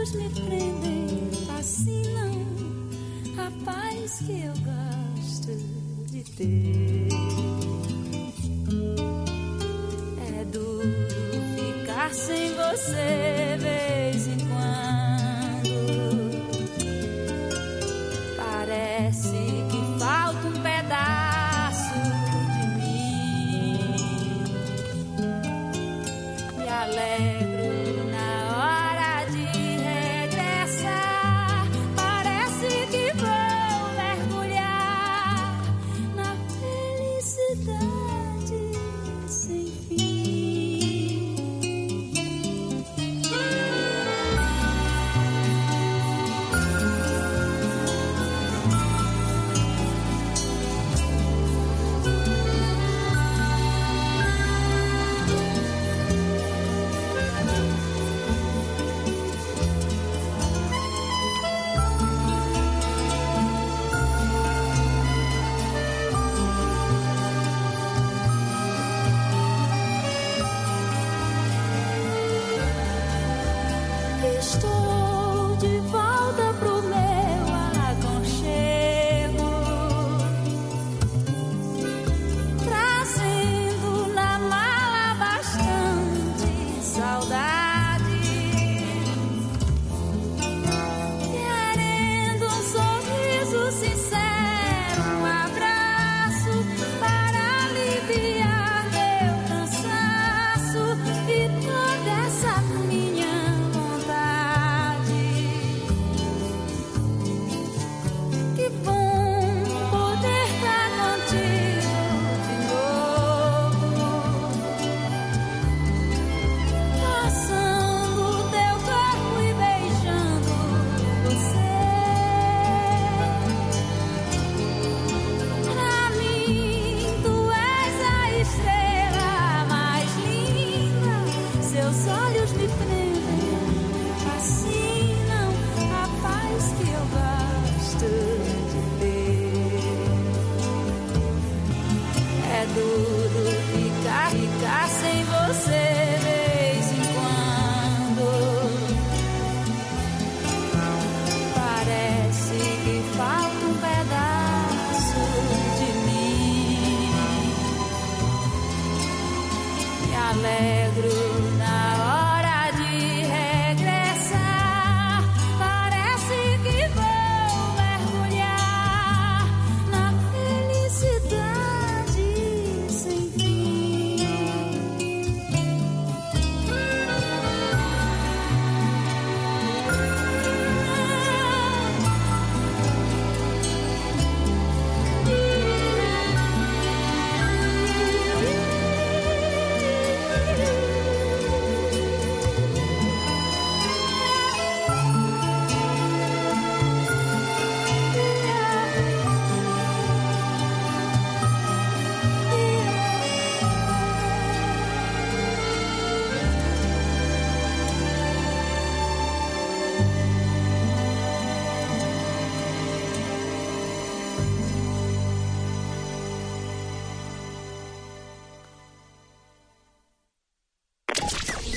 Olhos 0.01 0.13
me 0.13 0.31
prendem, 0.31 1.31
fascinam 1.47 2.33
a 3.37 3.65
paz 3.65 4.23
que 4.25 4.43
eu 4.43 4.55
gosto 4.65 5.53
de 6.11 6.23
ter. 6.25 7.09
É 10.39 10.45
duro 10.47 10.89
ficar 11.55 12.15
sem 12.15 12.55
você 12.55 13.59
vez 13.59 14.27
em 14.27 14.50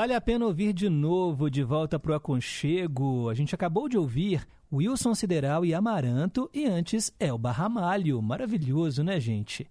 Vale 0.00 0.14
a 0.14 0.20
pena 0.22 0.46
ouvir 0.46 0.72
de 0.72 0.88
novo, 0.88 1.50
de 1.50 1.62
volta 1.62 1.98
pro 1.98 2.14
aconchego. 2.14 3.28
A 3.28 3.34
gente 3.34 3.54
acabou 3.54 3.86
de 3.86 3.98
ouvir 3.98 4.48
Wilson 4.72 5.14
Sideral 5.14 5.62
e 5.62 5.74
Amaranto 5.74 6.48
e 6.54 6.64
antes 6.64 7.12
Elba 7.20 7.52
Ramalho. 7.52 8.22
Maravilhoso, 8.22 9.04
né, 9.04 9.20
gente? 9.20 9.70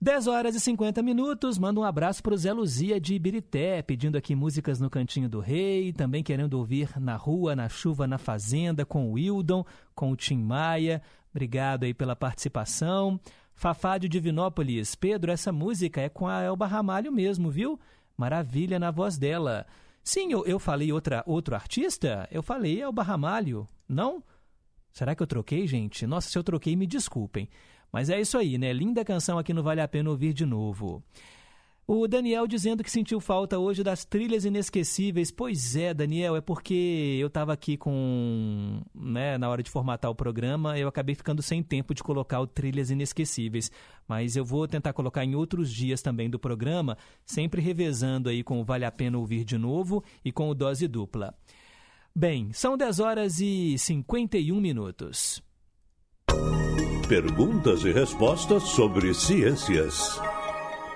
10 0.00 0.26
horas 0.26 0.56
e 0.56 0.60
50 0.60 1.00
minutos. 1.04 1.56
Manda 1.56 1.78
um 1.78 1.84
abraço 1.84 2.20
pro 2.20 2.36
Zé 2.36 2.52
Luzia 2.52 3.00
de 3.00 3.14
Ibirité, 3.14 3.80
pedindo 3.80 4.18
aqui 4.18 4.34
músicas 4.34 4.80
no 4.80 4.90
Cantinho 4.90 5.28
do 5.28 5.38
Rei, 5.38 5.92
também 5.92 6.24
querendo 6.24 6.54
ouvir 6.54 6.88
Na 6.98 7.14
Rua, 7.14 7.54
Na 7.54 7.68
Chuva, 7.68 8.08
Na 8.08 8.18
Fazenda, 8.18 8.84
com 8.84 9.08
o 9.08 9.12
Wildon, 9.12 9.64
com 9.94 10.10
o 10.10 10.16
Tim 10.16 10.38
Maia. 10.38 11.00
Obrigado 11.30 11.84
aí 11.84 11.94
pela 11.94 12.16
participação. 12.16 13.20
Fafá 13.54 13.98
de 13.98 14.08
Divinópolis. 14.08 14.96
Pedro, 14.96 15.30
essa 15.30 15.52
música 15.52 16.00
é 16.00 16.08
com 16.08 16.26
a 16.26 16.42
Elba 16.42 16.66
Ramalho 16.66 17.12
mesmo, 17.12 17.52
viu? 17.52 17.78
Maravilha 18.16 18.78
na 18.78 18.90
voz 18.90 19.18
dela. 19.18 19.66
Sim, 20.02 20.32
eu, 20.32 20.44
eu 20.46 20.58
falei 20.58 20.92
outra, 20.92 21.22
outro 21.26 21.54
artista? 21.54 22.28
Eu 22.30 22.42
falei 22.42 22.80
Elba 22.80 23.02
Ramalho. 23.02 23.68
Não? 23.88 24.22
Será 24.92 25.14
que 25.14 25.22
eu 25.22 25.26
troquei, 25.26 25.66
gente? 25.66 26.06
Nossa, 26.06 26.28
se 26.28 26.38
eu 26.38 26.44
troquei, 26.44 26.76
me 26.76 26.86
desculpem. 26.86 27.48
Mas 27.90 28.10
é 28.10 28.20
isso 28.20 28.36
aí, 28.38 28.58
né? 28.58 28.72
Linda 28.72 29.04
canção 29.04 29.38
aqui 29.38 29.52
no 29.52 29.62
Vale 29.62 29.80
a 29.80 29.88
Pena 29.88 30.10
Ouvir 30.10 30.32
de 30.32 30.44
Novo. 30.44 31.02
O 31.86 32.08
Daniel 32.08 32.46
dizendo 32.46 32.82
que 32.82 32.90
sentiu 32.90 33.20
falta 33.20 33.58
hoje 33.58 33.82
das 33.82 34.06
trilhas 34.06 34.46
inesquecíveis. 34.46 35.30
Pois 35.30 35.76
é, 35.76 35.92
Daniel, 35.92 36.34
é 36.34 36.40
porque 36.40 37.18
eu 37.20 37.26
estava 37.26 37.52
aqui 37.52 37.76
com. 37.76 38.80
Né, 38.94 39.36
na 39.36 39.50
hora 39.50 39.62
de 39.62 39.70
formatar 39.70 40.10
o 40.10 40.14
programa, 40.14 40.78
eu 40.78 40.88
acabei 40.88 41.14
ficando 41.14 41.42
sem 41.42 41.62
tempo 41.62 41.94
de 41.94 42.02
colocar 42.02 42.40
o 42.40 42.46
trilhas 42.46 42.90
inesquecíveis. 42.90 43.70
Mas 44.08 44.34
eu 44.34 44.44
vou 44.46 44.66
tentar 44.66 44.94
colocar 44.94 45.24
em 45.26 45.34
outros 45.34 45.70
dias 45.70 46.00
também 46.00 46.30
do 46.30 46.38
programa, 46.38 46.96
sempre 47.26 47.60
revezando 47.60 48.30
aí 48.30 48.42
com 48.42 48.60
o 48.60 48.64
Vale 48.64 48.86
a 48.86 48.90
Pena 48.90 49.18
Ouvir 49.18 49.44
de 49.44 49.58
Novo 49.58 50.02
e 50.24 50.32
com 50.32 50.48
o 50.48 50.54
Dose 50.54 50.88
Dupla. 50.88 51.34
Bem, 52.16 52.50
são 52.52 52.78
10 52.78 53.00
horas 53.00 53.40
e 53.40 53.76
51 53.76 54.58
minutos. 54.58 55.42
Perguntas 57.08 57.84
e 57.84 57.92
respostas 57.92 58.62
sobre 58.62 59.12
ciências. 59.12 60.18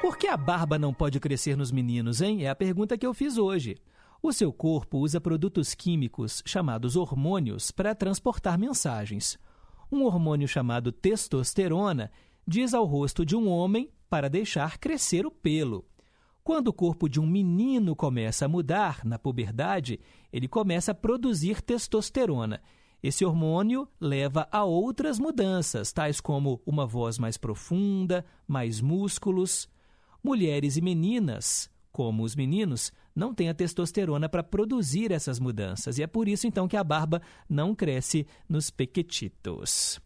Por 0.00 0.16
que 0.16 0.28
a 0.28 0.36
barba 0.36 0.78
não 0.78 0.94
pode 0.94 1.18
crescer 1.18 1.56
nos 1.56 1.72
meninos, 1.72 2.20
hein? 2.20 2.44
É 2.44 2.48
a 2.48 2.54
pergunta 2.54 2.96
que 2.96 3.04
eu 3.04 3.12
fiz 3.12 3.36
hoje. 3.36 3.76
O 4.22 4.32
seu 4.32 4.52
corpo 4.52 4.98
usa 4.98 5.20
produtos 5.20 5.74
químicos 5.74 6.40
chamados 6.46 6.94
hormônios 6.94 7.72
para 7.72 7.94
transportar 7.96 8.56
mensagens. 8.56 9.38
Um 9.90 10.04
hormônio 10.04 10.46
chamado 10.46 10.92
testosterona 10.92 12.12
diz 12.46 12.74
ao 12.74 12.84
rosto 12.84 13.24
de 13.24 13.34
um 13.34 13.48
homem 13.48 13.90
para 14.08 14.30
deixar 14.30 14.78
crescer 14.78 15.26
o 15.26 15.30
pelo. 15.32 15.84
Quando 16.44 16.68
o 16.68 16.72
corpo 16.72 17.08
de 17.08 17.20
um 17.20 17.26
menino 17.26 17.94
começa 17.96 18.44
a 18.44 18.48
mudar, 18.48 19.04
na 19.04 19.18
puberdade, 19.18 20.00
ele 20.32 20.46
começa 20.46 20.92
a 20.92 20.94
produzir 20.94 21.60
testosterona. 21.60 22.62
Esse 23.02 23.24
hormônio 23.24 23.88
leva 24.00 24.48
a 24.50 24.64
outras 24.64 25.18
mudanças, 25.18 25.92
tais 25.92 26.20
como 26.20 26.62
uma 26.64 26.86
voz 26.86 27.18
mais 27.18 27.36
profunda, 27.36 28.24
mais 28.46 28.80
músculos. 28.80 29.68
Mulheres 30.28 30.76
e 30.76 30.82
meninas, 30.82 31.70
como 31.90 32.22
os 32.22 32.36
meninos, 32.36 32.92
não 33.16 33.32
têm 33.32 33.48
a 33.48 33.54
testosterona 33.54 34.28
para 34.28 34.42
produzir 34.42 35.10
essas 35.10 35.40
mudanças. 35.40 35.96
E 35.96 36.02
é 36.02 36.06
por 36.06 36.28
isso, 36.28 36.46
então, 36.46 36.68
que 36.68 36.76
a 36.76 36.84
barba 36.84 37.22
não 37.48 37.74
cresce 37.74 38.26
nos 38.46 38.68
pequetitos. 38.68 39.98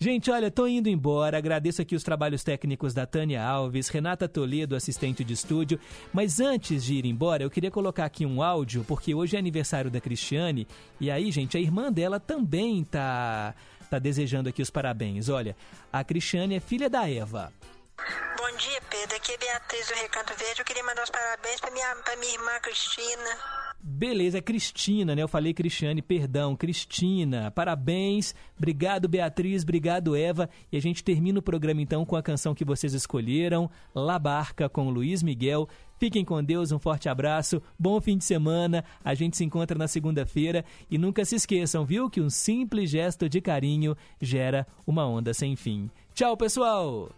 Gente, 0.00 0.30
olha, 0.30 0.50
tô 0.50 0.66
indo 0.66 0.88
embora. 0.88 1.36
Agradeço 1.36 1.82
aqui 1.82 1.94
os 1.94 2.02
trabalhos 2.02 2.42
técnicos 2.42 2.94
da 2.94 3.04
Tânia 3.04 3.44
Alves, 3.44 3.88
Renata 3.88 4.26
Toledo, 4.26 4.74
assistente 4.74 5.22
de 5.22 5.34
estúdio. 5.34 5.78
Mas 6.14 6.40
antes 6.40 6.82
de 6.82 6.94
ir 6.94 7.04
embora, 7.04 7.42
eu 7.42 7.50
queria 7.50 7.70
colocar 7.70 8.06
aqui 8.06 8.24
um 8.24 8.42
áudio, 8.42 8.86
porque 8.88 9.14
hoje 9.14 9.36
é 9.36 9.38
aniversário 9.38 9.90
da 9.90 10.00
Cristiane. 10.00 10.66
E 10.98 11.10
aí, 11.10 11.30
gente, 11.30 11.58
a 11.58 11.60
irmã 11.60 11.92
dela 11.92 12.18
também 12.18 12.84
tá, 12.84 13.54
tá 13.90 13.98
desejando 13.98 14.48
aqui 14.48 14.62
os 14.62 14.70
parabéns. 14.70 15.28
Olha, 15.28 15.54
a 15.92 16.02
Cristiane 16.02 16.54
é 16.54 16.60
filha 16.60 16.88
da 16.88 17.06
Eva. 17.06 17.52
Bom 17.98 18.56
dia, 18.56 18.80
Pedro. 18.88 19.16
Aqui 19.16 19.32
é 19.32 19.38
Beatriz 19.38 19.88
do 19.88 19.94
Recanto 19.94 20.32
Verde. 20.38 20.60
Eu 20.60 20.64
queria 20.64 20.84
mandar 20.84 21.02
os 21.02 21.10
parabéns 21.10 21.60
para 21.60 21.70
minha, 21.70 21.94
minha 22.18 22.34
irmã 22.34 22.60
Cristina. 22.62 23.58
Beleza, 23.80 24.38
é 24.38 24.40
Cristina, 24.40 25.14
né? 25.14 25.22
Eu 25.22 25.28
falei 25.28 25.54
Cristiane, 25.54 26.02
perdão, 26.02 26.54
Cristina. 26.54 27.50
Parabéns. 27.50 28.34
Obrigado, 28.56 29.08
Beatriz. 29.08 29.62
Obrigado, 29.62 30.16
Eva. 30.16 30.48
E 30.70 30.76
a 30.76 30.80
gente 30.80 31.02
termina 31.02 31.38
o 31.38 31.42
programa 31.42 31.82
então 31.82 32.04
com 32.04 32.14
a 32.14 32.22
canção 32.22 32.54
que 32.54 32.64
vocês 32.64 32.94
escolheram, 32.94 33.70
La 33.94 34.18
Barca, 34.18 34.68
com 34.68 34.90
Luiz 34.90 35.22
Miguel. 35.22 35.68
Fiquem 35.98 36.24
com 36.24 36.42
Deus, 36.42 36.70
um 36.70 36.78
forte 36.78 37.08
abraço, 37.08 37.60
bom 37.76 38.00
fim 38.00 38.16
de 38.16 38.24
semana. 38.24 38.84
A 39.04 39.14
gente 39.14 39.36
se 39.36 39.44
encontra 39.44 39.76
na 39.76 39.88
segunda-feira 39.88 40.64
e 40.88 40.96
nunca 40.96 41.24
se 41.24 41.34
esqueçam, 41.34 41.84
viu, 41.84 42.08
que 42.08 42.20
um 42.20 42.30
simples 42.30 42.90
gesto 42.90 43.28
de 43.28 43.40
carinho 43.40 43.96
gera 44.20 44.64
uma 44.86 45.04
onda 45.04 45.34
sem 45.34 45.56
fim. 45.56 45.90
Tchau, 46.14 46.36
pessoal! 46.36 47.17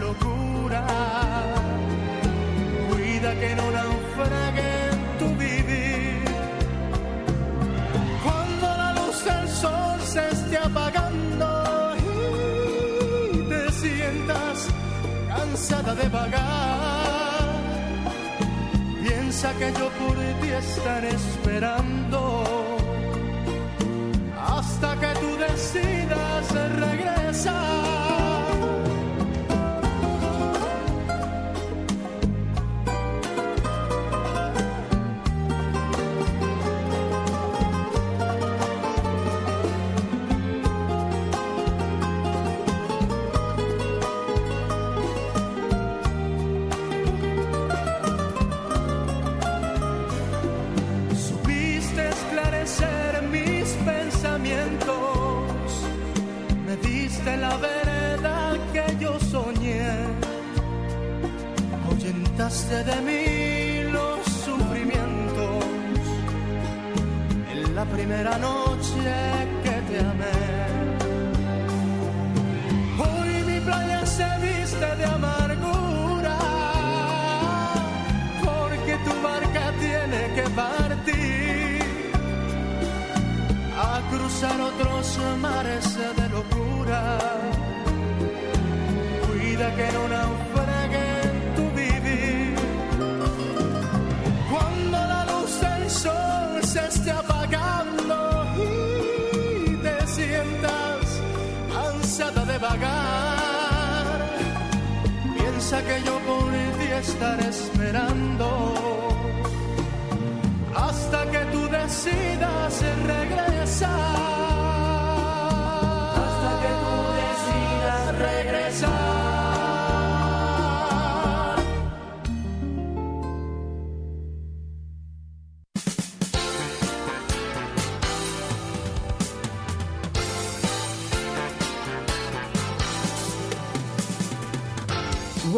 de 15.81 16.09
vagar, 16.09 17.49
piensa 19.01 19.51
que 19.53 19.73
yo 19.73 19.89
por 19.89 20.15
ti 20.41 20.49
estaré 20.49 21.09
esperando 21.09 21.90